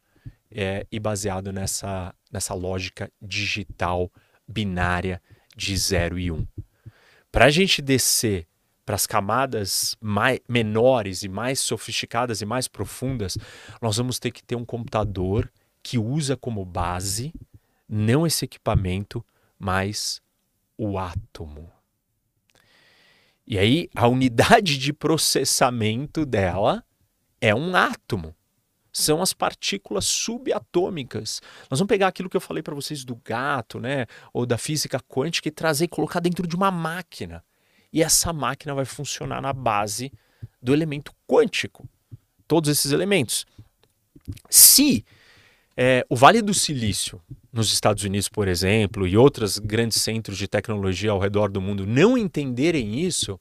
é, 0.50 0.86
e 0.90 1.00
baseado 1.00 1.52
nessa, 1.52 2.14
nessa 2.30 2.54
lógica 2.54 3.10
digital 3.20 4.10
binária 4.46 5.20
de 5.56 5.76
0 5.76 6.18
e 6.18 6.30
1. 6.30 6.34
Um. 6.34 6.46
Para 7.32 7.46
a 7.46 7.50
gente 7.50 7.82
descer 7.82 8.46
para 8.84 8.96
as 8.96 9.06
camadas 9.06 9.96
mais, 10.00 10.40
menores 10.48 11.22
e 11.22 11.28
mais 11.28 11.58
sofisticadas 11.58 12.42
e 12.42 12.46
mais 12.46 12.68
profundas, 12.68 13.38
nós 13.80 13.96
vamos 13.96 14.18
ter 14.18 14.30
que 14.30 14.42
ter 14.42 14.56
um 14.56 14.64
computador 14.64 15.50
que 15.82 15.98
usa 15.98 16.36
como 16.36 16.64
base 16.64 17.32
não 17.88 18.26
esse 18.26 18.44
equipamento, 18.44 19.24
mas 19.58 20.20
o 20.76 20.98
átomo. 20.98 21.70
E 23.46 23.58
aí 23.58 23.88
a 23.94 24.06
unidade 24.08 24.78
de 24.78 24.92
processamento 24.92 26.24
dela 26.24 26.84
é 27.40 27.54
um 27.54 27.74
átomo. 27.76 28.34
São 28.92 29.20
as 29.20 29.32
partículas 29.32 30.04
subatômicas. 30.04 31.40
Nós 31.68 31.80
vamos 31.80 31.88
pegar 31.88 32.08
aquilo 32.08 32.30
que 32.30 32.36
eu 32.36 32.40
falei 32.40 32.62
para 32.62 32.74
vocês 32.74 33.04
do 33.04 33.16
gato, 33.16 33.80
né, 33.80 34.06
ou 34.32 34.46
da 34.46 34.56
física 34.56 35.00
quântica 35.00 35.48
e 35.48 35.50
trazer 35.50 35.86
e 35.86 35.88
colocar 35.88 36.20
dentro 36.20 36.46
de 36.46 36.54
uma 36.54 36.70
máquina 36.70 37.44
e 37.94 38.02
essa 38.02 38.32
máquina 38.32 38.74
vai 38.74 38.84
funcionar 38.84 39.40
na 39.40 39.52
base 39.52 40.12
do 40.60 40.74
elemento 40.74 41.14
quântico. 41.28 41.88
Todos 42.46 42.68
esses 42.68 42.90
elementos. 42.90 43.46
Se 44.50 45.04
é, 45.76 46.04
o 46.10 46.16
Vale 46.16 46.42
do 46.42 46.52
Silício, 46.52 47.22
nos 47.54 47.72
Estados 47.72 48.02
Unidos, 48.02 48.28
por 48.28 48.48
exemplo, 48.48 49.06
e 49.06 49.16
outros 49.16 49.60
grandes 49.60 50.02
centros 50.02 50.36
de 50.36 50.48
tecnologia 50.48 51.12
ao 51.12 51.20
redor 51.20 51.48
do 51.48 51.60
mundo 51.60 51.86
não 51.86 52.18
entenderem 52.18 52.98
isso, 52.98 53.40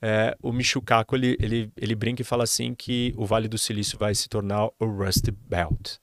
é, 0.00 0.34
o 0.42 0.52
Michio 0.52 0.80
Kaku 0.80 1.16
ele, 1.16 1.36
ele, 1.38 1.70
ele 1.76 1.94
brinca 1.94 2.22
e 2.22 2.24
fala 2.24 2.44
assim 2.44 2.74
que 2.74 3.12
o 3.14 3.26
Vale 3.26 3.46
do 3.46 3.58
Silício 3.58 3.98
vai 3.98 4.14
se 4.14 4.26
tornar 4.26 4.68
o 4.78 4.86
Rust 4.86 5.30
Belt. 5.30 5.98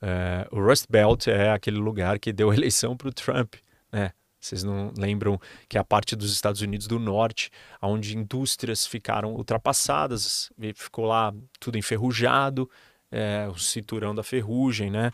É, 0.00 0.48
o 0.50 0.58
Rust 0.58 0.86
Belt 0.88 1.26
é 1.26 1.50
aquele 1.50 1.76
lugar 1.76 2.18
que 2.18 2.32
deu 2.32 2.50
eleição 2.54 2.96
para 2.96 3.08
o 3.08 3.12
Trump, 3.12 3.56
né? 3.92 4.12
Vocês 4.40 4.62
não 4.62 4.92
lembram 4.96 5.38
que 5.68 5.76
é 5.76 5.80
a 5.80 5.84
parte 5.84 6.14
dos 6.14 6.32
Estados 6.32 6.62
Unidos 6.62 6.86
do 6.86 6.98
Norte, 6.98 7.50
onde 7.82 8.16
indústrias 8.16 8.86
ficaram 8.86 9.34
ultrapassadas, 9.34 10.50
ficou 10.76 11.06
lá 11.06 11.34
tudo 11.58 11.76
enferrujado, 11.76 12.70
é, 13.10 13.48
o 13.50 13.58
cinturão 13.58 14.14
da 14.14 14.22
ferrugem, 14.22 14.90
né? 14.90 15.12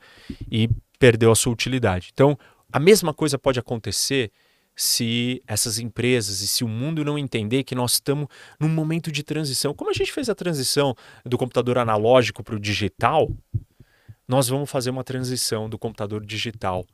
E 0.50 0.68
perdeu 0.98 1.30
a 1.32 1.36
sua 1.36 1.52
utilidade. 1.52 2.10
Então, 2.12 2.38
a 2.72 2.78
mesma 2.78 3.12
coisa 3.12 3.38
pode 3.38 3.58
acontecer 3.58 4.30
se 4.76 5.42
essas 5.46 5.78
empresas 5.78 6.40
e 6.40 6.48
se 6.48 6.64
o 6.64 6.68
mundo 6.68 7.04
não 7.04 7.16
entender 7.16 7.62
que 7.62 7.74
nós 7.74 7.94
estamos 7.94 8.26
num 8.58 8.68
momento 8.68 9.12
de 9.12 9.22
transição. 9.22 9.72
Como 9.72 9.90
a 9.90 9.94
gente 9.94 10.12
fez 10.12 10.28
a 10.28 10.34
transição 10.34 10.94
do 11.24 11.38
computador 11.38 11.78
analógico 11.78 12.42
para 12.42 12.56
o 12.56 12.60
digital, 12.60 13.30
nós 14.26 14.48
vamos 14.48 14.70
fazer 14.70 14.90
uma 14.90 15.04
transição 15.04 15.68
do 15.68 15.78
computador 15.78 16.24
digital 16.24 16.84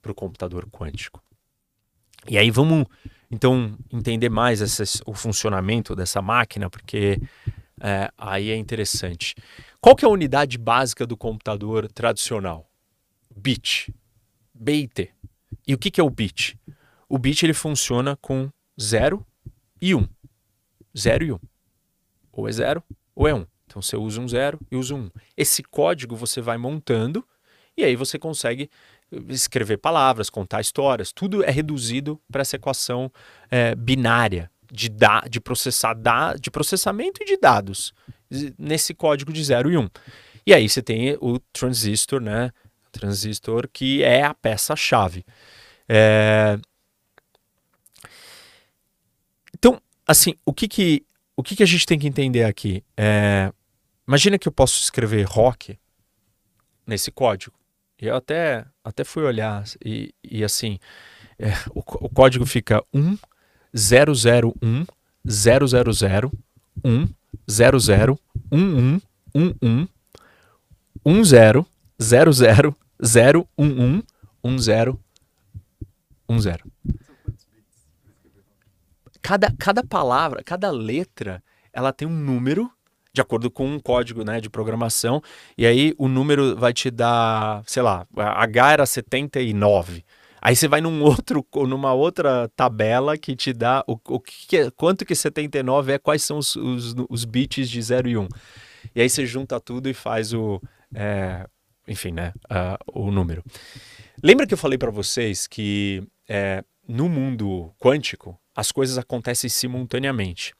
para 0.00 0.12
o 0.12 0.14
computador 0.14 0.68
quântico. 0.70 1.22
E 2.28 2.38
aí 2.38 2.50
vamos 2.50 2.86
então 3.30 3.76
entender 3.92 4.28
mais 4.28 4.60
o 5.04 5.14
funcionamento 5.14 5.96
dessa 5.96 6.22
máquina, 6.22 6.70
porque 6.70 7.20
é, 7.80 8.10
aí 8.16 8.50
é 8.50 8.56
interessante. 8.56 9.34
Qual 9.80 9.96
que 9.96 10.04
é 10.04 10.08
a 10.08 10.10
unidade 10.10 10.56
básica 10.56 11.06
do 11.06 11.16
computador 11.16 11.88
tradicional? 11.88 12.70
Bit. 13.36 13.94
BIT. 14.52 15.10
E 15.66 15.74
o 15.74 15.78
que, 15.78 15.90
que 15.90 16.00
é 16.00 16.04
o 16.04 16.10
bit? 16.10 16.58
O 17.08 17.18
bit 17.18 17.44
ele 17.44 17.54
funciona 17.54 18.16
com 18.16 18.48
0 18.80 19.24
e 19.80 19.94
1. 19.94 19.98
Um. 19.98 20.08
0 20.96 21.24
e 21.24 21.32
1. 21.32 21.34
Um. 21.34 21.40
Ou 22.32 22.48
é 22.48 22.52
0 22.52 22.82
ou 23.14 23.28
é 23.28 23.34
1. 23.34 23.38
Um. 23.38 23.46
Então 23.66 23.82
você 23.82 23.96
usa 23.96 24.20
um 24.20 24.28
0 24.28 24.60
e 24.70 24.76
usa 24.76 24.94
um 24.94 25.04
1. 25.04 25.10
Esse 25.36 25.62
código 25.62 26.16
você 26.16 26.40
vai 26.40 26.56
montando 26.56 27.26
e 27.76 27.84
aí 27.84 27.96
você 27.96 28.18
consegue 28.18 28.70
escrever 29.28 29.78
palavras, 29.78 30.30
contar 30.30 30.60
histórias, 30.60 31.12
tudo 31.12 31.44
é 31.44 31.50
reduzido 31.50 32.20
para 32.30 32.42
essa 32.42 32.56
equação 32.56 33.10
é, 33.50 33.74
binária 33.74 34.50
de, 34.70 34.88
da, 34.88 35.20
de, 35.20 35.40
processar 35.40 35.94
da, 35.94 36.34
de 36.34 36.50
processamento 36.50 37.22
e 37.22 37.24
de 37.24 37.36
dados 37.36 37.92
nesse 38.58 38.94
código 38.94 39.32
de 39.32 39.42
0 39.42 39.70
e 39.70 39.76
1. 39.76 39.80
Um. 39.80 39.88
E 40.46 40.52
aí 40.52 40.68
você 40.68 40.82
tem 40.82 41.16
o 41.20 41.38
transistor, 41.52 42.20
né? 42.20 42.50
Transistor 42.94 43.68
que 43.72 44.02
é 44.02 44.22
a 44.22 44.32
peça-chave. 44.32 45.24
É... 45.88 46.58
Então, 49.54 49.80
assim, 50.06 50.34
o 50.46 50.52
que 50.52 50.68
que, 50.68 51.04
o 51.36 51.42
que 51.42 51.56
que 51.56 51.62
a 51.62 51.66
gente 51.66 51.84
tem 51.84 51.98
que 51.98 52.06
entender 52.06 52.44
aqui? 52.44 52.84
É... 52.96 53.52
Imagina 54.06 54.38
que 54.38 54.46
eu 54.46 54.52
posso 54.52 54.80
escrever 54.80 55.24
rock 55.24 55.78
nesse 56.86 57.10
código. 57.10 57.56
E 58.00 58.06
eu 58.06 58.16
até, 58.16 58.64
até 58.82 59.02
fui 59.04 59.22
olhar 59.22 59.64
e, 59.84 60.14
e 60.22 60.44
assim, 60.44 60.78
é, 61.38 61.52
o, 61.70 61.80
o, 61.80 62.08
código 62.10 62.44
fica 62.44 62.84
1 62.92 63.16
001 63.72 64.14
000 64.14 64.54
1 66.84 67.08
00 67.70 68.20
11 68.52 69.02
11 71.04 71.36
10 71.98 72.36
00 72.36 72.76
011 73.04 74.02
10 74.42 74.96
10. 76.28 76.56
Cada, 79.20 79.54
cada 79.58 79.82
palavra, 79.82 80.42
cada 80.42 80.70
letra, 80.70 81.42
ela 81.72 81.92
tem 81.92 82.06
um 82.06 82.12
número 82.12 82.70
de 83.14 83.20
acordo 83.20 83.48
com 83.48 83.66
um 83.66 83.78
código 83.78 84.24
né, 84.24 84.40
de 84.40 84.50
programação, 84.50 85.22
e 85.56 85.64
aí 85.64 85.94
o 85.96 86.08
número 86.08 86.56
vai 86.56 86.72
te 86.72 86.90
dar, 86.90 87.62
sei 87.64 87.80
lá, 87.80 88.04
H 88.16 88.72
era 88.72 88.84
79. 88.84 90.04
Aí 90.42 90.56
você 90.56 90.66
vai 90.66 90.80
num 90.80 91.00
outro, 91.00 91.46
numa 91.66 91.94
outra 91.94 92.50
tabela 92.56 93.16
que 93.16 93.36
te 93.36 93.52
dá 93.52 93.84
o, 93.86 93.96
o 94.08 94.20
que 94.20 94.56
é, 94.56 94.70
quanto 94.72 95.04
que 95.04 95.14
79 95.14 95.92
é, 95.92 95.98
quais 95.98 96.24
são 96.24 96.38
os, 96.38 96.56
os, 96.56 96.94
os, 97.08 97.24
bits 97.24 97.70
de 97.70 97.80
0 97.80 98.08
e 98.08 98.16
1. 98.16 98.28
E 98.94 99.00
aí 99.00 99.08
você 99.08 99.24
junta 99.24 99.60
tudo 99.60 99.88
e 99.88 99.94
faz 99.94 100.34
o, 100.34 100.60
é, 100.92 101.46
enfim, 101.86 102.12
né, 102.12 102.32
uh, 102.44 103.00
o 103.00 103.10
número. 103.10 103.44
Lembra 104.22 104.46
que 104.46 104.54
eu 104.54 104.58
falei 104.58 104.78
para 104.78 104.90
vocês 104.90 105.46
que 105.46 106.02
é, 106.28 106.64
no 106.86 107.08
mundo 107.08 107.72
quântico 107.78 108.38
as 108.54 108.70
coisas 108.70 108.96
acontecem 108.98 109.50
simultaneamente. 109.50 110.54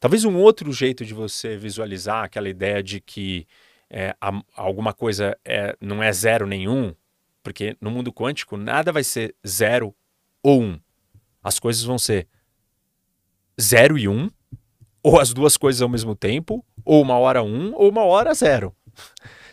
Talvez 0.00 0.24
um 0.24 0.36
outro 0.36 0.72
jeito 0.72 1.04
de 1.04 1.14
você 1.14 1.56
visualizar 1.56 2.24
aquela 2.24 2.48
ideia 2.48 2.82
de 2.82 3.00
que 3.00 3.46
é, 3.88 4.14
alguma 4.56 4.92
coisa 4.92 5.36
é, 5.44 5.76
não 5.80 6.02
é 6.02 6.12
zero 6.12 6.46
nenhum 6.46 6.94
Porque 7.44 7.76
no 7.80 7.90
mundo 7.90 8.10
quântico 8.10 8.56
nada 8.56 8.90
vai 8.90 9.04
ser 9.04 9.36
zero 9.46 9.94
ou 10.42 10.62
um. 10.62 10.80
As 11.42 11.58
coisas 11.58 11.82
vão 11.84 11.98
ser 11.98 12.26
zero 13.60 13.98
e 13.98 14.08
um, 14.08 14.30
ou 15.02 15.20
as 15.20 15.34
duas 15.34 15.58
coisas 15.58 15.82
ao 15.82 15.88
mesmo 15.88 16.16
tempo, 16.16 16.64
ou 16.84 17.02
uma 17.02 17.18
hora 17.18 17.42
um, 17.42 17.74
ou 17.74 17.90
uma 17.90 18.02
hora 18.02 18.32
zero. 18.32 18.74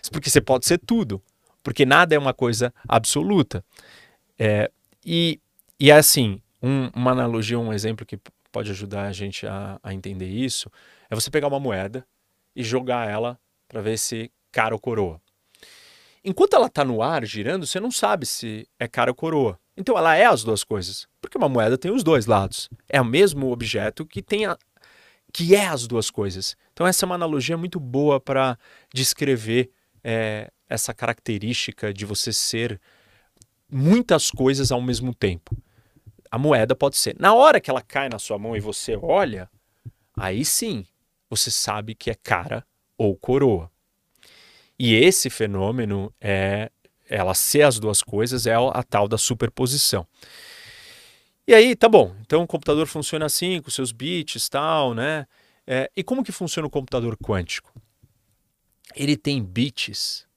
Porque 0.10 0.30
você 0.30 0.42
pode 0.42 0.66
ser 0.66 0.78
tudo. 0.80 1.22
Porque 1.64 1.86
nada 1.86 2.16
é 2.16 2.20
uma 2.20 2.34
coisa 2.34 2.74
absoluta. 2.88 3.64
É, 4.38 4.72
e, 5.06 5.40
e 5.80 5.92
é 5.92 5.96
assim, 5.96 6.42
um, 6.62 6.90
uma 6.96 7.12
analogia, 7.12 7.60
um 7.60 7.74
exemplo 7.74 8.06
que 8.06 8.20
pode 8.52 8.72
ajudar 8.72 9.04
a 9.04 9.12
gente 9.12 9.46
a, 9.48 9.80
a 9.82 9.94
entender 9.94 10.28
isso, 10.28 10.70
é 11.10 11.16
você 11.16 11.30
pegar 11.30 11.48
uma 11.48 11.60
moeda 11.60 12.06
e 12.56 12.64
jogar 12.64 13.10
ela 13.10 13.40
para 13.68 13.82
ver 13.82 13.98
se 13.98 14.32
cara 14.52 14.76
ou 14.76 14.80
coroa. 14.80 15.22
Enquanto 16.24 16.56
ela 16.56 16.68
está 16.68 16.84
no 16.84 17.02
ar 17.02 17.26
girando, 17.26 17.66
você 17.66 17.80
não 17.80 17.90
sabe 17.90 18.26
se 18.26 18.68
é 18.78 18.88
cara 18.88 19.10
ou 19.10 19.16
coroa. 19.16 19.58
Então 19.76 19.98
ela 19.98 20.16
é 20.16 20.26
as 20.26 20.44
duas 20.44 20.64
coisas, 20.64 21.08
porque 21.20 21.38
uma 21.38 21.50
moeda 21.50 21.78
tem 21.78 21.92
os 21.92 22.04
dois 22.04 22.26
lados. 22.26 22.70
É 22.88 23.02
o 23.02 23.06
mesmo 23.06 23.52
objeto 23.52 24.06
que 24.06 24.22
tem 24.22 24.46
a, 24.46 24.58
que 25.34 25.56
é 25.56 25.66
as 25.66 25.88
duas 25.88 26.10
coisas. 26.10 26.56
Então 26.74 26.86
essa 26.86 27.06
é 27.06 27.08
uma 27.08 27.16
analogia 27.16 27.58
muito 27.58 27.80
boa 27.80 28.20
para 28.20 28.58
descrever 28.94 29.72
é, 30.04 30.52
essa 30.70 30.94
característica 30.94 31.94
de 31.94 32.06
você 32.06 32.32
ser 32.32 32.80
muitas 33.70 34.32
coisas 34.32 34.72
ao 34.72 34.82
mesmo 34.82 35.14
tempo. 35.14 35.56
A 36.30 36.38
moeda 36.38 36.76
pode 36.76 36.98
ser. 36.98 37.16
Na 37.20 37.34
hora 37.34 37.60
que 37.60 37.70
ela 37.70 37.82
cai 37.82 38.10
na 38.10 38.20
sua 38.20 38.38
mão 38.38 38.56
e 38.56 38.60
você 38.60 38.98
olha, 39.02 39.50
aí 40.18 40.46
sim 40.46 40.86
você 41.30 41.52
sabe 41.52 41.96
que 41.96 42.10
é 42.10 42.16
cara 42.16 42.66
ou 42.98 43.16
coroa. 43.16 43.72
E 44.78 44.96
esse 44.96 45.30
fenômeno 45.30 46.14
é 46.20 46.72
ela 47.08 47.34
ser 47.34 47.64
as 47.64 47.78
duas 47.78 48.02
coisas 48.02 48.48
é 48.48 48.56
a 48.56 48.84
tal 48.84 49.08
da 49.08 49.18
superposição. 49.18 50.08
E 51.46 51.54
aí, 51.54 51.76
tá 51.76 51.90
bom. 51.90 52.16
Então 52.22 52.44
o 52.44 52.48
computador 52.48 52.88
funciona 52.88 53.26
assim, 53.26 53.62
com 53.62 53.70
seus 53.70 53.92
bits 53.92 54.48
tal, 54.48 54.94
né? 54.94 55.26
É, 55.68 55.92
e 55.96 56.04
como 56.04 56.24
que 56.24 56.32
funciona 56.32 56.68
o 56.68 56.72
computador 56.72 57.18
quântico? 57.18 57.71
Ele 58.96 59.16
tem 59.16 59.44
bits 59.44 60.28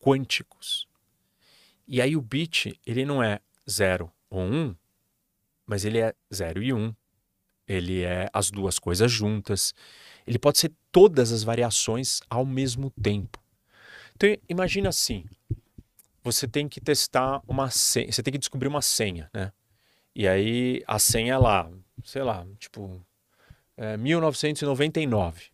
quânticos. 0.00 0.86
E 1.86 2.00
aí 2.00 2.16
o 2.16 2.20
bit, 2.20 2.78
ele 2.86 3.04
não 3.04 3.22
é 3.22 3.40
0 3.68 4.10
ou 4.30 4.40
1, 4.40 4.54
um, 4.54 4.76
mas 5.66 5.84
ele 5.84 5.98
é 5.98 6.14
0 6.32 6.62
e 6.62 6.72
1. 6.72 6.78
Um. 6.78 6.94
Ele 7.66 8.02
é 8.02 8.28
as 8.32 8.50
duas 8.50 8.78
coisas 8.78 9.10
juntas. 9.10 9.72
Ele 10.26 10.38
pode 10.38 10.58
ser 10.58 10.72
todas 10.90 11.30
as 11.30 11.42
variações 11.44 12.20
ao 12.28 12.44
mesmo 12.44 12.90
tempo. 13.02 13.40
Então 14.16 14.28
imagina 14.48 14.88
assim, 14.88 15.24
você 16.22 16.46
tem 16.46 16.68
que 16.68 16.80
testar 16.80 17.40
uma 17.46 17.70
senha, 17.70 18.10
você 18.10 18.22
tem 18.22 18.32
que 18.32 18.38
descobrir 18.38 18.68
uma 18.68 18.82
senha, 18.82 19.30
né? 19.32 19.52
E 20.14 20.26
aí 20.26 20.82
a 20.86 20.98
senha 20.98 21.34
é 21.34 21.38
lá, 21.38 21.70
sei 22.04 22.22
lá, 22.22 22.46
tipo 22.58 23.04
é, 23.76 23.96
1999. 23.96 25.50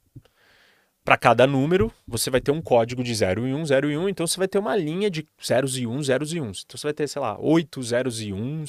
Para 1.07 1.17
cada 1.17 1.47
número, 1.47 1.93
você 2.05 2.31
vai 2.31 2.41
ter 2.41 2.51
um 2.51 2.61
código 2.61 3.05
de 3.05 3.15
0 3.15 3.47
e 3.47 3.55
1, 3.55 3.67
0 3.67 3.93
e 3.93 3.97
1, 3.97 4.09
então 4.09 4.27
você 4.27 4.37
vai 4.39 4.49
ter 4.49 4.59
uma 4.59 4.75
linha 4.75 5.09
de 5.09 5.25
zeros 5.41 5.79
e 5.79 5.87
1, 5.87 6.03
zeros 6.03 6.33
e 6.33 6.41
1. 6.41 6.45
Então 6.47 6.77
você 6.77 6.85
vai 6.85 6.93
ter, 6.93 7.07
sei 7.07 7.23
lá, 7.23 7.39
8 7.39 7.81
zeros 7.81 8.21
e 8.21 8.33
1 8.33 8.65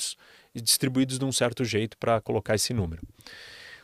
distribuídos 0.54 1.18
de 1.18 1.26
um 1.26 1.32
certo 1.32 1.66
jeito 1.66 1.98
para 1.98 2.22
colocar 2.22 2.54
esse 2.54 2.76
número. 2.76 3.02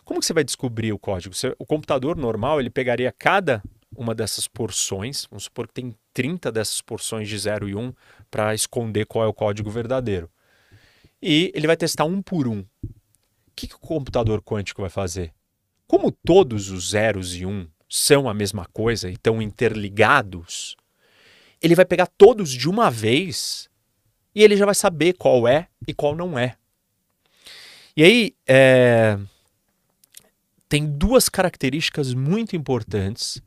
Como 0.05 0.19
que 0.19 0.25
você 0.27 0.33
vai 0.33 0.43
descobrir 0.43 0.93
o 0.93 0.99
código? 0.99 1.33
O 1.57 1.65
computador 1.65 2.15
normal, 2.15 2.59
ele 2.59 2.69
pegaria 2.69 3.11
cada 3.11 3.59
uma 3.95 4.13
dessas 4.13 4.47
porções, 4.47 5.25
vamos 5.31 5.45
supor 5.45 5.67
que 5.67 5.73
tem 5.73 5.95
30 6.13 6.51
dessas 6.51 6.79
porções 6.79 7.27
de 7.27 7.35
0 7.35 7.67
e 7.67 7.73
1 7.73 7.79
um, 7.79 7.91
para 8.29 8.53
esconder 8.53 9.07
qual 9.07 9.25
é 9.25 9.27
o 9.27 9.33
código 9.33 9.71
verdadeiro. 9.71 10.29
E 11.19 11.51
ele 11.55 11.65
vai 11.65 11.75
testar 11.75 12.05
um 12.05 12.21
por 12.21 12.47
um. 12.47 12.59
O 12.59 12.65
que, 13.55 13.67
que 13.67 13.75
o 13.75 13.79
computador 13.79 14.43
quântico 14.43 14.81
vai 14.81 14.91
fazer? 14.91 15.33
Como 15.87 16.11
todos 16.11 16.69
os 16.69 16.91
zeros 16.91 17.35
e 17.35 17.47
um 17.47 17.67
são 17.95 18.27
a 18.27 18.33
mesma 18.33 18.65
coisa 18.73 19.07
e 19.07 19.13
estão 19.13 19.39
interligados, 19.39 20.75
ele 21.61 21.75
vai 21.75 21.85
pegar 21.85 22.07
todos 22.07 22.49
de 22.49 22.67
uma 22.67 22.89
vez 22.89 23.69
e 24.33 24.41
ele 24.41 24.57
já 24.57 24.65
vai 24.65 24.73
saber 24.73 25.13
qual 25.13 25.47
é 25.47 25.67
e 25.87 25.93
qual 25.93 26.15
não 26.15 26.37
é. 26.37 26.55
E 27.95 28.03
aí, 28.03 28.35
é... 28.47 29.19
tem 30.67 30.87
duas 30.87 31.29
características 31.29 32.15
muito 32.15 32.55
importantes 32.55 33.39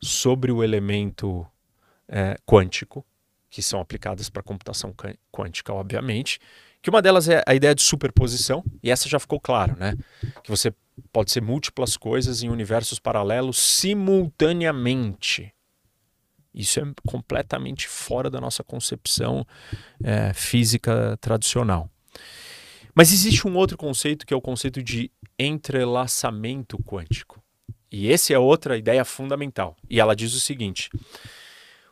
sobre 0.00 0.50
o 0.50 0.64
elemento 0.64 1.46
é, 2.08 2.38
quântico, 2.46 3.04
que 3.50 3.60
são 3.60 3.80
aplicadas 3.80 4.30
para 4.30 4.42
computação 4.42 4.94
quântica, 5.30 5.74
obviamente, 5.74 6.40
que 6.80 6.88
uma 6.88 7.02
delas 7.02 7.28
é 7.28 7.42
a 7.46 7.54
ideia 7.54 7.74
de 7.74 7.82
superposição, 7.82 8.64
e 8.82 8.90
essa 8.90 9.10
já 9.10 9.18
ficou 9.18 9.38
claro, 9.38 9.76
né? 9.78 9.94
Que 10.42 10.50
você 10.50 10.72
pode 11.12 11.30
ser 11.30 11.40
múltiplas 11.40 11.96
coisas 11.96 12.42
em 12.42 12.48
universos 12.48 12.98
paralelos 12.98 13.58
simultaneamente. 13.58 15.52
Isso 16.54 16.78
é 16.78 16.84
completamente 17.06 17.88
fora 17.88 18.30
da 18.30 18.40
nossa 18.40 18.62
concepção 18.62 19.44
é, 20.02 20.32
física 20.32 21.18
tradicional. 21.20 21.90
Mas 22.94 23.12
existe 23.12 23.46
um 23.48 23.56
outro 23.56 23.76
conceito 23.76 24.24
que 24.24 24.32
é 24.32 24.36
o 24.36 24.40
conceito 24.40 24.80
de 24.82 25.10
entrelaçamento 25.36 26.78
quântico. 26.84 27.42
E 27.90 28.08
esse 28.08 28.32
é 28.32 28.38
outra 28.38 28.76
ideia 28.76 29.04
fundamental. 29.04 29.76
E 29.88 30.00
ela 30.00 30.14
diz 30.14 30.34
o 30.34 30.40
seguinte: 30.40 30.90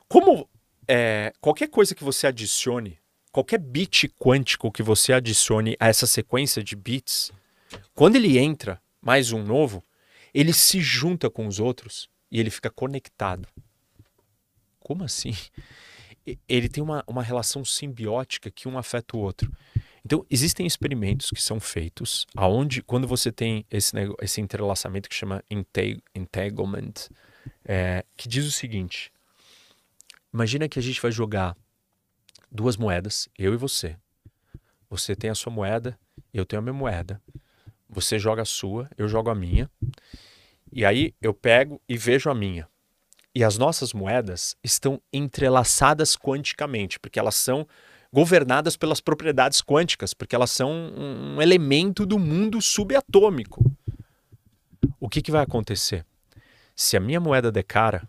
como 0.09 0.49
é, 0.87 1.33
qualquer 1.41 1.69
coisa 1.69 1.95
que 1.95 2.05
você 2.05 2.27
adicione, 2.27 2.99
qualquer 3.31 3.59
bit 3.59 4.09
quântico 4.19 4.71
que 4.71 4.83
você 4.83 5.13
adicione 5.13 5.77
a 5.79 5.89
essa 5.89 6.07
sequência 6.07 6.63
de 6.63 6.77
bits, 6.77 7.33
quando 7.95 8.17
ele 8.17 8.37
entra 8.37 8.82
mais 9.03 9.33
um 9.33 9.43
novo, 9.43 9.83
ele 10.33 10.53
se 10.53 10.81
junta 10.81 11.29
com 11.29 11.47
os 11.47 11.59
outros 11.59 12.09
e 12.31 12.39
ele 12.39 12.51
fica 12.51 12.71
conectado. 12.71 13.49
Como 14.79 15.05
assim? 15.05 15.35
Ele 16.49 16.69
tem 16.69 16.83
uma, 16.83 17.03
uma 17.07 17.23
relação 17.23 17.65
simbiótica 17.65 18.49
que 18.49 18.69
um 18.69 18.79
afeta 18.79 19.17
o 19.17 19.21
outro. 19.21 19.53
Então, 20.05 20.25
existem 20.31 20.67
experimentos 20.67 21.31
que 21.31 21.43
são 21.43 21.59
feitos 21.59 22.27
aonde, 22.37 22.83
quando 22.83 23.07
você 23.09 23.31
tem 23.33 23.67
esse, 23.71 23.93
esse 24.21 24.41
entrelaçamento 24.41 25.09
que 25.09 25.15
chama 25.15 25.45
entanglement, 26.15 27.09
é, 27.65 28.05
que 28.17 28.29
diz 28.29 28.47
o 28.47 28.53
seguinte: 28.53 29.13
imagina 30.33 30.69
que 30.69 30.79
a 30.79 30.83
gente 30.83 31.01
vai 31.01 31.11
jogar 31.13 31.57
duas 32.51 32.77
moedas, 32.77 33.29
eu 33.39 33.53
e 33.53 33.57
você. 33.57 33.97
Você 34.89 35.17
tem 35.17 35.31
a 35.31 35.35
sua 35.35 35.53
moeda, 35.53 35.99
eu 36.33 36.45
tenho 36.45 36.61
a 36.61 36.63
minha 36.63 36.73
moeda. 36.73 37.21
Você 37.93 38.19
joga 38.19 38.41
a 38.41 38.47
sua, 38.47 38.91
eu 38.97 39.07
jogo 39.07 39.29
a 39.29 39.35
minha. 39.35 39.71
E 40.73 40.83
aí 40.83 41.15
eu 41.21 41.35
pego 41.35 41.79
e 41.87 41.99
vejo 41.99 42.31
a 42.31 42.35
minha. 42.35 42.67
E 43.35 43.45
as 43.45 43.59
nossas 43.59 43.93
moedas 43.93 44.57
estão 44.65 45.01
entrelaçadas 45.13 46.17
quanticamente, 46.17 46.99
porque 46.99 47.19
elas 47.19 47.35
são 47.35 47.67
governadas 48.11 48.77
pelas 48.77 49.01
propriedades 49.01 49.61
quânticas, 49.61 50.15
porque 50.15 50.35
elas 50.35 50.51
são 50.51 50.71
um 50.71 51.41
elemento 51.41 52.07
do 52.07 52.19
mundo 52.19 52.61
subatômico. 52.63 53.63
O 54.99 55.09
que, 55.09 55.21
que 55.21 55.31
vai 55.31 55.43
acontecer? 55.43 56.07
Se 56.75 56.97
a 56.97 57.01
minha 57.01 57.21
moeda 57.21 57.53
der 57.53 57.63
cara, 57.63 58.09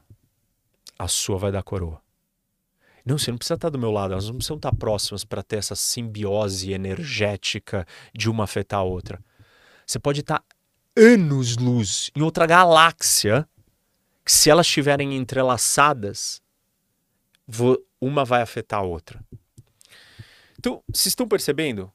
a 0.98 1.10
sua 1.10 1.38
vai 1.38 1.52
dar 1.52 1.64
coroa. 1.64 2.02
Não, 3.06 3.18
você 3.18 3.32
não 3.32 3.38
precisa 3.38 3.56
estar 3.56 3.70
do 3.70 3.80
meu 3.80 3.92
lado, 3.92 4.14
elas 4.14 4.28
não 4.28 4.36
precisam 4.36 4.56
estar 4.56 4.74
próximas 4.74 5.26
para 5.26 5.44
ter 5.44 5.58
essa 5.58 5.76
simbiose 5.76 6.72
energética 6.72 7.86
de 8.14 8.30
uma 8.30 8.46
afetar 8.46 8.80
a 8.80 8.84
outra. 8.84 9.22
Você 9.86 10.00
pode 10.00 10.22
estar 10.22 10.44
anos-luz 10.96 12.12
em 12.16 12.22
outra 12.22 12.46
galáxia, 12.46 13.48
que 14.24 14.32
se 14.32 14.50
elas 14.50 14.66
estiverem 14.66 15.16
entrelaçadas, 15.16 16.42
uma 18.00 18.24
vai 18.24 18.42
afetar 18.42 18.80
a 18.80 18.84
outra. 18.84 19.24
Então, 20.58 20.82
vocês 20.88 21.08
estão 21.08 21.28
percebendo? 21.28 21.92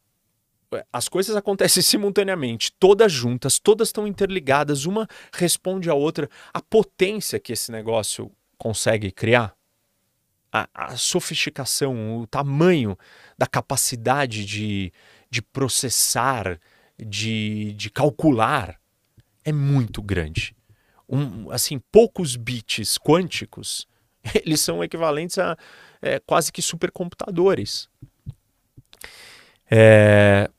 As 0.92 1.08
coisas 1.08 1.34
acontecem 1.34 1.80
simultaneamente, 1.82 2.72
todas 2.78 3.10
juntas, 3.10 3.58
todas 3.58 3.88
estão 3.88 4.06
interligadas, 4.06 4.84
uma 4.84 5.08
responde 5.32 5.88
à 5.88 5.94
outra. 5.94 6.28
A 6.52 6.60
potência 6.60 7.40
que 7.40 7.52
esse 7.52 7.72
negócio 7.72 8.30
consegue 8.58 9.10
criar, 9.10 9.56
a, 10.52 10.68
a 10.74 10.96
sofisticação, 10.96 12.20
o 12.20 12.26
tamanho 12.26 12.98
da 13.36 13.46
capacidade 13.46 14.44
de, 14.44 14.92
de 15.30 15.40
processar 15.40 16.58
de, 16.98 17.72
de 17.74 17.90
calcular 17.90 18.80
é 19.44 19.52
muito 19.52 20.02
grande. 20.02 20.54
Um, 21.08 21.50
assim, 21.50 21.78
poucos 21.90 22.36
bits 22.36 22.98
quânticos, 22.98 23.88
eles 24.44 24.60
são 24.60 24.82
equivalentes 24.84 25.38
a 25.38 25.56
é, 26.02 26.18
quase 26.20 26.52
que 26.52 26.62
supercomputadores. 26.62 27.88
É, 29.70 30.50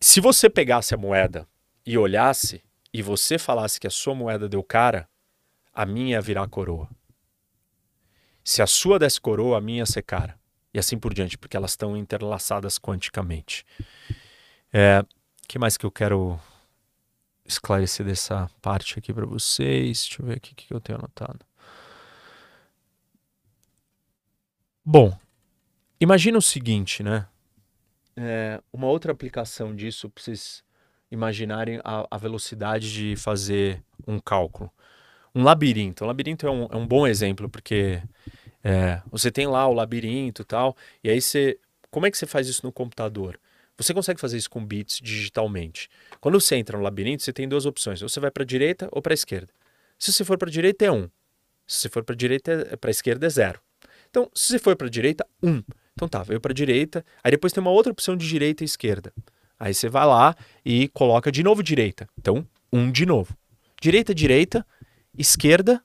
se 0.00 0.20
você 0.20 0.50
pegasse 0.50 0.94
a 0.94 0.98
moeda 0.98 1.46
e 1.86 1.96
olhasse 1.96 2.62
e 2.92 3.02
você 3.02 3.38
falasse 3.38 3.78
que 3.78 3.86
a 3.86 3.90
sua 3.90 4.14
moeda 4.14 4.48
deu 4.48 4.62
cara, 4.62 5.08
a 5.72 5.86
minha 5.86 6.16
ia 6.16 6.20
virar 6.20 6.46
coroa. 6.48 6.88
Se 8.44 8.60
a 8.60 8.66
sua 8.66 8.98
desse 8.98 9.20
coroa, 9.20 9.58
a 9.58 9.60
minha 9.60 9.78
ia 9.78 9.86
ser 9.86 10.02
cara. 10.02 10.38
e 10.74 10.78
assim 10.78 10.98
por 10.98 11.12
diante, 11.14 11.38
porque 11.38 11.56
elas 11.56 11.72
estão 11.72 11.96
interlaçadas 11.96 12.78
quanticamente. 12.78 13.64
É, 14.72 15.04
que 15.52 15.58
mais 15.58 15.76
que 15.76 15.84
eu 15.84 15.90
quero 15.90 16.40
esclarecer 17.44 18.06
dessa 18.06 18.50
parte 18.62 18.98
aqui 18.98 19.12
para 19.12 19.26
vocês? 19.26 20.00
Deixa 20.00 20.22
eu 20.22 20.26
ver 20.26 20.36
aqui 20.38 20.52
o 20.52 20.56
que 20.56 20.72
eu 20.72 20.80
tenho 20.80 20.98
anotado. 20.98 21.40
Bom, 24.82 25.14
imagina 26.00 26.38
o 26.38 26.42
seguinte, 26.42 27.02
né? 27.02 27.26
É, 28.16 28.62
uma 28.72 28.86
outra 28.86 29.12
aplicação 29.12 29.76
disso 29.76 30.08
para 30.08 30.24
vocês 30.24 30.64
imaginarem 31.10 31.82
a, 31.84 32.06
a, 32.10 32.16
velocidade 32.16 32.90
de 32.90 33.14
fazer 33.14 33.84
um 34.06 34.18
cálculo. 34.18 34.72
Um 35.34 35.42
labirinto. 35.42 36.02
Um 36.02 36.06
labirinto 36.06 36.46
é 36.46 36.50
um, 36.50 36.66
é 36.70 36.76
um 36.76 36.86
bom 36.86 37.06
exemplo, 37.06 37.46
porque 37.46 38.02
é, 38.64 39.02
você 39.10 39.30
tem 39.30 39.46
lá 39.46 39.68
o 39.68 39.74
labirinto 39.74 40.40
e 40.40 40.44
tal, 40.46 40.74
e 41.04 41.10
aí 41.10 41.20
você. 41.20 41.60
Como 41.90 42.06
é 42.06 42.10
que 42.10 42.16
você 42.16 42.26
faz 42.26 42.48
isso 42.48 42.64
no 42.64 42.72
computador? 42.72 43.38
Você 43.82 43.92
consegue 43.92 44.20
fazer 44.20 44.36
isso 44.36 44.50
com 44.50 44.64
bits 44.64 45.00
digitalmente. 45.02 45.88
Quando 46.20 46.40
você 46.40 46.56
entra 46.56 46.76
no 46.76 46.84
labirinto, 46.84 47.22
você 47.22 47.32
tem 47.32 47.48
duas 47.48 47.66
opções. 47.66 48.02
Ou 48.02 48.08
você 48.08 48.20
vai 48.20 48.30
para 48.30 48.42
a 48.42 48.46
direita 48.46 48.88
ou 48.92 49.02
para 49.02 49.12
a 49.12 49.14
esquerda. 49.14 49.52
Se 49.98 50.12
você 50.12 50.24
for 50.24 50.38
para 50.38 50.48
a 50.48 50.52
direita, 50.52 50.84
é 50.84 50.90
1. 50.90 50.94
Um. 50.94 51.10
Se 51.66 51.78
você 51.78 51.88
for 51.88 52.04
para 52.04 52.14
a 52.14 52.16
direita, 52.16 52.68
é, 52.70 52.76
para 52.76 52.90
a 52.90 52.92
esquerda, 52.92 53.26
é 53.26 53.30
0. 53.30 53.60
Então, 54.10 54.30
se 54.34 54.48
você 54.48 54.58
for 54.58 54.76
para 54.76 54.86
a 54.86 54.90
direita, 54.90 55.26
1. 55.42 55.50
Um. 55.50 55.62
Então 55.94 56.08
tá, 56.08 56.22
veio 56.22 56.40
para 56.40 56.52
a 56.52 56.54
direita. 56.54 57.04
Aí 57.22 57.30
depois 57.30 57.52
tem 57.52 57.60
uma 57.60 57.70
outra 57.70 57.92
opção 57.92 58.16
de 58.16 58.26
direita 58.26 58.64
e 58.64 58.66
esquerda. 58.66 59.12
Aí 59.58 59.74
você 59.74 59.88
vai 59.88 60.06
lá 60.06 60.34
e 60.64 60.88
coloca 60.88 61.30
de 61.30 61.42
novo 61.42 61.62
direita. 61.62 62.08
Então, 62.18 62.46
1 62.72 62.78
um 62.78 62.90
de 62.90 63.06
novo. 63.06 63.36
Direita, 63.80 64.14
direita, 64.14 64.66
esquerda. 65.16 65.82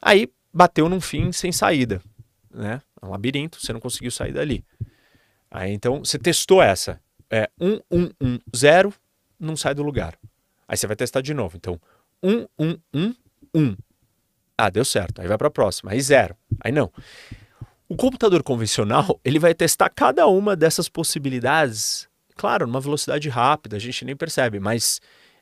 Aí 0.00 0.28
bateu 0.52 0.88
num 0.88 1.00
fim 1.00 1.32
sem 1.32 1.52
saída. 1.52 2.00
Né? 2.50 2.80
É 3.00 3.06
um 3.06 3.10
labirinto, 3.10 3.60
você 3.60 3.72
não 3.72 3.80
conseguiu 3.80 4.10
sair 4.10 4.32
dali. 4.32 4.64
Aí 5.50 5.72
então 5.72 6.04
você 6.04 6.18
testou 6.18 6.62
essa. 6.62 7.00
É 7.30 7.48
1, 7.60 7.80
1, 7.90 8.10
1, 8.20 8.38
0, 8.56 8.92
não 9.38 9.56
sai 9.56 9.74
do 9.74 9.82
lugar. 9.82 10.18
Aí 10.66 10.76
você 10.76 10.86
vai 10.86 10.96
testar 10.96 11.20
de 11.20 11.32
novo. 11.32 11.56
Então, 11.56 11.80
1, 12.22 12.46
1, 12.58 12.78
1, 12.94 13.14
1. 13.54 13.76
Ah, 14.56 14.70
deu 14.70 14.84
certo. 14.84 15.20
Aí 15.20 15.28
vai 15.28 15.38
para 15.38 15.48
a 15.48 15.50
próxima. 15.50 15.92
Aí 15.92 16.00
0. 16.00 16.36
Aí 16.60 16.72
não. 16.72 16.92
O 17.88 17.96
computador 17.96 18.42
convencional, 18.42 19.18
ele 19.24 19.38
vai 19.38 19.54
testar 19.54 19.88
cada 19.88 20.26
uma 20.26 20.54
dessas 20.54 20.88
possibilidades, 20.88 22.08
claro, 22.36 22.66
numa 22.66 22.80
velocidade 22.80 23.28
rápida, 23.28 23.76
a 23.76 23.80
gente 23.80 24.04
nem 24.04 24.14
percebe, 24.14 24.60
mas 24.60 25.00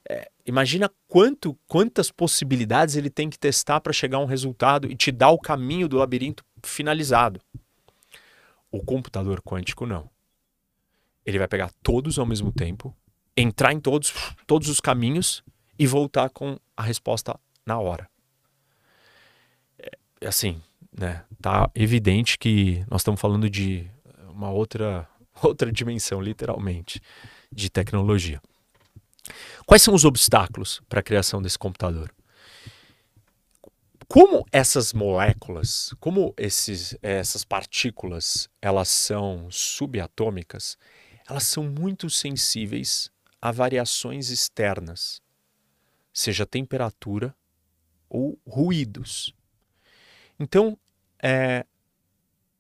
é, 0.09 0.31
imagina 0.47 0.89
quanto, 1.09 1.59
quantas 1.67 2.11
possibilidades 2.13 2.95
ele 2.95 3.11
tem 3.11 3.29
que 3.29 3.39
testar 3.39 3.81
para 3.81 3.93
chegar 3.93 4.19
a 4.19 4.21
um 4.21 4.27
resultado 4.27 4.89
e 4.91 4.95
te 4.95 5.11
dar 5.11 5.31
o 5.31 5.39
caminho 5.39 5.89
do 5.89 5.97
labirinto 5.97 6.45
finalizado. 6.63 7.41
O 8.71 8.83
computador 8.83 9.41
quântico 9.43 9.87
não. 9.87 10.11
Ele 11.25 11.39
vai 11.39 11.49
pegar 11.49 11.71
todos 11.83 12.19
ao 12.19 12.27
mesmo 12.27 12.53
tempo, 12.53 12.95
entrar 13.37 13.73
em 13.73 13.81
todos, 13.81 14.13
todos 14.47 14.69
os 14.69 14.81
caminhos 14.81 15.43
e 15.79 15.87
voltar 15.87 16.31
com 16.31 16.59
a 16.77 16.83
resposta 16.83 17.39
na 17.65 17.79
hora. 17.79 18.09
É, 19.79 20.27
assim, 20.27 20.61
né? 20.97 21.25
Tá 21.41 21.71
evidente 21.75 22.39
que 22.39 22.85
nós 22.89 23.01
estamos 23.01 23.21
falando 23.21 23.51
de 23.51 23.91
uma 24.31 24.51
outra 24.51 25.09
outra 25.43 25.71
dimensão, 25.71 26.21
literalmente, 26.21 27.01
de 27.53 27.71
tecnologia. 27.71 28.41
Quais 29.67 29.83
são 29.83 29.95
os 29.95 30.05
obstáculos 30.05 30.81
para 30.89 31.01
a 31.01 31.03
criação 31.03 31.43
desse 31.43 31.59
computador? 31.59 32.13
Como 34.09 34.47
essas 34.53 34.93
moléculas, 34.93 35.93
como 35.99 36.33
esses, 36.37 36.97
essas 37.03 37.45
partículas, 37.45 38.49
elas 38.63 38.89
são 38.89 39.51
subatômicas, 39.51 40.79
elas 41.29 41.43
são 41.43 41.65
muito 41.65 42.09
sensíveis 42.09 43.11
a 43.43 43.51
variações 43.51 44.31
externas, 44.31 45.21
seja 46.13 46.47
temperatura 46.47 47.35
ou 48.09 48.39
ruídos. 48.47 49.35
Então, 50.39 50.79
é, 51.21 51.67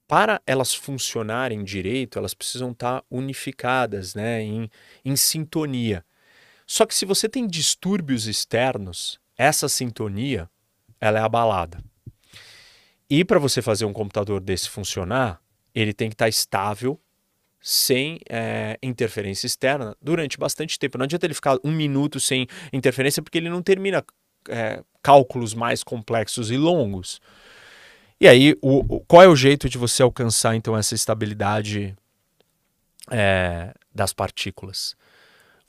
para 0.08 0.42
elas 0.46 0.74
funcionarem 0.74 1.62
direito, 1.62 2.18
elas 2.18 2.34
precisam 2.34 2.72
estar 2.72 3.04
unificadas, 3.08 4.16
né, 4.16 4.42
em, 4.42 4.68
em 5.04 5.14
sintonia. 5.14 6.04
Só 6.66 6.84
que 6.84 6.94
se 6.94 7.04
você 7.04 7.28
tem 7.28 7.46
distúrbios 7.46 8.26
externos, 8.26 9.20
essa 9.36 9.68
sintonia 9.68 10.50
ela 11.06 11.18
é 11.18 11.22
abalada. 11.22 11.78
E 13.08 13.24
para 13.24 13.38
você 13.38 13.62
fazer 13.62 13.84
um 13.84 13.92
computador 13.92 14.40
desse 14.40 14.68
funcionar, 14.68 15.40
ele 15.74 15.92
tem 15.92 16.08
que 16.08 16.14
estar 16.14 16.24
tá 16.24 16.28
estável, 16.28 17.00
sem 17.60 18.20
é, 18.28 18.78
interferência 18.82 19.46
externa, 19.46 19.96
durante 20.00 20.38
bastante 20.38 20.78
tempo. 20.78 20.98
Não 20.98 21.04
adianta 21.04 21.26
ele 21.26 21.34
ficar 21.34 21.58
um 21.64 21.72
minuto 21.72 22.20
sem 22.20 22.46
interferência, 22.72 23.22
porque 23.22 23.38
ele 23.38 23.48
não 23.48 23.62
termina 23.62 24.04
é, 24.48 24.82
cálculos 25.02 25.54
mais 25.54 25.82
complexos 25.82 26.50
e 26.50 26.56
longos. 26.56 27.20
E 28.20 28.26
aí, 28.26 28.56
o, 28.62 28.96
o, 28.96 29.00
qual 29.00 29.22
é 29.22 29.28
o 29.28 29.36
jeito 29.36 29.68
de 29.68 29.78
você 29.78 30.02
alcançar 30.02 30.56
então 30.56 30.76
essa 30.76 30.94
estabilidade 30.94 31.96
é, 33.10 33.74
das 33.94 34.12
partículas? 34.12 34.96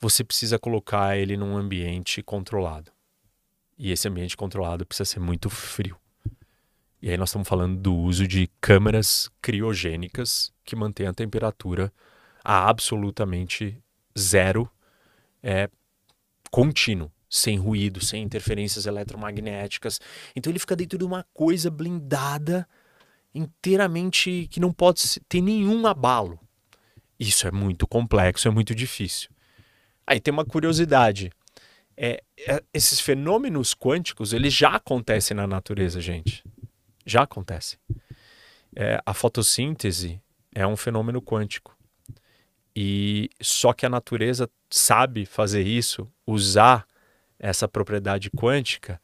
Você 0.00 0.24
precisa 0.24 0.58
colocar 0.58 1.16
ele 1.16 1.36
num 1.36 1.56
ambiente 1.56 2.22
controlado. 2.22 2.90
E 3.78 3.92
esse 3.92 4.08
ambiente 4.08 4.36
controlado 4.36 4.84
precisa 4.84 5.04
ser 5.04 5.20
muito 5.20 5.48
frio. 5.48 5.96
E 7.00 7.08
aí 7.08 7.16
nós 7.16 7.28
estamos 7.28 7.46
falando 7.46 7.78
do 7.78 7.94
uso 7.94 8.26
de 8.26 8.50
câmeras 8.60 9.30
criogênicas 9.40 10.52
que 10.64 10.74
mantêm 10.74 11.06
a 11.06 11.14
temperatura 11.14 11.92
a 12.42 12.68
absolutamente 12.68 13.80
zero 14.18 14.68
é, 15.40 15.70
contínuo, 16.50 17.12
sem 17.30 17.56
ruído, 17.56 18.04
sem 18.04 18.22
interferências 18.22 18.86
eletromagnéticas. 18.86 20.00
Então 20.34 20.50
ele 20.50 20.58
fica 20.58 20.74
dentro 20.74 20.98
de 20.98 21.04
uma 21.04 21.24
coisa 21.32 21.70
blindada, 21.70 22.66
inteiramente 23.32 24.48
que 24.50 24.58
não 24.58 24.72
pode 24.72 25.20
ter 25.28 25.40
nenhum 25.40 25.86
abalo. 25.86 26.40
Isso 27.18 27.46
é 27.46 27.52
muito 27.52 27.86
complexo, 27.86 28.48
é 28.48 28.50
muito 28.50 28.74
difícil. 28.74 29.30
Aí 30.06 30.20
tem 30.20 30.32
uma 30.32 30.44
curiosidade 30.44 31.30
é, 32.00 32.22
é, 32.46 32.62
esses 32.72 33.00
fenômenos 33.00 33.74
quânticos 33.74 34.32
eles 34.32 34.54
já 34.54 34.76
acontecem 34.76 35.36
na 35.36 35.48
natureza, 35.48 36.00
gente. 36.00 36.44
Já 37.04 37.22
acontece. 37.22 37.76
É, 38.76 39.00
a 39.04 39.12
fotossíntese 39.12 40.22
é 40.54 40.64
um 40.64 40.76
fenômeno 40.76 41.20
quântico. 41.20 41.76
E 42.74 43.28
só 43.40 43.72
que 43.72 43.84
a 43.84 43.88
natureza 43.88 44.48
sabe 44.70 45.26
fazer 45.26 45.66
isso, 45.66 46.08
usar 46.24 46.86
essa 47.36 47.66
propriedade 47.66 48.30
quântica, 48.30 49.00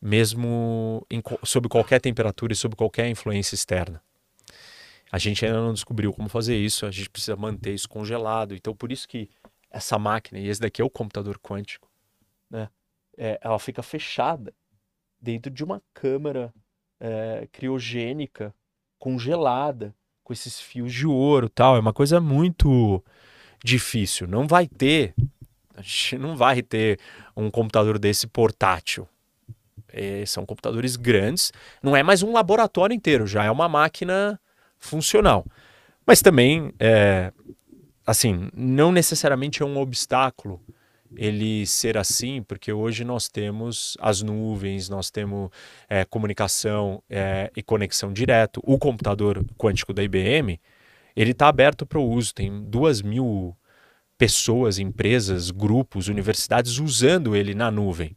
mesmo 0.00 1.06
em, 1.10 1.22
sob 1.44 1.66
qualquer 1.68 1.98
temperatura 2.00 2.52
e 2.52 2.56
sob 2.56 2.76
qualquer 2.76 3.08
influência 3.08 3.54
externa. 3.54 4.02
A 5.10 5.16
gente 5.16 5.46
ainda 5.46 5.60
não 5.60 5.72
descobriu 5.72 6.12
como 6.12 6.28
fazer 6.28 6.56
isso, 6.56 6.84
a 6.84 6.90
gente 6.90 7.08
precisa 7.08 7.36
manter 7.36 7.72
isso 7.72 7.88
congelado. 7.88 8.54
Então, 8.54 8.76
por 8.76 8.92
isso 8.92 9.08
que 9.08 9.30
essa 9.70 9.98
máquina, 9.98 10.38
e 10.38 10.48
esse 10.48 10.60
daqui 10.60 10.82
é 10.82 10.84
o 10.84 10.90
computador 10.90 11.38
quântico, 11.38 11.88
né? 12.50 12.68
É, 13.16 13.38
ela 13.42 13.58
fica 13.58 13.82
fechada 13.82 14.52
dentro 15.20 15.50
de 15.50 15.62
uma 15.62 15.80
câmara 15.92 16.52
é, 17.00 17.48
criogênica, 17.52 18.54
congelada, 18.98 19.94
com 20.22 20.32
esses 20.32 20.60
fios 20.60 20.92
de 20.92 21.06
ouro 21.06 21.48
tal. 21.48 21.76
É 21.76 21.80
uma 21.80 21.92
coisa 21.92 22.20
muito 22.20 23.02
difícil. 23.62 24.26
Não 24.26 24.46
vai 24.46 24.66
ter, 24.66 25.14
a 25.74 25.82
gente 25.82 26.18
não 26.18 26.36
vai 26.36 26.62
ter 26.62 26.98
um 27.36 27.50
computador 27.50 27.98
desse 27.98 28.26
portátil. 28.26 29.08
É, 29.88 30.26
são 30.26 30.44
computadores 30.44 30.96
grandes, 30.96 31.52
não 31.80 31.94
é 31.94 32.02
mais 32.02 32.20
um 32.20 32.32
laboratório 32.32 32.92
inteiro, 32.92 33.28
já 33.28 33.44
é 33.44 33.50
uma 33.50 33.68
máquina 33.68 34.40
funcional. 34.76 35.46
Mas 36.04 36.20
também, 36.20 36.72
é, 36.80 37.32
assim, 38.04 38.50
não 38.52 38.90
necessariamente 38.90 39.62
é 39.62 39.64
um 39.64 39.78
obstáculo 39.78 40.60
ele 41.16 41.66
ser 41.66 41.96
assim, 41.96 42.42
porque 42.42 42.72
hoje 42.72 43.04
nós 43.04 43.28
temos 43.28 43.96
as 44.00 44.22
nuvens, 44.22 44.88
nós 44.88 45.10
temos 45.10 45.50
é, 45.88 46.04
comunicação 46.04 47.02
é, 47.08 47.50
e 47.56 47.62
conexão 47.62 48.12
direto. 48.12 48.60
O 48.64 48.78
computador 48.78 49.44
quântico 49.56 49.92
da 49.92 50.02
IBM, 50.02 50.60
ele 51.16 51.30
está 51.30 51.48
aberto 51.48 51.86
para 51.86 51.98
o 51.98 52.08
uso. 52.08 52.34
Tem 52.34 52.62
duas 52.64 53.02
mil 53.02 53.56
pessoas, 54.16 54.78
empresas, 54.78 55.50
grupos, 55.50 56.08
universidades 56.08 56.78
usando 56.78 57.34
ele 57.34 57.54
na 57.54 57.70
nuvem. 57.70 58.16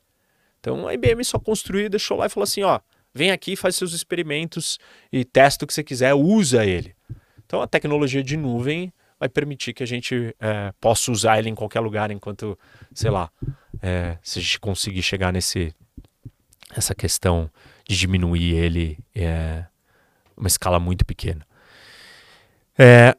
Então 0.59 0.87
a 0.87 0.93
IBM 0.93 1.23
só 1.23 1.39
construiu, 1.39 1.89
deixou 1.89 2.17
lá 2.17 2.25
e 2.25 2.29
falou 2.29 2.43
assim, 2.43 2.63
ó, 2.63 2.79
vem 3.13 3.31
aqui, 3.31 3.55
faz 3.55 3.75
seus 3.75 3.93
experimentos 3.93 4.77
e 5.11 5.23
testa 5.23 5.65
o 5.65 5.67
que 5.67 5.73
você 5.73 5.83
quiser, 5.83 6.13
usa 6.13 6.65
ele. 6.65 6.95
Então 7.45 7.61
a 7.61 7.67
tecnologia 7.67 8.23
de 8.23 8.35
nuvem 8.35 8.91
vai 9.19 9.27
permitir 9.29 9.73
que 9.73 9.83
a 9.83 9.87
gente 9.87 10.35
é, 10.39 10.73
possa 10.79 11.11
usar 11.11 11.39
ele 11.39 11.49
em 11.49 11.55
qualquer 11.55 11.79
lugar 11.79 12.11
enquanto, 12.11 12.57
sei 12.93 13.09
lá, 13.09 13.29
é, 13.81 14.17
se 14.21 14.39
a 14.39 14.41
gente 14.41 14.59
conseguir 14.59 15.01
chegar 15.01 15.31
nesse 15.31 15.73
essa 16.75 16.93
questão 16.93 17.49
de 17.87 17.97
diminuir 17.97 18.53
ele 18.55 18.99
é 19.15 19.65
uma 20.35 20.47
escala 20.47 20.79
muito 20.79 21.05
pequena. 21.05 21.45
É 22.77 23.15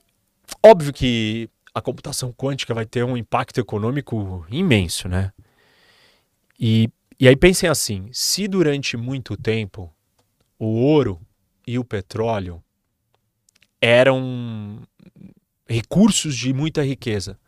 óbvio 0.63 0.93
que 0.93 1.51
a 1.75 1.81
computação 1.81 2.33
quântica 2.33 2.75
vai 2.75 2.87
ter 2.87 3.05
um 3.05 3.17
impacto 3.17 3.59
econômico 3.59 4.47
imenso, 4.51 5.09
né? 5.09 5.33
E, 6.59 6.91
e 7.19 7.27
aí 7.27 7.37
pensem 7.37 7.69
assim: 7.69 8.09
se 8.13 8.47
durante 8.47 8.97
muito 8.97 9.37
tempo 9.37 9.93
o 10.59 10.67
ouro 10.67 11.21
e 11.67 11.79
o 11.79 11.85
petróleo 11.85 12.63
eram 13.81 14.83
recursos 15.69 16.35
de 16.35 16.53
muita 16.53 16.83
riqueza, 16.83 17.39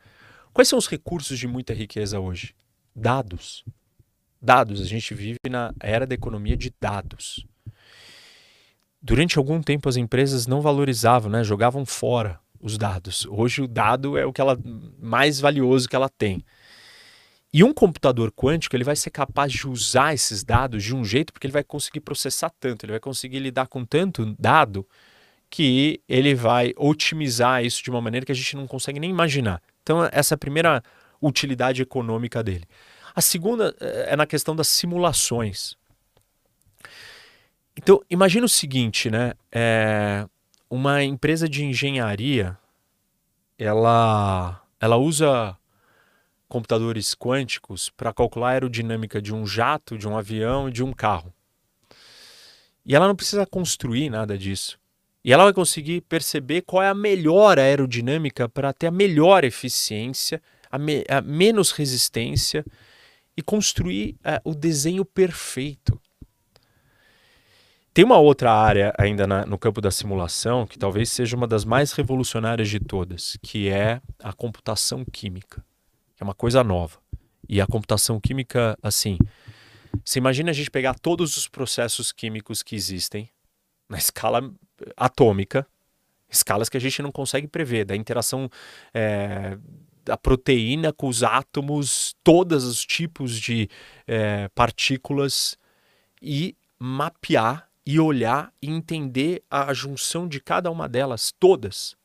quais 0.53 0.69
são 0.69 0.79
os 0.79 0.87
recursos 0.87 1.39
de 1.39 1.47
muita 1.47 1.73
riqueza 1.73 2.21
hoje? 2.21 2.55
Dados. 2.95 3.65
Dados. 4.41 4.81
A 4.81 4.85
gente 4.85 5.15
vive 5.15 5.39
na 5.49 5.73
era 5.81 6.07
da 6.07 6.15
economia 6.15 6.57
de 6.57 6.73
dados. 6.81 7.47
Durante 9.01 9.39
algum 9.39 9.63
tempo 9.63 9.89
as 9.89 9.97
empresas 9.97 10.47
não 10.47 10.61
valorizavam, 10.61 11.31
né? 11.31 11.43
jogavam 11.43 11.87
fora 11.87 12.39
os 12.61 12.77
dados. 12.77 13.27
Hoje 13.27 13.63
o 13.63 13.69
dado 13.69 14.19
é 14.19 14.27
o 14.27 14.33
que 14.33 14.41
ela 14.41 14.59
mais 15.01 15.41
valioso 15.41 15.89
que 15.89 15.97
ela 15.97 16.09
tem. 16.09 16.45
E 17.53 17.65
um 17.65 17.73
computador 17.73 18.31
quântico 18.31 18.77
ele 18.77 18.85
vai 18.85 18.95
ser 18.95 19.11
capaz 19.11 19.53
de 19.53 19.67
usar 19.67 20.15
esses 20.15 20.45
dados 20.45 20.85
de 20.85 20.95
um 20.95 21.05
jeito 21.05 21.33
porque 21.33 21.47
ele 21.47 21.53
vai 21.53 21.65
conseguir 21.65 22.01
processar 22.01 22.51
tanto, 22.61 22.85
ele 22.85 22.93
vai 22.93 23.01
conseguir 23.01 23.41
lidar 23.41 23.67
com 23.67 23.85
tanto 23.85 24.37
dado 24.39 24.87
que 25.51 26.01
ele 26.09 26.35
vai 26.35 26.73
otimizar 26.77 27.65
isso 27.65 27.83
de 27.83 27.91
uma 27.91 28.01
maneira 28.01 28.25
que 28.25 28.33
a 28.33 28.35
gente 28.35 28.55
não 28.55 28.67
consegue 28.67 29.01
nem 29.01 29.11
imaginar. 29.11 29.61
Então 29.83 30.09
essa 30.13 30.35
é 30.35 30.37
a 30.37 30.39
primeira 30.39 30.83
utilidade 31.21 31.83
econômica 31.83 32.43
dele. 32.43 32.65
A 33.15 33.21
segunda 33.21 33.75
eh, 33.81 34.11
é 34.11 34.17
na 34.17 34.27
questão 34.27 34.55
das 34.55 34.69
simulações. 34.69 35.75
Então 37.77 38.01
imagina 38.09 38.47
o 38.47 38.49
seguinte, 38.49 39.11
né? 39.11 39.33
É, 39.51 40.27
uma 40.71 41.03
empresa 41.03 41.49
de 41.49 41.65
engenharia 41.65 42.57
ela 43.59 44.63
ela 44.81 44.97
usa 44.97 45.59
computadores 46.49 47.15
quânticos 47.15 47.91
para 47.91 48.13
calcular 48.13 48.49
a 48.49 48.53
aerodinâmica 48.53 49.21
de 49.21 49.35
um 49.35 49.47
jato, 49.47 49.99
de 49.99 50.09
um 50.09 50.17
avião 50.17 50.69
e 50.69 50.73
de 50.73 50.83
um 50.83 50.93
carro. 50.93 51.33
E 52.87 52.95
ela 52.95 53.07
não 53.07 53.15
precisa 53.15 53.45
construir 53.47 54.11
nada 54.11 54.39
disso. 54.39 54.81
E 55.25 55.33
ela 55.33 55.45
vai 55.45 55.53
conseguir 55.53 56.01
perceber 56.03 56.63
qual 56.63 56.83
é 56.83 56.89
a 56.89 56.95
melhor 56.95 57.59
aerodinâmica 57.59 58.49
para 58.49 58.73
ter 58.73 58.87
a 58.87 58.91
melhor 58.91 59.45
eficiência, 59.45 60.41
a, 60.71 60.79
me 60.79 61.05
a 61.09 61.21
menos 61.21 61.73
resistência 61.73 62.65
e 63.37 63.43
construir 63.43 64.17
uh, 64.21 64.51
o 64.51 64.55
desenho 64.55 65.05
perfeito. 65.05 66.01
Tem 67.93 68.05
uma 68.05 68.19
outra 68.19 68.53
área 68.53 68.95
ainda 68.97 69.27
na, 69.27 69.45
no 69.45 69.59
campo 69.59 69.81
da 69.81 69.91
simulação 69.91 70.67
que 70.67 70.79
talvez 70.79 71.11
seja 71.11 71.37
uma 71.37 71.47
das 71.47 71.65
mais 71.65 71.93
revolucionárias 71.93 72.69
de 72.69 72.79
todas, 72.79 73.37
que 73.43 73.69
é 73.69 74.01
a 74.23 74.33
computação 74.33 75.05
química, 75.05 75.63
que 76.17 76.23
é 76.23 76.25
uma 76.25 76.35
coisa 76.35 76.65
nova. 76.65 76.99
E 77.49 77.61
a 77.61 77.67
computação 77.67 78.21
química, 78.21 78.79
assim, 78.81 79.19
você 80.05 80.19
imagina 80.19 80.51
a 80.51 80.55
gente 80.55 80.71
pegar 80.71 80.95
todos 80.95 81.37
os 81.37 81.49
processos 81.49 82.13
químicos 82.13 82.63
que 82.63 82.77
existem 82.77 83.29
na 83.91 83.99
escala 83.99 84.51
atômica, 84.97 85.67
escalas 86.31 86.69
que 86.69 86.77
a 86.77 86.81
gente 86.81 87.03
não 87.03 87.11
consegue 87.11 87.49
prever, 87.49 87.85
da 87.85 87.97
interação 87.97 88.49
é, 88.95 89.59
da 90.05 90.17
proteína 90.17 90.93
com 90.93 91.09
os 91.09 91.23
átomos, 91.23 92.15
todos 92.23 92.65
os 92.65 92.87
tipos 92.87 93.39
de 93.39 93.69
é, 94.07 94.49
partículas 94.55 95.59
e 96.23 96.57
mapear 96.79 97.69
e 97.85 97.99
olhar 97.99 98.53
e 98.63 98.71
entender 98.71 99.43
a 99.51 99.75
junção 99.75 100.29
de 100.29 100.41
cada 100.41 100.71
uma 100.71 100.89
delas, 100.89 101.33
todas. 101.39 101.97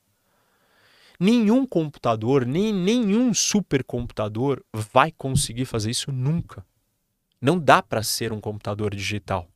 Nenhum 1.20 1.66
computador, 1.66 2.46
nem 2.46 2.74
nenhum 2.74 3.34
supercomputador 3.34 4.62
vai 4.74 5.12
conseguir 5.12 5.66
fazer 5.66 5.92
isso 5.92 6.12
nunca. 6.12 6.66
Não 7.40 7.60
dá 7.60 7.82
para 7.82 8.04
ser 8.04 8.34
um 8.34 8.42
computador 8.42 8.94
digital, 8.94 9.48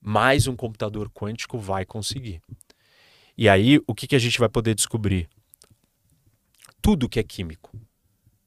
mas 0.00 0.46
um 0.46 0.56
computador 0.56 1.10
quântico 1.10 1.58
vai 1.58 1.84
conseguir. 1.84 2.40
E 3.36 3.48
aí, 3.48 3.80
o 3.86 3.94
que, 3.94 4.06
que 4.06 4.16
a 4.16 4.18
gente 4.18 4.38
vai 4.38 4.48
poder 4.48 4.74
descobrir? 4.74 5.28
Tudo 6.82 7.08
que 7.08 7.20
é 7.20 7.22
químico. 7.22 7.70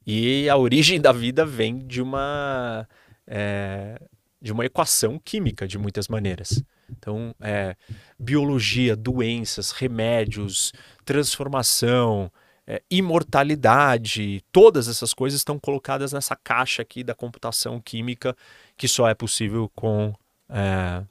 E 0.06 0.50
a 0.50 0.58
origem 0.58 1.00
da 1.00 1.12
vida 1.12 1.46
vem 1.46 1.80
de 1.80 2.02
uma, 2.02 2.88
é, 3.26 4.00
de 4.42 4.52
uma 4.52 4.66
equação 4.66 5.20
química, 5.24 5.68
de 5.68 5.78
muitas 5.78 6.08
maneiras. 6.08 6.64
Então, 6.90 7.34
é, 7.40 7.76
biologia, 8.20 8.96
doenças, 8.96 9.72
remédios, 9.72 10.74
transformação, 11.06 12.32
é, 12.68 12.82
imortalidade, 12.90 14.44
todas 14.52 14.88
essas 14.88 15.14
coisas 15.14 15.40
estão 15.40 15.60
colocadas 15.60 16.14
nessa 16.14 16.36
caixa 16.36 16.82
aqui 16.82 17.04
da 17.04 17.16
computação 17.16 17.80
química 17.80 18.36
que 18.78 18.88
só 18.88 19.08
é 19.08 19.14
possível 19.14 19.72
com, 19.76 20.14
é, 20.50 21.04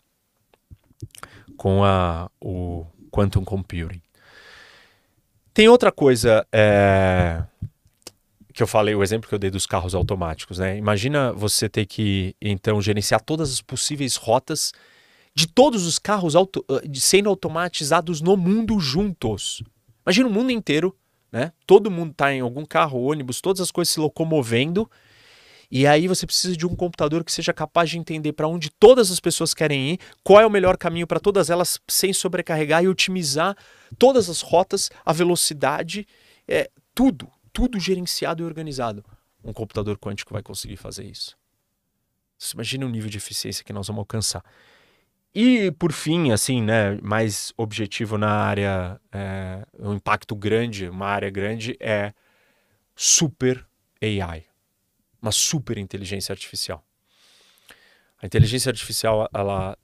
com 1.57 1.85
a, 1.85 2.31
o 2.41 2.87
quantum 3.11 3.45
computing. 3.45 4.01
Tem 5.55 5.69
outra 5.69 5.93
coisa 5.93 6.47
é, 6.51 7.43
que 8.53 8.63
eu 8.63 8.67
falei, 8.67 8.95
o 8.95 9.03
exemplo 9.03 9.29
que 9.29 9.35
eu 9.35 9.39
dei 9.39 9.51
dos 9.51 9.67
carros 9.67 9.95
automáticos, 9.95 10.59
né? 10.59 10.77
Imagina 10.77 11.33
você 11.33 11.69
ter 11.69 11.87
que 11.87 12.35
então 12.41 12.81
gerenciar 12.81 13.21
todas 13.21 13.53
as 13.53 13.61
possíveis 13.61 14.17
rotas 14.17 14.73
de 15.35 15.47
todos 15.47 15.87
os 15.87 15.99
carros 15.99 16.37
auto, 16.37 16.65
ah, 16.69 16.81
sendo 16.95 17.29
automatizados 17.29 18.21
no 18.21 18.37
mundo 18.37 18.79
juntos. 18.79 19.63
Imagina 20.05 20.29
o 20.29 20.33
mundo 20.33 20.51
inteiro, 20.51 20.97
né? 21.31 21.53
Todo 21.67 21.91
mundo 21.91 22.13
está 22.13 22.33
em 22.33 22.41
algum 22.41 22.65
carro, 22.65 23.03
ônibus, 23.03 23.41
todas 23.41 23.61
as 23.61 23.71
coisas 23.71 23.93
se 23.93 24.01
locomovendo. 24.01 24.91
E 25.75 25.87
aí 25.87 26.07
você 26.07 26.27
precisa 26.27 26.55
de 26.55 26.67
um 26.67 26.77
computador 26.77 27.25
que 27.25 27.33
seja 27.33 27.51
capaz 27.51 27.89
de 27.89 27.99
entender 27.99 28.35
para 28.35 28.47
onde 28.47 28.69
todas 28.69 29.11
as 29.11 29.19
pessoas 29.19 29.55
querem 29.55 29.93
ir, 29.93 30.01
qual 30.23 30.39
é 30.39 30.45
o 30.45 30.51
melhor 30.51 30.77
caminho 30.77 31.07
para 31.07 31.19
todas 31.19 31.49
elas 31.49 31.81
sem 31.89 32.13
sobrecarregar 32.13 32.85
e 32.85 32.89
otimizar 32.89 33.57
todas 33.99 34.29
as 34.29 34.43
rotas, 34.43 34.91
a 35.03 35.15
velocidade, 35.15 36.07
é, 36.47 36.71
tudo, 36.95 37.27
tudo 37.55 37.81
gerenciado 37.81 38.43
e 38.43 38.47
organizado. 38.47 39.03
Um 39.43 39.55
computador 39.55 39.99
quântico 39.99 40.35
vai 40.35 40.43
conseguir 40.43 40.77
fazer 40.77 41.05
isso. 41.05 41.39
Você 42.37 42.53
imagina 42.53 42.85
o 42.85 42.91
nível 42.91 43.09
de 43.09 43.17
eficiência 43.17 43.65
que 43.65 43.73
nós 43.73 43.87
vamos 43.87 44.01
alcançar. 44.01 44.45
E 45.35 45.71
por 45.79 45.91
fim, 45.91 46.33
assim, 46.33 46.61
né, 46.61 46.99
mais 47.01 47.51
objetivo 47.57 48.19
na 48.19 48.31
área, 48.31 49.01
é, 49.11 49.65
um 49.79 49.95
impacto 49.95 50.37
grande, 50.37 50.87
uma 50.91 51.07
área 51.07 51.31
grande 51.31 51.75
é 51.81 52.13
super 52.95 53.67
AI, 54.03 54.45
uma 55.23 55.31
super 55.33 55.79
inteligência 55.79 56.33
artificial. 56.33 56.85
A 58.21 58.27
inteligência 58.27 58.71
artificial, 58.71 59.29
ela, 59.33 59.79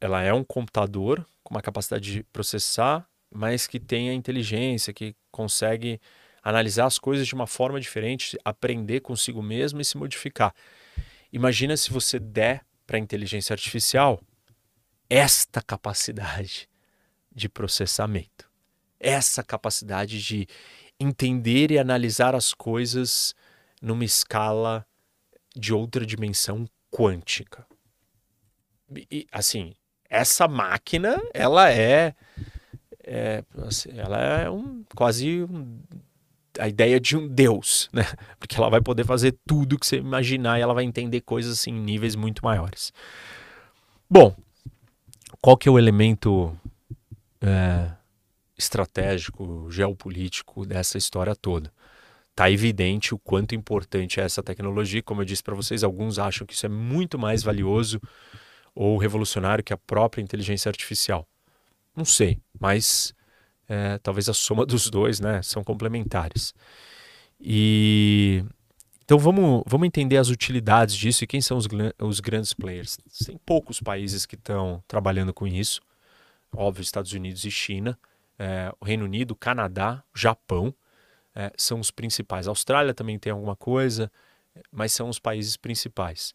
ela 0.00 0.22
é 0.22 0.32
um 0.32 0.44
computador 0.44 1.26
com 1.42 1.54
uma 1.54 1.60
capacidade 1.60 2.12
de 2.12 2.22
processar, 2.24 3.06
mas 3.30 3.66
que 3.66 3.80
tem 3.80 4.08
a 4.08 4.14
inteligência, 4.14 4.92
que 4.92 5.14
consegue 5.30 6.00
analisar 6.42 6.86
as 6.86 6.98
coisas 6.98 7.26
de 7.26 7.34
uma 7.34 7.46
forma 7.46 7.80
diferente, 7.80 8.38
aprender 8.44 9.00
consigo 9.00 9.42
mesmo 9.42 9.80
e 9.80 9.84
se 9.84 9.96
modificar. 9.96 10.54
Imagina 11.32 11.76
se 11.76 11.90
você 11.90 12.20
der 12.20 12.64
para 12.86 12.96
a 12.96 13.00
inteligência 13.00 13.52
artificial 13.52 14.20
esta 15.10 15.60
capacidade 15.60 16.68
de 17.34 17.48
processamento, 17.48 18.48
essa 18.98 19.42
capacidade 19.42 20.22
de 20.22 20.46
entender 20.98 21.70
e 21.70 21.78
analisar 21.78 22.34
as 22.34 22.54
coisas 22.54 23.34
numa 23.86 24.04
escala 24.04 24.84
de 25.54 25.72
outra 25.72 26.04
dimensão 26.04 26.66
quântica. 26.90 27.64
E, 29.10 29.26
assim, 29.30 29.74
essa 30.10 30.48
máquina, 30.48 31.22
ela 31.32 31.70
é, 31.70 32.12
é 33.04 33.44
assim, 33.64 33.90
ela 33.96 34.20
é 34.20 34.50
um, 34.50 34.84
quase 34.94 35.44
um, 35.44 35.78
a 36.58 36.68
ideia 36.68 36.98
de 36.98 37.16
um 37.16 37.28
deus, 37.28 37.88
né? 37.92 38.02
Porque 38.40 38.56
ela 38.56 38.68
vai 38.68 38.80
poder 38.80 39.04
fazer 39.04 39.38
tudo 39.46 39.78
que 39.78 39.86
você 39.86 39.98
imaginar 39.98 40.58
e 40.58 40.62
ela 40.62 40.74
vai 40.74 40.84
entender 40.84 41.20
coisas 41.20 41.52
assim, 41.52 41.70
em 41.70 41.80
níveis 41.80 42.16
muito 42.16 42.44
maiores. 42.44 42.92
Bom, 44.10 44.36
qual 45.40 45.56
que 45.56 45.68
é 45.68 45.72
o 45.72 45.78
elemento 45.78 46.58
é, 47.40 47.88
estratégico, 48.58 49.70
geopolítico 49.70 50.66
dessa 50.66 50.98
história 50.98 51.36
toda? 51.36 51.72
Está 52.36 52.50
evidente 52.50 53.14
o 53.14 53.18
quanto 53.18 53.54
importante 53.54 54.20
é 54.20 54.22
essa 54.22 54.42
tecnologia. 54.42 55.02
Como 55.02 55.22
eu 55.22 55.24
disse 55.24 55.42
para 55.42 55.54
vocês, 55.54 55.82
alguns 55.82 56.18
acham 56.18 56.46
que 56.46 56.52
isso 56.52 56.66
é 56.66 56.68
muito 56.68 57.18
mais 57.18 57.42
valioso 57.42 57.98
ou 58.74 58.98
revolucionário 58.98 59.64
que 59.64 59.72
a 59.72 59.78
própria 59.78 60.20
inteligência 60.20 60.68
artificial. 60.68 61.26
Não 61.96 62.04
sei, 62.04 62.38
mas 62.60 63.14
é, 63.66 63.96
talvez 64.02 64.28
a 64.28 64.34
soma 64.34 64.66
dos 64.66 64.90
dois 64.90 65.18
né, 65.18 65.40
são 65.40 65.64
complementares. 65.64 66.52
E 67.40 68.44
então 69.02 69.18
vamos, 69.18 69.62
vamos 69.66 69.86
entender 69.86 70.18
as 70.18 70.28
utilidades 70.28 70.94
disso 70.94 71.24
e 71.24 71.26
quem 71.26 71.40
são 71.40 71.56
os, 71.56 71.66
os 71.98 72.20
grandes 72.20 72.52
players. 72.52 72.98
Tem 73.24 73.38
poucos 73.46 73.80
países 73.80 74.26
que 74.26 74.34
estão 74.34 74.84
trabalhando 74.86 75.32
com 75.32 75.46
isso. 75.46 75.80
Óbvio, 76.54 76.82
Estados 76.82 77.14
Unidos 77.14 77.46
e 77.46 77.50
China. 77.50 77.98
é, 78.38 78.70
o 78.78 78.84
Reino 78.84 79.06
Unido, 79.06 79.34
Canadá, 79.34 80.04
Japão 80.14 80.74
é, 81.36 81.52
são 81.56 81.78
os 81.78 81.90
principais. 81.90 82.48
A 82.48 82.50
Austrália 82.50 82.94
também 82.94 83.18
tem 83.18 83.30
alguma 83.30 83.54
coisa, 83.54 84.10
mas 84.72 84.92
são 84.92 85.10
os 85.10 85.18
países 85.18 85.56
principais. 85.56 86.34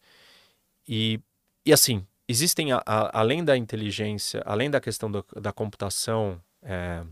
E, 0.88 1.20
e 1.66 1.74
assim, 1.74 2.06
existem, 2.28 2.72
a, 2.72 2.84
a, 2.86 3.20
além 3.20 3.44
da 3.44 3.58
inteligência, 3.58 4.44
além 4.46 4.70
da 4.70 4.80
questão 4.80 5.12
do, 5.12 5.26
da 5.42 5.52
computação 5.52 6.40
é, 6.62 7.04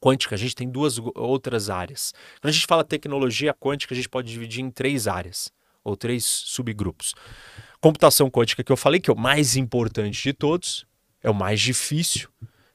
quântica, 0.00 0.36
a 0.36 0.38
gente 0.38 0.54
tem 0.54 0.70
duas 0.70 0.98
outras 1.16 1.68
áreas. 1.68 2.14
Quando 2.40 2.50
a 2.50 2.52
gente 2.52 2.66
fala 2.66 2.84
tecnologia 2.84 3.52
quântica, 3.52 3.94
a 3.94 3.96
gente 3.96 4.08
pode 4.08 4.30
dividir 4.30 4.62
em 4.62 4.70
três 4.70 5.08
áreas, 5.08 5.52
ou 5.82 5.96
três 5.96 6.24
subgrupos. 6.24 7.14
Computação 7.80 8.30
quântica, 8.30 8.62
que 8.62 8.70
eu 8.70 8.76
falei 8.76 9.00
que 9.00 9.10
é 9.10 9.12
o 9.12 9.18
mais 9.18 9.56
importante 9.56 10.22
de 10.22 10.32
todos, 10.32 10.86
é 11.20 11.28
o 11.28 11.34
mais 11.34 11.60
difícil. 11.60 12.28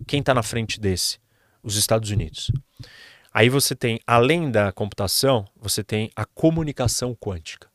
Quem 0.05 0.19
está 0.19 0.33
na 0.33 0.43
frente 0.43 0.79
desse? 0.81 1.17
Os 1.63 1.77
Estados 1.77 2.11
Unidos. 2.11 2.51
Aí 3.37 3.49
você 3.49 3.75
tem, 3.75 3.99
além 4.07 4.49
da 4.49 4.71
computação, 4.71 5.47
você 5.55 5.83
tem 5.83 6.09
a 6.15 6.25
comunicação 6.25 7.13
quântica. 7.13 7.69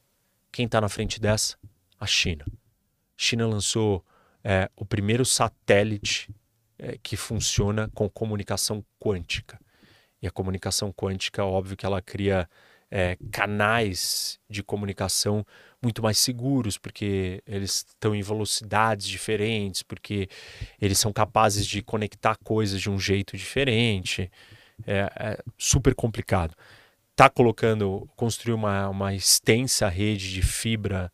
Quem 0.50 0.66
está 0.66 0.80
na 0.80 0.88
frente 0.88 1.20
dessa? 1.20 1.56
A 2.00 2.04
China. 2.04 2.44
A 2.48 3.16
China 3.16 3.46
lançou 3.46 4.04
é, 4.42 4.68
o 4.74 4.84
primeiro 4.84 5.24
satélite 5.24 6.34
é, 6.76 6.98
que 7.00 7.16
funciona 7.16 7.88
com 7.94 8.10
comunicação 8.10 8.84
quântica. 8.98 9.56
E 10.20 10.26
a 10.26 10.32
comunicação 10.32 10.92
quântica, 10.92 11.44
óbvio 11.44 11.76
que 11.76 11.86
ela 11.86 12.02
cria 12.02 12.50
é, 12.90 13.16
canais 13.30 14.40
de 14.50 14.64
comunicação 14.64 15.46
muito 15.80 16.02
mais 16.02 16.18
seguros, 16.18 16.76
porque 16.76 17.40
eles 17.46 17.86
estão 17.88 18.16
em 18.16 18.20
velocidades 18.20 19.06
diferentes, 19.06 19.84
porque 19.84 20.28
eles 20.80 20.98
são 20.98 21.12
capazes 21.12 21.64
de 21.64 21.82
conectar 21.82 22.36
coisas 22.42 22.80
de 22.80 22.90
um 22.90 22.98
jeito 22.98 23.36
diferente. 23.36 24.28
É, 24.87 25.11
é 25.16 25.39
super 25.57 25.95
complicado. 25.95 26.55
Está 27.11 27.28
colocando, 27.28 28.09
construir 28.16 28.55
uma, 28.55 28.89
uma 28.89 29.14
extensa 29.14 29.89
rede 29.89 30.33
de 30.33 30.43
fibra 30.43 31.12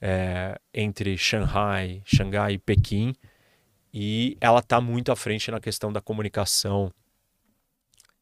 é, 0.00 0.58
entre 0.72 1.16
Shanghai, 1.16 2.02
Xangai 2.04 2.54
e 2.54 2.58
Pequim, 2.58 3.14
e 3.92 4.36
ela 4.40 4.58
está 4.58 4.80
muito 4.80 5.12
à 5.12 5.16
frente 5.16 5.50
na 5.50 5.60
questão 5.60 5.92
da 5.92 6.00
comunicação 6.00 6.92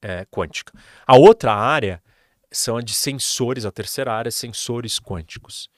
é, 0.02 0.26
quântica. 0.30 0.72
A 1.06 1.16
outra 1.16 1.54
área 1.54 2.02
são 2.50 2.76
a 2.76 2.82
de 2.82 2.92
sensores, 2.92 3.64
a 3.64 3.72
terceira 3.72 4.12
área, 4.12 4.30
sensores 4.30 4.98
quânticos. 4.98 5.70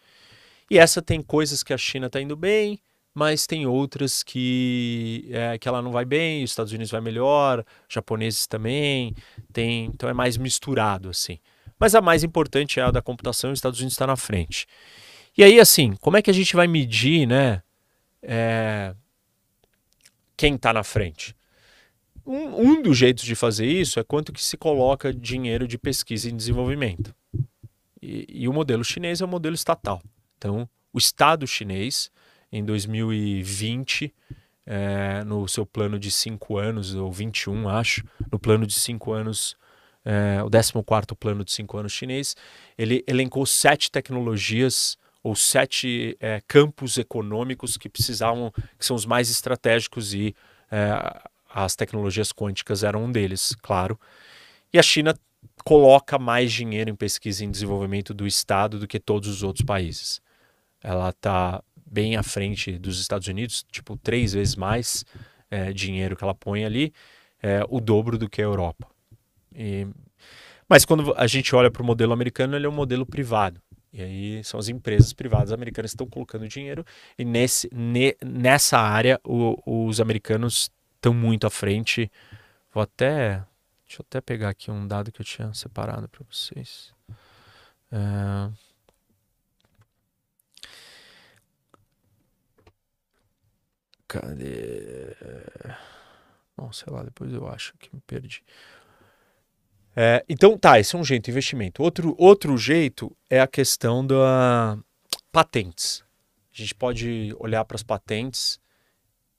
E 0.71 0.79
essa 0.79 1.01
tem 1.01 1.23
coisas 1.23 1.63
que 1.63 1.73
a 1.73 1.79
China 1.79 2.07
está 2.07 2.21
indo 2.21 2.37
bem, 2.37 2.81
mas 3.15 3.47
tem 3.47 3.65
outras 3.65 4.23
que, 4.23 5.29
é, 5.31 5.57
que 5.57 5.69
ela 5.69 5.81
não 5.81 5.93
vai 5.93 6.05
bem, 6.05 6.43
os 6.43 6.51
Estados 6.51 6.73
Unidos 6.73 6.91
vai 6.91 7.01
melhor, 7.01 7.65
japoneses 7.89 8.47
também, 8.47 9.15
tem, 9.53 9.87
então 9.87 10.09
é 10.09 10.13
mais 10.13 10.37
misturado 10.37 11.09
assim. 11.09 11.39
Mas 11.79 11.95
a 11.95 12.01
mais 12.01 12.25
importante 12.25 12.81
é 12.81 12.83
a 12.83 12.91
da 12.91 13.01
computação 13.01 13.53
os 13.53 13.59
Estados 13.59 13.79
Unidos 13.79 13.95
está 13.95 14.07
na 14.07 14.17
frente. 14.17 14.67
E 15.37 15.45
aí, 15.45 15.61
assim, 15.61 15.95
como 16.01 16.17
é 16.17 16.23
que 16.23 16.31
a 16.31 16.35
gente 16.35 16.55
vai 16.57 16.67
medir, 16.67 17.27
né, 17.27 17.63
é, 18.23 18.95
quem 20.37 20.55
está 20.55 20.73
na 20.73 20.83
frente? 20.83 21.37
Um, 22.27 22.71
um 22.71 22.83
dos 22.83 22.97
jeitos 22.97 23.25
de 23.25 23.35
fazer 23.35 23.67
isso 23.67 24.01
é 24.01 24.05
quanto 24.05 24.33
que 24.33 24.43
se 24.43 24.57
coloca 24.57 25.13
dinheiro 25.13 25.69
de 25.69 25.77
pesquisa 25.77 26.29
e 26.29 26.33
desenvolvimento. 26.33 27.15
E, 28.01 28.27
e 28.29 28.49
o 28.49 28.53
modelo 28.53 28.85
chinês 28.85 29.21
é 29.21 29.25
o 29.25 29.29
modelo 29.29 29.55
estatal. 29.55 30.03
Então, 30.39 30.69
o 30.93 30.99
Estado 30.99 31.47
chinês, 31.47 32.11
em 32.55 32.65
2020, 32.65 34.15
é, 34.65 35.25
no 35.25 35.49
seu 35.49 35.67
plano 35.67 35.99
de 35.99 36.09
cinco 36.09 36.57
anos, 36.57 36.95
ou 36.95 37.11
21, 37.11 37.69
acho, 37.69 38.05
no 38.31 38.39
plano 38.39 38.65
de 38.65 38.75
cinco 38.75 39.13
anos, 39.13 39.57
é, 40.05 40.41
o 40.41 40.49
14 40.49 41.17
plano 41.19 41.45
de 41.45 41.51
cinco 41.51 41.77
anos 41.77 41.93
chinês, 41.93 42.37
ele 42.79 43.03
elencou 43.09 43.45
sete 43.45 43.91
tecnologias 43.91 44.97
ou 45.21 45.35
sete 45.35 46.17
é, 46.21 46.41
campos 46.47 46.97
econômicos 46.97 47.77
que 47.77 47.89
precisavam, 47.89 48.53
que 48.79 48.87
são 48.87 48.95
os 48.95 49.05
mais 49.05 49.29
estratégicos 49.29 50.15
e 50.15 50.33
é, 50.71 51.23
as 51.51 51.75
tecnologias 51.75 52.33
quânticas 52.33 52.85
eram 52.85 53.05
um 53.05 53.11
deles, 53.11 53.57
claro. 53.63 53.99
E 54.73 54.79
a 54.79 54.83
China 54.83 55.19
coloca 55.65 56.21
mais 56.21 56.53
dinheiro 56.53 56.89
em 56.89 56.95
pesquisa 56.95 57.45
e 57.45 57.49
desenvolvimento 57.49 58.15
do 58.15 58.29
Estado 58.29 58.79
do 58.79 58.87
que 58.87 59.01
todos 59.01 59.29
os 59.29 59.43
outros 59.43 59.65
países 59.65 60.23
ela 60.85 61.09
está 61.09 61.65
bem 61.95 62.17
à 62.17 62.23
frente 62.23 62.77
dos 62.77 63.01
Estados 63.01 63.29
Unidos, 63.29 63.65
tipo 63.71 63.97
três 63.97 64.33
vezes 64.33 64.57
mais 64.57 65.05
é, 65.49 65.73
dinheiro 65.73 66.17
que 66.17 66.25
ela 66.25 66.35
põe 66.35 66.65
ali, 66.65 66.93
é, 67.41 67.65
o 67.69 67.81
dobro 67.81 68.19
do 68.19 68.29
que 68.29 68.43
a 68.43 68.45
Europa. 68.45 68.89
E, 69.55 69.87
mas 70.69 70.85
quando 70.85 71.15
a 71.17 71.27
gente 71.29 71.55
olha 71.55 71.71
para 71.71 71.83
o 71.83 71.87
modelo 71.87 72.13
americano, 72.13 72.57
ele 72.57 72.67
é 72.67 72.69
um 72.69 72.73
modelo 72.73 73.07
privado. 73.07 73.61
E 73.93 74.03
aí 74.03 74.43
são 74.43 74.59
as 74.59 74.69
empresas 74.69 75.13
privadas 75.13 75.53
americanas 75.53 75.93
que 75.93 75.95
estão 75.95 76.09
colocando 76.09 76.49
dinheiro 76.49 76.85
e 77.17 77.25
nesse, 77.25 77.71
ne, 77.73 78.17
nessa 78.25 78.77
área 78.77 79.21
o, 79.23 79.87
os 79.87 80.01
americanos 80.01 80.69
estão 80.97 81.15
muito 81.15 81.47
à 81.47 81.51
frente. 81.51 82.11
Vou 82.73 82.83
até 82.83 83.45
deixa 83.87 84.01
eu 84.01 84.07
até 84.09 84.21
pegar 84.21 84.49
aqui 84.49 84.69
um 84.69 84.89
dado 84.89 85.13
que 85.13 85.21
eu 85.21 85.25
tinha 85.25 85.55
separado 85.55 86.09
para 86.09 86.25
vocês. 86.29 86.93
É, 87.93 88.51
Cadê? 94.15 95.17
Bom, 96.57 96.71
sei 96.71 96.93
lá, 96.93 97.03
depois 97.03 97.33
eu 97.33 97.49
acho 97.49 97.75
que 97.79 97.93
me 97.93 98.01
perdi. 98.07 98.45
É, 99.97 100.25
então, 100.29 100.57
tá, 100.57 100.79
esse 100.79 100.95
é 100.95 100.99
um 100.99 101.05
jeito 101.05 101.29
investimento. 101.29 101.83
Outro, 101.83 102.15
outro 102.17 102.57
jeito 102.57 103.17
é 103.29 103.41
a 103.41 103.47
questão 103.49 104.07
da 104.07 104.79
patentes. 105.33 106.05
A 106.53 106.57
gente 106.57 106.77
pode 106.77 107.35
olhar 107.41 107.65
para 107.65 107.75
as 107.75 107.83
patentes 107.83 108.61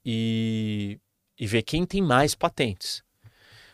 e, 0.04 1.00
e 1.38 1.46
ver 1.46 1.62
quem 1.62 1.86
tem 1.86 2.02
mais 2.02 2.34
patentes. 2.34 3.02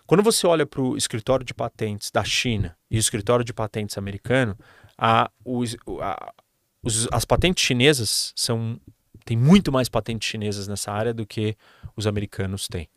Quando 0.06 0.22
você 0.22 0.46
olha 0.46 0.64
para 0.64 0.82
o 0.82 0.96
escritório 0.96 1.44
de 1.44 1.52
patentes 1.52 2.12
da 2.12 2.22
China 2.22 2.76
e 2.88 2.96
o 2.96 3.00
escritório 3.00 3.44
de 3.44 3.52
patentes 3.52 3.98
americano, 3.98 4.56
a, 4.96 5.28
os, 5.44 5.76
a, 6.00 6.32
os, 6.80 7.08
as 7.10 7.24
patentes 7.24 7.64
chinesas 7.64 8.32
são 8.36 8.80
tem 9.24 9.36
muito 9.36 9.70
mais 9.72 9.88
patentes 9.88 10.28
chinesas 10.28 10.68
nessa 10.68 10.92
área 10.92 11.12
do 11.12 11.26
que 11.26 11.56
os 11.96 12.06
americanos 12.06 12.68
têm. 12.68 12.88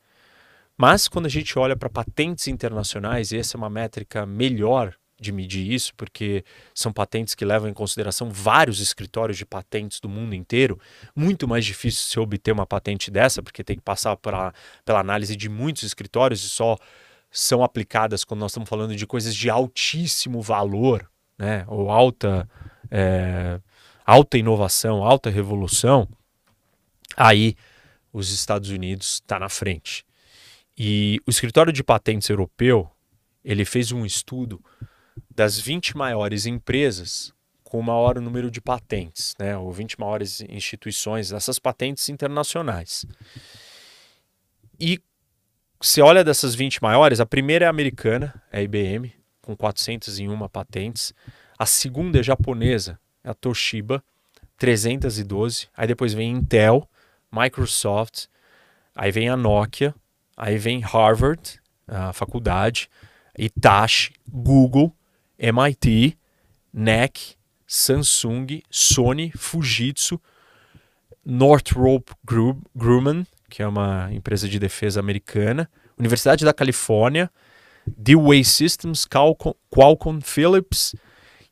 Mas 0.77 1.07
quando 1.07 1.25
a 1.25 1.29
gente 1.29 1.57
olha 1.57 1.75
para 1.75 1.89
patentes 1.89 2.47
internacionais, 2.47 3.31
e 3.31 3.37
essa 3.37 3.55
é 3.55 3.57
uma 3.57 3.69
métrica 3.69 4.25
melhor 4.25 4.93
de 5.19 5.31
medir 5.31 5.71
isso, 5.71 5.93
porque 5.95 6.43
são 6.73 6.91
patentes 6.91 7.33
que 7.33 7.45
levam 7.45 7.69
em 7.69 7.73
consideração 7.73 8.29
vários 8.29 8.81
escritórios 8.81 9.37
de 9.37 9.45
patentes 9.45 10.01
do 10.01 10.09
mundo 10.09 10.35
inteiro. 10.35 10.77
Muito 11.15 11.47
mais 11.47 11.65
difícil 11.65 12.03
se 12.03 12.19
obter 12.19 12.51
uma 12.51 12.65
patente 12.65 13.09
dessa, 13.09 13.41
porque 13.41 13.63
tem 13.63 13.77
que 13.77 13.81
passar 13.81 14.17
pra, 14.17 14.53
pela 14.83 14.99
análise 14.99 15.35
de 15.35 15.47
muitos 15.47 15.83
escritórios 15.83 16.43
e 16.43 16.49
só 16.49 16.77
são 17.31 17.63
aplicadas 17.63 18.23
quando 18.23 18.41
nós 18.41 18.51
estamos 18.51 18.67
falando 18.67 18.95
de 18.95 19.07
coisas 19.07 19.33
de 19.33 19.49
altíssimo 19.49 20.41
valor, 20.41 21.09
né? 21.37 21.63
ou 21.67 21.89
alta. 21.89 22.47
É, 22.91 23.59
alta 24.05 24.37
inovação, 24.37 25.03
alta 25.03 25.29
revolução, 25.29 26.07
aí 27.15 27.55
os 28.11 28.31
Estados 28.31 28.69
Unidos 28.69 29.15
está 29.15 29.39
na 29.39 29.49
frente. 29.49 30.05
E 30.77 31.19
o 31.25 31.29
escritório 31.29 31.71
de 31.71 31.83
patentes 31.83 32.29
europeu, 32.29 32.89
ele 33.43 33.65
fez 33.65 33.91
um 33.91 34.05
estudo 34.05 34.63
das 35.33 35.59
20 35.59 35.95
maiores 35.95 36.45
empresas 36.45 37.33
com 37.63 37.81
maior 37.81 38.19
número 38.21 38.51
de 38.51 38.61
patentes, 38.61 39.33
né, 39.39 39.57
ou 39.57 39.71
20 39.71 39.99
maiores 39.99 40.41
instituições 40.41 41.29
dessas 41.29 41.59
patentes 41.59 42.07
internacionais. 42.09 43.05
E 44.79 45.01
você 45.81 46.01
olha 46.01 46.23
dessas 46.23 46.55
20 46.55 46.81
maiores, 46.81 47.19
a 47.19 47.25
primeira 47.25 47.65
é 47.65 47.67
americana, 47.67 48.41
é 48.51 48.59
a 48.59 48.61
IBM, 48.61 49.13
com 49.41 49.55
401 49.55 50.47
patentes. 50.47 51.13
A 51.57 51.65
segunda 51.65 52.19
é 52.19 52.23
japonesa, 52.23 52.99
é 53.23 53.29
a 53.29 53.33
Toshiba, 53.33 54.03
312. 54.57 55.67
Aí 55.75 55.87
depois 55.87 56.13
vem 56.13 56.31
Intel, 56.31 56.89
Microsoft, 57.35 58.27
aí 58.95 59.11
vem 59.11 59.29
a 59.29 59.35
Nokia, 59.35 59.93
aí 60.37 60.57
vem 60.57 60.79
Harvard, 60.79 61.59
a 61.87 62.13
faculdade, 62.13 62.89
Itachi, 63.37 64.13
Google, 64.29 64.95
MIT, 65.37 66.17
NEC, 66.73 67.35
Samsung, 67.67 68.61
Sony, 68.69 69.31
Fujitsu, 69.35 70.19
Northrop 71.25 72.11
Grumman, 72.73 73.25
que 73.49 73.61
é 73.61 73.67
uma 73.67 74.09
empresa 74.13 74.47
de 74.47 74.59
defesa 74.59 74.99
americana, 74.99 75.69
Universidade 75.97 76.45
da 76.45 76.53
Califórnia, 76.53 77.29
Dewey 77.85 78.43
Systems, 78.43 79.05
Qualcomm, 79.05 79.53
Qualcomm 79.69 80.19
Philips, 80.21 80.95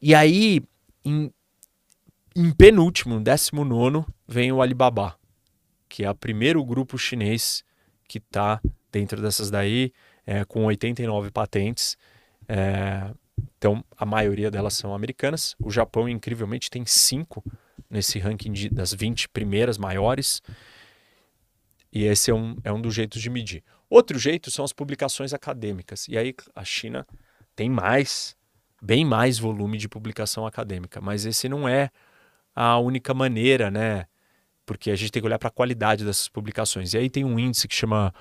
e 0.02 0.14
aí 0.16 0.62
em 1.04 1.32
em 2.36 2.52
penúltimo, 2.52 3.20
décimo 3.20 3.64
nono, 3.64 4.06
vem 4.28 4.52
o 4.52 4.60
Alibaba, 4.60 5.16
que 5.94 6.04
é 6.04 6.10
o 6.10 6.16
primeiro 6.16 6.66
grupo 6.66 6.98
chinês 6.98 7.64
que 8.08 8.18
está 8.18 8.60
dentro 8.92 9.22
dessas 9.22 9.52
daí. 9.52 9.94
é, 10.26 10.44
com 10.44 10.66
89 10.66 11.30
patentes. 11.30 11.96
É, 12.48 13.14
então, 13.56 13.86
a 13.96 14.04
maioria 14.04 14.50
delas 14.50 14.74
são 14.74 14.96
americanas. 14.96 15.56
O 15.60 15.70
Japão, 15.70 16.10
incrivelmente, 16.10 16.68
tem 16.68 16.84
cinco 16.84 17.44
nesse 17.88 18.18
ranking 18.18 18.52
de, 18.52 18.70
das 18.70 18.92
20 18.92 19.30
primeiras 19.30 19.78
maiores. 19.78 20.42
E 21.92 22.06
esse 22.06 22.32
é 22.32 22.34
um, 22.34 22.58
é 22.64 22.74
um 22.74 22.82
dos 22.82 22.96
jeitos 22.96 23.22
de 23.22 23.30
medir. 23.30 23.64
Outro 23.88 24.18
jeito 24.18 24.50
são 24.50 24.66
as 24.66 24.74
publicações 24.74 25.32
acadêmicas. 25.32 26.08
E 26.08 26.18
aí 26.18 26.34
a 26.56 26.66
China 26.66 27.06
tem 27.56 27.70
mais, 27.70 28.36
bem 28.82 29.06
mais 29.06 29.38
volume 29.38 29.78
de 29.78 29.88
publicação 29.88 30.48
acadêmica. 30.48 31.00
Mas 31.00 31.24
esse 31.24 31.48
não 31.48 31.70
é 31.70 31.92
a 32.56 32.80
única 32.80 33.14
maneira, 33.14 33.70
né? 33.70 34.08
Porque 34.66 34.92
a 34.92 34.96
gente 34.96 35.12
tem 35.12 35.22
que 35.22 35.28
olhar 35.28 35.40
para 35.40 35.50
a 35.50 35.52
qualidade 35.52 36.06
dessas 36.06 36.28
publicações. 36.28 36.94
E 36.94 36.98
aí 36.98 37.10
tem 37.10 37.26
um 37.26 37.38
índice 37.38 37.68
que 37.68 37.76
chama 37.76 38.14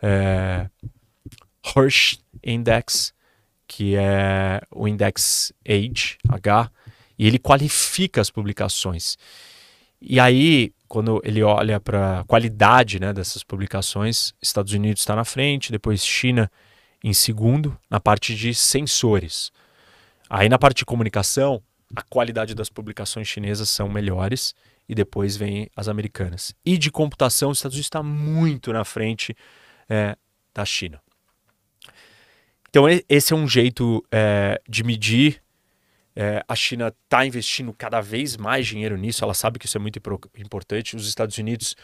é, 0.00 0.68
Hirsch 1.64 2.18
Index, 2.44 3.12
que 3.66 3.96
é 3.96 4.60
o 4.70 4.88
Index 4.88 5.52
Age, 5.66 6.16
H, 6.28 6.70
e 7.18 7.26
ele 7.26 7.38
qualifica 7.38 8.20
as 8.20 8.30
publicações. 8.30 9.16
E 10.00 10.20
aí, 10.20 10.72
quando 10.86 11.20
ele 11.24 11.42
olha 11.42 11.80
para 11.80 12.20
a 12.20 12.24
qualidade 12.24 13.00
né, 13.00 13.12
dessas 13.12 13.42
publicações, 13.42 14.32
Estados 14.40 14.72
Unidos 14.72 15.02
está 15.02 15.16
na 15.16 15.24
frente, 15.24 15.72
depois 15.72 16.06
China 16.06 16.50
em 17.02 17.12
segundo, 17.12 17.76
na 17.90 18.00
parte 18.00 18.34
de 18.34 18.54
sensores. 18.54 19.52
Aí 20.30 20.48
na 20.48 20.58
parte 20.58 20.78
de 20.78 20.84
comunicação, 20.84 21.62
a 21.94 22.02
qualidade 22.02 22.54
das 22.54 22.68
publicações 22.68 23.26
chinesas 23.26 23.68
são 23.68 23.88
melhores 23.88 24.54
e 24.88 24.94
depois 24.94 25.36
vem 25.36 25.68
as 25.76 25.86
americanas. 25.86 26.54
E 26.64 26.78
de 26.78 26.90
computação, 26.90 27.50
os 27.50 27.58
Estados 27.58 27.76
Unidos 27.76 27.86
está 27.86 28.02
muito 28.02 28.72
na 28.72 28.84
frente 28.84 29.36
é, 29.88 30.16
da 30.54 30.64
China. 30.64 31.00
Então, 32.70 32.84
esse 33.08 33.32
é 33.32 33.36
um 33.36 33.48
jeito 33.48 34.04
é, 34.10 34.60
de 34.68 34.84
medir. 34.84 35.42
É, 36.14 36.42
a 36.48 36.54
China 36.54 36.92
está 37.04 37.24
investindo 37.24 37.72
cada 37.72 38.00
vez 38.00 38.36
mais 38.36 38.66
dinheiro 38.66 38.96
nisso, 38.96 39.24
ela 39.24 39.34
sabe 39.34 39.58
que 39.58 39.66
isso 39.66 39.78
é 39.78 39.80
muito 39.80 40.00
importante. 40.36 40.96
Os 40.96 41.08
Estados 41.08 41.38
Unidos, 41.38 41.76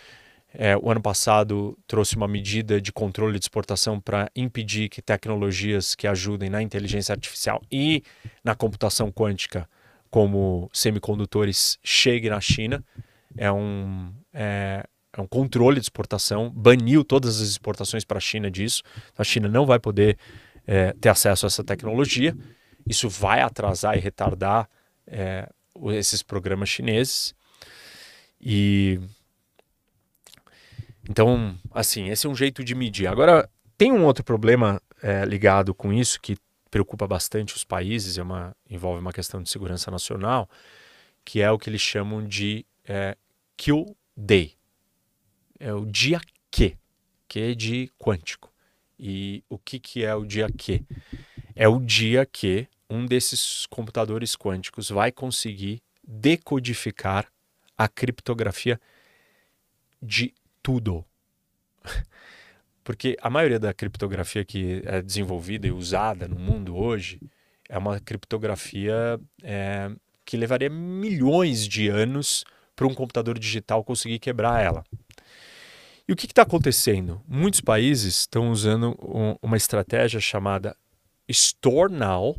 é, 0.52 0.76
o 0.76 0.90
ano 0.90 1.00
passado, 1.00 1.78
trouxe 1.86 2.16
uma 2.16 2.26
medida 2.26 2.80
de 2.80 2.92
controle 2.92 3.38
de 3.38 3.44
exportação 3.44 4.00
para 4.00 4.30
impedir 4.34 4.88
que 4.88 5.00
tecnologias 5.00 5.94
que 5.94 6.06
ajudem 6.06 6.50
na 6.50 6.60
inteligência 6.60 7.12
artificial 7.12 7.62
e 7.70 8.02
na 8.42 8.54
computação 8.54 9.10
quântica, 9.10 9.68
como 10.14 10.70
semicondutores, 10.72 11.76
cheguem 11.82 12.30
na 12.30 12.40
China. 12.40 12.84
É 13.36 13.50
um, 13.50 14.14
é, 14.32 14.84
é 15.12 15.20
um 15.20 15.26
controle 15.26 15.80
de 15.80 15.86
exportação, 15.86 16.50
baniu 16.50 17.02
todas 17.02 17.42
as 17.42 17.48
exportações 17.48 18.04
para 18.04 18.18
a 18.18 18.20
China 18.20 18.48
disso. 18.48 18.84
A 19.18 19.24
China 19.24 19.48
não 19.48 19.66
vai 19.66 19.80
poder 19.80 20.16
é, 20.68 20.92
ter 20.92 21.08
acesso 21.08 21.46
a 21.46 21.48
essa 21.48 21.64
tecnologia. 21.64 22.32
Isso 22.86 23.08
vai 23.08 23.40
atrasar 23.40 23.96
e 23.96 24.00
retardar 24.00 24.70
é, 25.04 25.48
esses 25.94 26.22
programas 26.22 26.68
chineses. 26.68 27.34
E 28.40 29.00
então, 31.10 31.56
assim, 31.72 32.08
esse 32.08 32.24
é 32.24 32.30
um 32.30 32.36
jeito 32.36 32.62
de 32.62 32.76
medir. 32.76 33.08
Agora, 33.08 33.50
tem 33.76 33.90
um 33.90 34.04
outro 34.04 34.22
problema 34.22 34.80
é, 35.02 35.24
ligado 35.24 35.74
com 35.74 35.92
isso 35.92 36.20
que 36.20 36.36
preocupa 36.74 37.06
bastante 37.06 37.54
os 37.54 37.62
países, 37.62 38.18
é 38.18 38.22
uma, 38.24 38.52
envolve 38.68 39.00
uma 39.00 39.12
questão 39.12 39.40
de 39.40 39.48
segurança 39.48 39.92
nacional, 39.92 40.50
que 41.24 41.40
é 41.40 41.48
o 41.48 41.56
que 41.56 41.70
eles 41.70 41.80
chamam 41.80 42.26
de 42.26 42.66
é, 42.84 43.16
Kill 43.56 43.96
Day. 44.16 44.56
É 45.60 45.72
o 45.72 45.86
dia 45.86 46.20
que 46.50 46.76
é 47.36 47.54
de 47.54 47.88
quântico. 47.96 48.52
E 48.98 49.44
o 49.48 49.56
que, 49.56 49.78
que 49.78 50.04
é 50.04 50.12
o 50.16 50.24
dia 50.24 50.48
que? 50.50 50.84
É 51.54 51.68
o 51.68 51.78
dia 51.78 52.26
que 52.26 52.66
um 52.90 53.06
desses 53.06 53.66
computadores 53.66 54.34
quânticos 54.34 54.88
vai 54.88 55.12
conseguir 55.12 55.80
decodificar 56.02 57.28
a 57.78 57.86
criptografia 57.86 58.80
de 60.02 60.34
tudo. 60.60 61.04
Porque 62.84 63.16
a 63.22 63.30
maioria 63.30 63.58
da 63.58 63.72
criptografia 63.72 64.44
que 64.44 64.82
é 64.84 65.00
desenvolvida 65.00 65.66
e 65.66 65.72
usada 65.72 66.28
no 66.28 66.38
mundo 66.38 66.76
hoje 66.76 67.18
é 67.68 67.78
uma 67.78 67.98
criptografia 67.98 69.18
é, 69.42 69.90
que 70.24 70.36
levaria 70.36 70.68
milhões 70.68 71.66
de 71.66 71.88
anos 71.88 72.44
para 72.76 72.86
um 72.86 72.94
computador 72.94 73.38
digital 73.38 73.82
conseguir 73.82 74.18
quebrar 74.18 74.62
ela. 74.62 74.84
E 76.06 76.12
o 76.12 76.16
que 76.16 76.26
está 76.26 76.42
acontecendo? 76.42 77.22
Muitos 77.26 77.62
países 77.62 78.20
estão 78.20 78.50
usando 78.50 78.94
um, 79.02 79.36
uma 79.40 79.56
estratégia 79.56 80.20
chamada 80.20 80.76
Store 81.26 81.90
Now, 81.90 82.36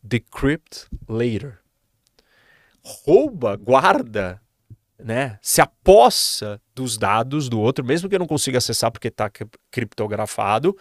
Decrypt 0.00 0.86
Later. 1.08 1.58
Rouba, 2.80 3.56
guarda, 3.56 4.40
né? 5.04 5.38
se 5.42 5.60
apossa 5.60 6.58
dos 6.74 6.96
dados 6.96 7.50
do 7.50 7.60
outro, 7.60 7.84
mesmo 7.84 8.08
que 8.08 8.14
eu 8.14 8.18
não 8.18 8.26
consiga 8.26 8.56
acessar 8.56 8.90
porque 8.90 9.08
está 9.08 9.30
criptografado, 9.70 10.74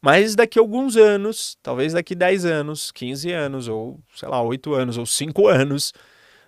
mas 0.00 0.36
daqui 0.36 0.60
a 0.60 0.62
alguns 0.62 0.96
anos, 0.96 1.58
talvez 1.60 1.92
daqui 1.92 2.14
10 2.14 2.44
anos, 2.44 2.92
15 2.92 3.32
anos, 3.32 3.66
ou 3.66 3.98
sei 4.14 4.28
lá, 4.28 4.40
8 4.40 4.72
anos, 4.74 4.96
ou 4.96 5.04
5 5.04 5.48
anos, 5.48 5.92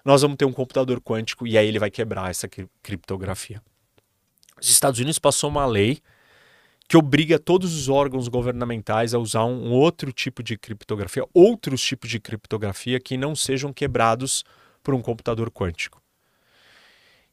nós 0.04 0.22
vamos 0.22 0.36
ter 0.36 0.44
um 0.44 0.52
computador 0.52 1.00
quântico 1.00 1.48
e 1.48 1.58
aí 1.58 1.66
ele 1.66 1.80
vai 1.80 1.90
quebrar 1.90 2.30
essa 2.30 2.48
criptografia. 2.80 3.60
Os 4.62 4.70
Estados 4.70 5.00
Unidos 5.00 5.18
passou 5.18 5.50
uma 5.50 5.66
lei 5.66 5.98
que 6.88 6.96
obriga 6.96 7.40
todos 7.40 7.74
os 7.74 7.88
órgãos 7.88 8.28
governamentais 8.28 9.14
a 9.14 9.18
usar 9.18 9.44
um 9.44 9.72
outro 9.72 10.12
tipo 10.12 10.44
de 10.44 10.56
criptografia, 10.56 11.24
outros 11.34 11.82
tipos 11.82 12.08
de 12.08 12.20
criptografia 12.20 13.00
que 13.00 13.16
não 13.16 13.34
sejam 13.34 13.72
quebrados 13.72 14.44
por 14.80 14.94
um 14.94 15.02
computador 15.02 15.50
quântico. 15.50 16.05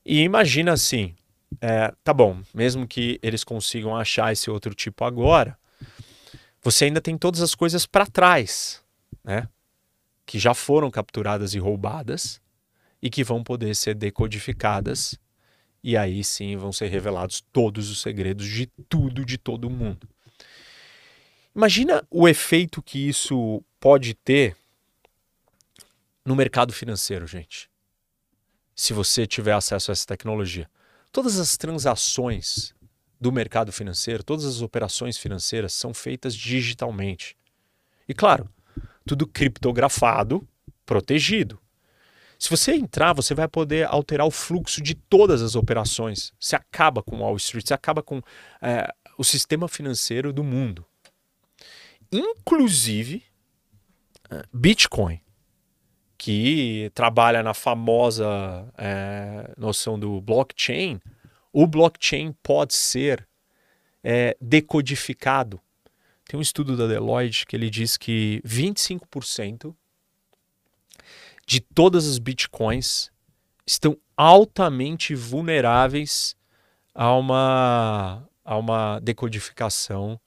E 0.06 0.22
imagina 0.22 0.74
assim, 0.74 1.16
é, 1.62 1.94
tá 2.04 2.14
bom, 2.14 2.42
mesmo 2.54 2.88
que 2.88 3.20
eles 3.22 3.44
consigam 3.44 3.96
achar 3.96 4.32
esse 4.34 4.50
outro 4.50 4.74
tipo 4.74 5.06
agora, 5.06 5.58
você 6.62 6.86
ainda 6.86 7.02
tem 7.02 7.18
todas 7.18 7.42
as 7.42 7.56
coisas 7.56 7.86
para 7.86 8.06
trás, 8.06 8.82
né? 9.24 9.48
Que 10.26 10.40
já 10.40 10.54
foram 10.54 10.90
capturadas 10.90 11.54
e 11.54 11.60
roubadas 11.60 12.42
e 13.02 13.10
que 13.10 13.24
vão 13.24 13.44
poder 13.44 13.76
ser 13.76 13.96
decodificadas 13.96 15.20
e 15.84 15.98
aí 15.98 16.24
sim 16.24 16.56
vão 16.56 16.72
ser 16.72 16.88
revelados 16.88 17.44
todos 17.52 17.90
os 17.90 18.02
segredos 18.02 18.48
de 18.48 18.68
tudo, 18.88 19.26
de 19.26 19.38
todo 19.38 19.70
mundo. 19.70 20.08
Imagina 21.54 22.06
o 22.10 22.28
efeito 22.28 22.82
que 22.82 23.10
isso 23.10 23.62
pode 23.80 24.14
ter 24.14 24.56
no 26.26 26.36
mercado 26.36 26.72
financeiro, 26.72 27.28
gente. 27.28 27.70
Se 28.76 28.94
você 28.94 29.26
tiver 29.28 29.54
acesso 29.54 29.92
a 29.92 29.94
essa 29.94 30.06
tecnologia. 30.06 30.70
Todas 31.12 31.40
as 31.40 31.56
transações 31.58 32.74
do 33.20 33.32
mercado 33.32 33.72
financeiro, 33.72 34.24
todas 34.24 34.46
as 34.46 34.62
operações 34.62 35.18
financeiras 35.18 35.74
são 35.74 35.94
feitas 35.94 36.36
digitalmente. 36.36 37.38
E 38.08 38.14
claro, 38.14 38.50
tudo 39.06 39.28
criptografado, 39.28 40.48
protegido. 40.86 41.60
Se 42.38 42.50
você 42.50 42.74
entrar, 42.74 43.14
você 43.14 43.34
vai 43.34 43.48
poder 43.48 43.88
alterar 43.88 44.28
o 44.28 44.32
fluxo 44.32 44.82
de 44.82 44.96
todas 44.96 45.42
as 45.42 45.56
operações. 45.56 46.34
Você 46.40 46.56
acaba 46.56 47.02
com 47.02 47.20
Wall 47.20 47.38
Street, 47.38 47.66
você 47.66 47.74
acaba 47.74 48.04
com 48.04 48.22
é, 48.62 48.94
o 49.18 49.24
sistema 49.24 49.68
financeiro 49.70 50.34
do 50.34 50.44
mundo. 50.44 50.86
Inclusive 52.12 53.24
é, 54.30 54.44
Bitcoin, 54.52 55.22
que 56.24 56.90
trabalha 56.96 57.44
na 57.44 57.54
famosa 57.54 58.26
é, 58.78 59.54
noção 59.58 60.00
do 60.00 60.22
blockchain. 60.22 61.02
O 61.52 61.68
blockchain 61.68 62.32
pode 62.42 62.76
ser 62.76 63.28
é, 64.02 64.34
decodificado. 64.40 65.60
Tem 66.26 66.40
um 66.40 66.42
estudo 66.42 66.78
da 66.78 66.88
Deloitte 66.88 67.46
que 67.46 67.58
ele 67.58 67.70
diz 67.70 67.98
que 67.98 68.42
25% 68.46 69.76
de 71.46 71.60
todas 71.60 72.08
as 72.08 72.18
bitcoins 72.20 73.12
estão 73.68 73.98
altamente 74.16 75.14
vulneráveis 75.14 76.38
a 76.96 77.14
uma, 77.18 78.30
a 78.46 78.58
uma 78.58 79.00
decodificação 79.00 80.18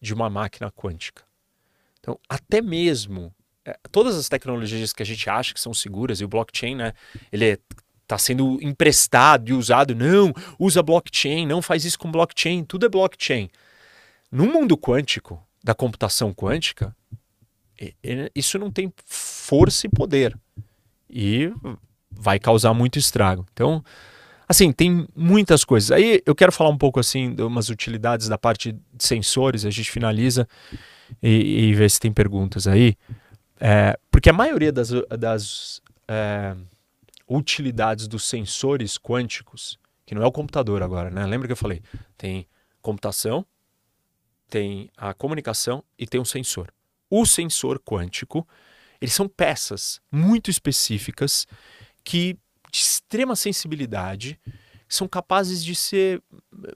de 0.00 0.14
uma 0.14 0.30
máquina 0.30 0.70
quântica. 0.70 1.24
Então, 1.98 2.20
até 2.28 2.62
mesmo 2.62 3.34
todas 3.90 4.16
as 4.16 4.28
tecnologias 4.28 4.92
que 4.92 5.02
a 5.02 5.06
gente 5.06 5.28
acha 5.28 5.54
que 5.54 5.60
são 5.60 5.74
seguras, 5.74 6.20
e 6.20 6.24
o 6.24 6.28
blockchain, 6.28 6.74
né, 6.76 6.92
ele 7.30 7.58
está 8.02 8.16
é, 8.16 8.18
sendo 8.18 8.58
emprestado 8.62 9.48
e 9.48 9.52
usado, 9.52 9.94
não, 9.94 10.32
usa 10.58 10.82
blockchain, 10.82 11.46
não 11.46 11.62
faz 11.62 11.84
isso 11.84 11.98
com 11.98 12.10
blockchain, 12.10 12.64
tudo 12.64 12.86
é 12.86 12.88
blockchain. 12.88 13.48
No 14.30 14.46
mundo 14.46 14.76
quântico, 14.76 15.42
da 15.62 15.74
computação 15.74 16.32
quântica, 16.32 16.94
isso 18.34 18.58
não 18.58 18.70
tem 18.70 18.92
força 19.04 19.86
e 19.86 19.90
poder 19.90 20.36
e 21.08 21.52
vai 22.10 22.38
causar 22.38 22.72
muito 22.72 22.98
estrago. 22.98 23.46
Então, 23.52 23.84
Assim, 24.50 24.72
tem 24.72 25.06
muitas 25.14 25.64
coisas. 25.64 25.92
Aí 25.92 26.20
eu 26.26 26.34
quero 26.34 26.50
falar 26.50 26.70
um 26.70 26.76
pouco 26.76 26.98
assim 26.98 27.32
de 27.32 27.40
umas 27.40 27.68
utilidades 27.68 28.26
da 28.26 28.36
parte 28.36 28.72
de 28.72 28.80
sensores, 28.98 29.64
a 29.64 29.70
gente 29.70 29.88
finaliza 29.88 30.44
e, 31.22 31.68
e 31.68 31.72
vê 31.72 31.88
se 31.88 32.00
tem 32.00 32.12
perguntas 32.12 32.66
aí. 32.66 32.96
É, 33.60 33.98
porque 34.10 34.30
a 34.30 34.32
maioria 34.32 34.72
das, 34.72 34.90
das 35.18 35.82
é, 36.08 36.56
utilidades 37.28 38.08
dos 38.08 38.26
sensores 38.26 38.96
quânticos, 38.96 39.78
que 40.06 40.14
não 40.14 40.22
é 40.22 40.26
o 40.26 40.32
computador 40.32 40.82
agora, 40.82 41.10
né? 41.10 41.26
Lembra 41.26 41.46
que 41.46 41.52
eu 41.52 41.56
falei? 41.56 41.82
Tem 42.16 42.48
computação, 42.80 43.44
tem 44.48 44.90
a 44.96 45.12
comunicação 45.12 45.84
e 45.98 46.06
tem 46.06 46.20
um 46.20 46.24
sensor. 46.24 46.72
O 47.10 47.26
sensor 47.26 47.78
quântico, 47.78 48.48
eles 49.00 49.14
são 49.14 49.28
peças 49.28 50.00
muito 50.10 50.50
específicas 50.50 51.46
que 52.02 52.38
de 52.72 52.78
extrema 52.78 53.36
sensibilidade, 53.36 54.38
são 54.90 55.06
capazes 55.06 55.64
de 55.64 55.74
ser 55.74 56.20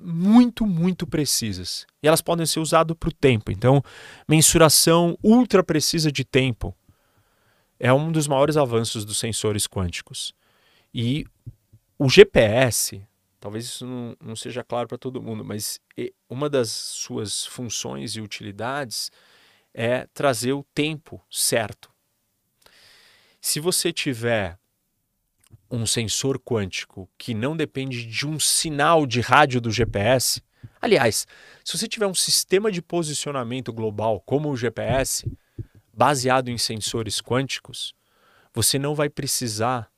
muito, 0.01 0.65
muito 0.65 1.05
precisas. 1.05 1.85
E 2.01 2.07
elas 2.07 2.23
podem 2.23 2.47
ser 2.47 2.61
usadas 2.61 2.97
para 2.97 3.09
o 3.09 3.13
tempo. 3.13 3.51
Então, 3.51 3.83
mensuração 4.29 5.19
ultra 5.23 5.65
precisa 5.65 6.13
de 6.13 6.25
tempo 6.25 6.75
é 7.79 7.93
um 7.93 8.13
dos 8.13 8.29
maiores 8.29 8.57
avanços 8.57 9.05
dos 9.05 9.19
sensores 9.19 9.67
quânticos. 9.67 10.33
E 10.95 11.27
o 11.99 12.09
GPS, 12.09 13.05
talvez 13.41 13.65
isso 13.65 13.85
não, 13.85 14.17
não 14.23 14.37
seja 14.37 14.63
claro 14.63 14.87
para 14.87 14.97
todo 14.97 15.21
mundo, 15.21 15.45
mas 15.45 15.81
uma 16.31 16.49
das 16.49 16.71
suas 16.71 17.45
funções 17.45 18.15
e 18.15 18.21
utilidades 18.21 19.11
é 19.75 20.07
trazer 20.15 20.53
o 20.53 20.65
tempo 20.73 21.21
certo. 21.29 21.91
Se 23.41 23.59
você 23.59 23.93
tiver 23.93 24.57
um 25.75 25.87
sensor 25.87 26.39
quântico 26.39 27.09
que 27.19 27.35
não 27.35 27.57
depende 27.57 28.05
de 28.05 28.27
um 28.27 28.39
sinal 28.39 29.07
de 29.07 29.21
rádio 29.21 29.61
do 29.61 29.71
GPS. 29.71 30.43
Aliás, 30.81 31.27
se 31.65 31.77
você 31.77 31.89
tiver 31.89 32.07
um 32.07 32.15
sistema 32.15 32.71
de 32.71 32.81
posicionamento 32.83 33.73
global 33.73 34.21
como 34.21 34.51
o 34.51 34.57
GPS, 34.57 35.31
baseado 35.93 36.49
em 36.49 36.59
sensores 36.59 37.21
quânticos, 37.21 37.95
você 38.53 38.79
não 38.79 38.95
vai 38.95 39.09
precisar, 39.09 39.91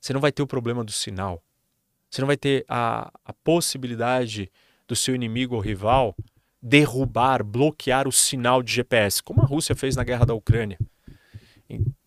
você 0.00 0.12
não 0.12 0.20
vai 0.20 0.32
ter 0.32 0.42
o 0.42 0.46
problema 0.46 0.82
do 0.82 0.92
sinal. 0.92 1.42
Você 2.10 2.20
não 2.20 2.26
vai 2.26 2.36
ter 2.36 2.64
a, 2.68 3.10
a 3.24 3.32
possibilidade 3.32 4.50
do 4.86 4.96
seu 4.96 5.14
inimigo 5.14 5.54
ou 5.54 5.60
rival 5.60 6.16
derrubar, 6.62 7.42
bloquear 7.42 8.06
o 8.06 8.12
sinal 8.12 8.62
de 8.62 8.72
GPS, 8.72 9.22
como 9.22 9.40
a 9.40 9.46
Rússia 9.46 9.74
fez 9.74 9.96
na 9.96 10.04
guerra 10.04 10.26
da 10.26 10.34
Ucrânia. 10.34 10.78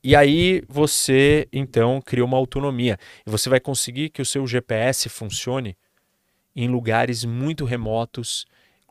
E 0.04 0.16
aí 0.16 0.62
você 0.68 1.48
então 1.52 2.02
cria 2.02 2.26
uma 2.26 2.38
autonomia 2.38 2.98
e 3.26 3.30
você 3.30 3.50
vai 3.50 3.60
conseguir 3.60 4.10
que 4.10 4.22
o 4.22 4.26
seu 4.26 4.46
GPS 4.46 5.08
funcione 5.10 5.78
em 6.56 6.68
lugares 6.68 7.24
muito 7.24 7.66
remotos 7.66 8.46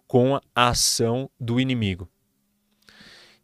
com 0.07 0.37
a 0.37 0.43
ação 0.55 1.31
do 1.39 1.61
inimigo. 1.61 2.09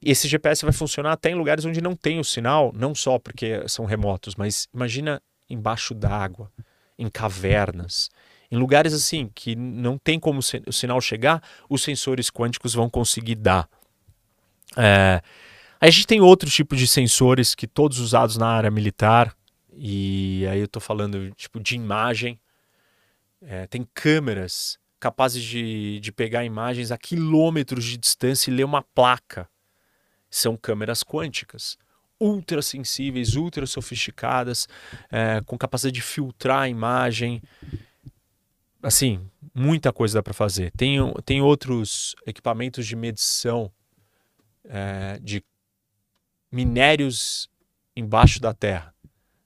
Esse 0.02 0.28
GPS 0.28 0.64
vai 0.64 0.72
funcionar 0.72 1.12
até 1.12 1.30
em 1.30 1.34
lugares 1.34 1.64
onde 1.64 1.80
não 1.80 1.96
tem 1.96 2.20
o 2.20 2.24
sinal, 2.24 2.72
não 2.74 2.94
só 2.94 3.18
porque 3.18 3.66
são 3.68 3.84
remotos, 3.84 4.34
mas 4.36 4.68
imagina 4.72 5.20
embaixo 5.50 5.92
d'água, 5.94 6.52
em 6.98 7.08
cavernas, 7.08 8.08
em 8.50 8.56
lugares 8.56 8.92
assim 8.92 9.30
que 9.34 9.56
não 9.56 9.98
tem 9.98 10.18
como 10.18 10.40
o 10.66 10.72
sinal 10.72 11.00
chegar, 11.00 11.42
os 11.68 11.82
sensores 11.82 12.30
quânticos 12.30 12.74
vão 12.74 12.88
conseguir 12.88 13.34
dar. 13.34 13.68
É, 14.76 15.20
A 15.80 15.88
gente 15.88 16.06
tem 16.06 16.20
outros 16.20 16.52
tipos 16.52 16.78
de 16.78 16.88
sensores 16.88 17.54
que 17.54 17.66
todos 17.66 18.00
usados 18.00 18.36
na 18.36 18.48
área 18.48 18.70
militar, 18.70 19.36
e 19.72 20.44
aí 20.50 20.58
eu 20.58 20.64
estou 20.64 20.82
falando 20.82 21.30
tipo 21.36 21.60
de 21.60 21.76
imagem. 21.76 22.40
É, 23.40 23.66
tem 23.68 23.86
câmeras 23.94 24.76
capazes 24.98 25.42
de, 25.42 26.00
de 26.00 26.10
pegar 26.10 26.44
imagens 26.44 26.90
a 26.90 26.98
quilômetros 26.98 27.84
de 27.84 27.96
distância 27.96 28.50
e 28.50 28.54
ler 28.54 28.64
uma 28.64 28.82
placa. 28.82 29.48
São 30.28 30.56
câmeras 30.56 31.04
quânticas, 31.04 31.78
ultra 32.18 32.60
sensíveis, 32.60 33.36
ultra 33.36 33.64
sofisticadas, 33.64 34.68
é, 35.12 35.40
com 35.46 35.56
capacidade 35.56 35.94
de 35.94 36.02
filtrar 36.02 36.62
a 36.62 36.68
imagem. 36.68 37.40
Assim, 38.82 39.20
muita 39.54 39.92
coisa 39.92 40.18
dá 40.18 40.22
para 40.24 40.34
fazer. 40.34 40.72
Tem, 40.72 40.98
tem 41.24 41.40
outros 41.40 42.16
equipamentos 42.26 42.84
de 42.84 42.96
medição 42.96 43.70
é, 44.64 45.20
de 45.22 45.42
minérios 46.50 47.48
embaixo 47.94 48.40
da 48.40 48.54
terra. 48.54 48.94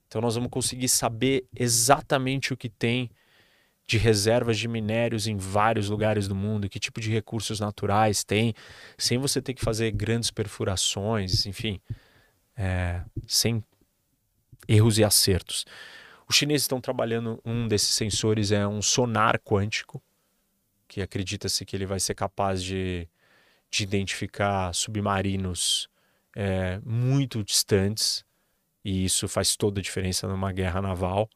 Então 0.07 0.21
nós 0.21 0.35
vamos 0.35 0.51
conseguir 0.51 0.87
saber 0.89 1.45
exatamente 1.55 2.53
o 2.53 2.57
que 2.57 2.69
tem 2.69 3.09
de 3.85 3.97
reservas 3.97 4.57
de 4.57 4.67
minérios 4.67 5.27
em 5.27 5.35
vários 5.35 5.89
lugares 5.89 6.27
do 6.27 6.35
mundo, 6.35 6.69
que 6.69 6.79
tipo 6.79 7.01
de 7.01 7.11
recursos 7.11 7.59
naturais 7.59 8.23
tem, 8.23 8.53
sem 8.97 9.17
você 9.17 9.41
ter 9.41 9.53
que 9.53 9.63
fazer 9.63 9.91
grandes 9.91 10.31
perfurações, 10.31 11.45
enfim, 11.45 11.81
é, 12.55 13.01
sem 13.27 13.63
erros 14.67 14.97
e 14.97 15.03
acertos. 15.03 15.65
Os 16.29 16.35
chineses 16.35 16.63
estão 16.63 16.79
trabalhando, 16.79 17.41
um 17.43 17.67
desses 17.67 17.89
sensores 17.89 18.51
é 18.51 18.65
um 18.65 18.81
sonar 18.81 19.39
quântico, 19.39 20.01
que 20.87 21.01
acredita-se 21.01 21.65
que 21.65 21.75
ele 21.75 21.85
vai 21.85 21.99
ser 21.99 22.13
capaz 22.13 22.63
de, 22.63 23.07
de 23.69 23.83
identificar 23.83 24.73
submarinos 24.73 25.89
é, 26.35 26.79
muito 26.85 27.43
distantes, 27.43 28.23
e 28.83 29.05
isso 29.05 29.27
faz 29.27 29.55
toda 29.55 29.79
a 29.79 29.83
diferença 29.83 30.27
numa 30.27 30.51
guerra 30.51 30.81
naval. 30.81 31.29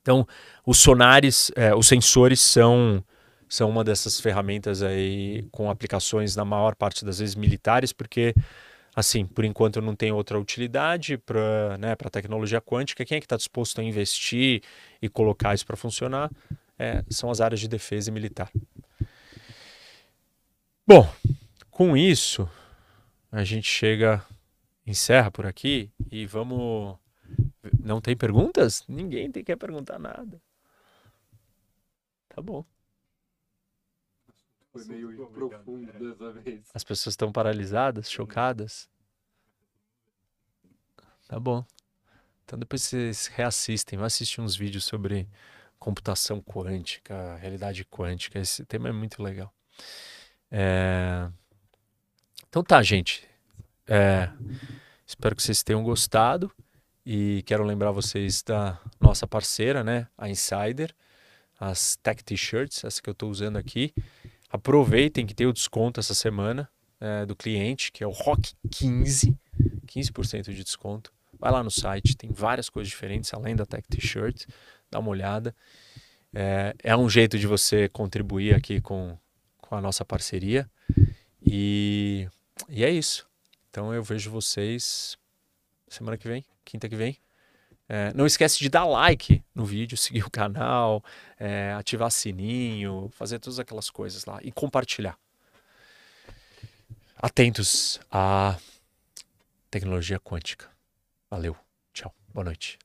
Então, 0.00 0.26
os 0.66 0.78
sonares, 0.78 1.50
é, 1.54 1.74
os 1.74 1.86
sensores 1.86 2.40
são, 2.40 3.04
são 3.48 3.68
uma 3.70 3.84
dessas 3.84 4.20
ferramentas 4.20 4.82
aí 4.82 5.46
com 5.50 5.70
aplicações 5.70 6.34
na 6.36 6.44
maior 6.44 6.74
parte 6.74 7.04
das 7.04 7.18
vezes 7.18 7.34
militares, 7.34 7.92
porque 7.92 8.34
assim, 8.94 9.24
por 9.24 9.44
enquanto 9.44 9.80
não 9.80 9.96
tem 9.96 10.12
outra 10.12 10.38
utilidade 10.38 11.16
para 11.16 11.78
né, 11.78 11.92
a 11.92 12.10
tecnologia 12.10 12.60
quântica. 12.60 13.04
Quem 13.04 13.16
é 13.16 13.20
que 13.20 13.24
está 13.26 13.36
disposto 13.36 13.80
a 13.80 13.84
investir 13.84 14.62
e 15.00 15.08
colocar 15.08 15.54
isso 15.54 15.66
para 15.66 15.76
funcionar? 15.76 16.30
É, 16.78 17.04
são 17.08 17.30
as 17.30 17.40
áreas 17.40 17.60
de 17.60 17.68
defesa 17.68 18.10
militar. 18.10 18.50
Bom, 20.86 21.08
com 21.70 21.96
isso, 21.96 22.48
a 23.32 23.44
gente 23.44 23.66
chega, 23.66 24.24
encerra 24.86 25.30
por 25.30 25.46
aqui 25.46 25.90
e 26.10 26.26
vamos. 26.26 26.98
Não 27.80 28.00
tem 28.00 28.14
perguntas? 28.14 28.84
Ninguém 28.86 29.32
tem 29.32 29.42
que 29.42 29.56
perguntar 29.56 29.98
nada. 29.98 30.40
Tá 32.28 32.42
bom. 32.42 32.64
Foi 34.70 34.84
meio 34.84 35.28
profundo 35.28 35.92
dessa 35.92 36.32
vez. 36.32 36.70
As 36.74 36.84
pessoas 36.84 37.14
estão 37.14 37.32
paralisadas, 37.32 38.10
chocadas. 38.10 38.88
Tá 41.26 41.40
bom. 41.40 41.64
Então 42.44 42.58
depois 42.58 42.82
vocês 42.82 43.28
reassistem, 43.28 43.98
vão 43.98 44.06
assistir 44.06 44.42
uns 44.42 44.54
vídeos 44.54 44.84
sobre 44.84 45.26
computação 45.78 46.42
quântica, 46.42 47.36
realidade 47.36 47.84
quântica. 47.86 48.38
Esse 48.38 48.64
tema 48.66 48.90
é 48.90 48.92
muito 48.92 49.22
legal. 49.22 49.52
É... 50.50 51.30
Então 52.48 52.62
tá, 52.62 52.82
gente. 52.82 53.26
É, 53.86 54.30
espero 55.06 55.34
que 55.34 55.42
vocês 55.42 55.62
tenham 55.62 55.82
gostado 55.82 56.50
e 57.04 57.42
quero 57.46 57.64
lembrar 57.64 57.90
vocês 57.90 58.42
da 58.42 58.80
nossa 59.00 59.26
parceira, 59.26 59.82
né, 59.82 60.06
a 60.16 60.28
Insider, 60.28 60.94
as 61.58 61.96
Tech 61.96 62.22
T-shirts, 62.22 62.84
essa 62.84 63.00
que 63.00 63.08
eu 63.08 63.12
estou 63.12 63.30
usando 63.30 63.56
aqui. 63.56 63.92
Aproveitem 64.50 65.26
que 65.26 65.34
tem 65.34 65.46
o 65.46 65.52
desconto 65.52 66.00
essa 66.00 66.14
semana 66.14 66.68
é, 67.00 67.26
do 67.26 67.34
cliente, 67.34 67.90
que 67.90 68.04
é 68.04 68.06
o 68.06 68.10
Rock 68.10 68.54
15, 68.70 69.36
15% 69.86 70.52
de 70.52 70.62
desconto. 70.62 71.12
Vai 71.38 71.50
lá 71.50 71.62
no 71.62 71.70
site, 71.70 72.16
tem 72.16 72.30
várias 72.30 72.68
coisas 72.68 72.88
diferentes 72.90 73.32
além 73.34 73.56
da 73.56 73.66
Tech 73.66 73.86
T-shirt, 73.88 74.46
dá 74.90 74.98
uma 74.98 75.10
olhada. 75.10 75.54
É, 76.34 76.74
é 76.82 76.96
um 76.96 77.08
jeito 77.08 77.38
de 77.38 77.46
você 77.46 77.88
contribuir 77.88 78.54
aqui 78.54 78.80
com, 78.80 79.18
com 79.58 79.74
a 79.74 79.80
nossa 79.80 80.04
parceria. 80.04 80.70
E 81.44 82.28
e 82.68 82.84
é 82.84 82.90
isso. 82.90 83.26
Então 83.72 83.94
eu 83.94 84.02
vejo 84.02 84.30
vocês 84.30 85.16
semana 85.88 86.18
que 86.18 86.28
vem, 86.28 86.44
quinta 86.62 86.90
que 86.90 86.94
vem. 86.94 87.16
É, 87.88 88.12
não 88.12 88.26
esquece 88.26 88.58
de 88.58 88.68
dar 88.68 88.84
like 88.84 89.42
no 89.54 89.64
vídeo, 89.64 89.96
seguir 89.96 90.24
o 90.24 90.30
canal, 90.30 91.02
é, 91.40 91.72
ativar 91.72 92.10
sininho, 92.10 93.10
fazer 93.14 93.38
todas 93.38 93.58
aquelas 93.58 93.88
coisas 93.88 94.26
lá 94.26 94.38
e 94.42 94.52
compartilhar. 94.52 95.18
Atentos 97.16 97.98
à 98.10 98.58
tecnologia 99.70 100.20
quântica. 100.20 100.68
Valeu, 101.30 101.56
tchau, 101.94 102.14
boa 102.28 102.44
noite. 102.44 102.78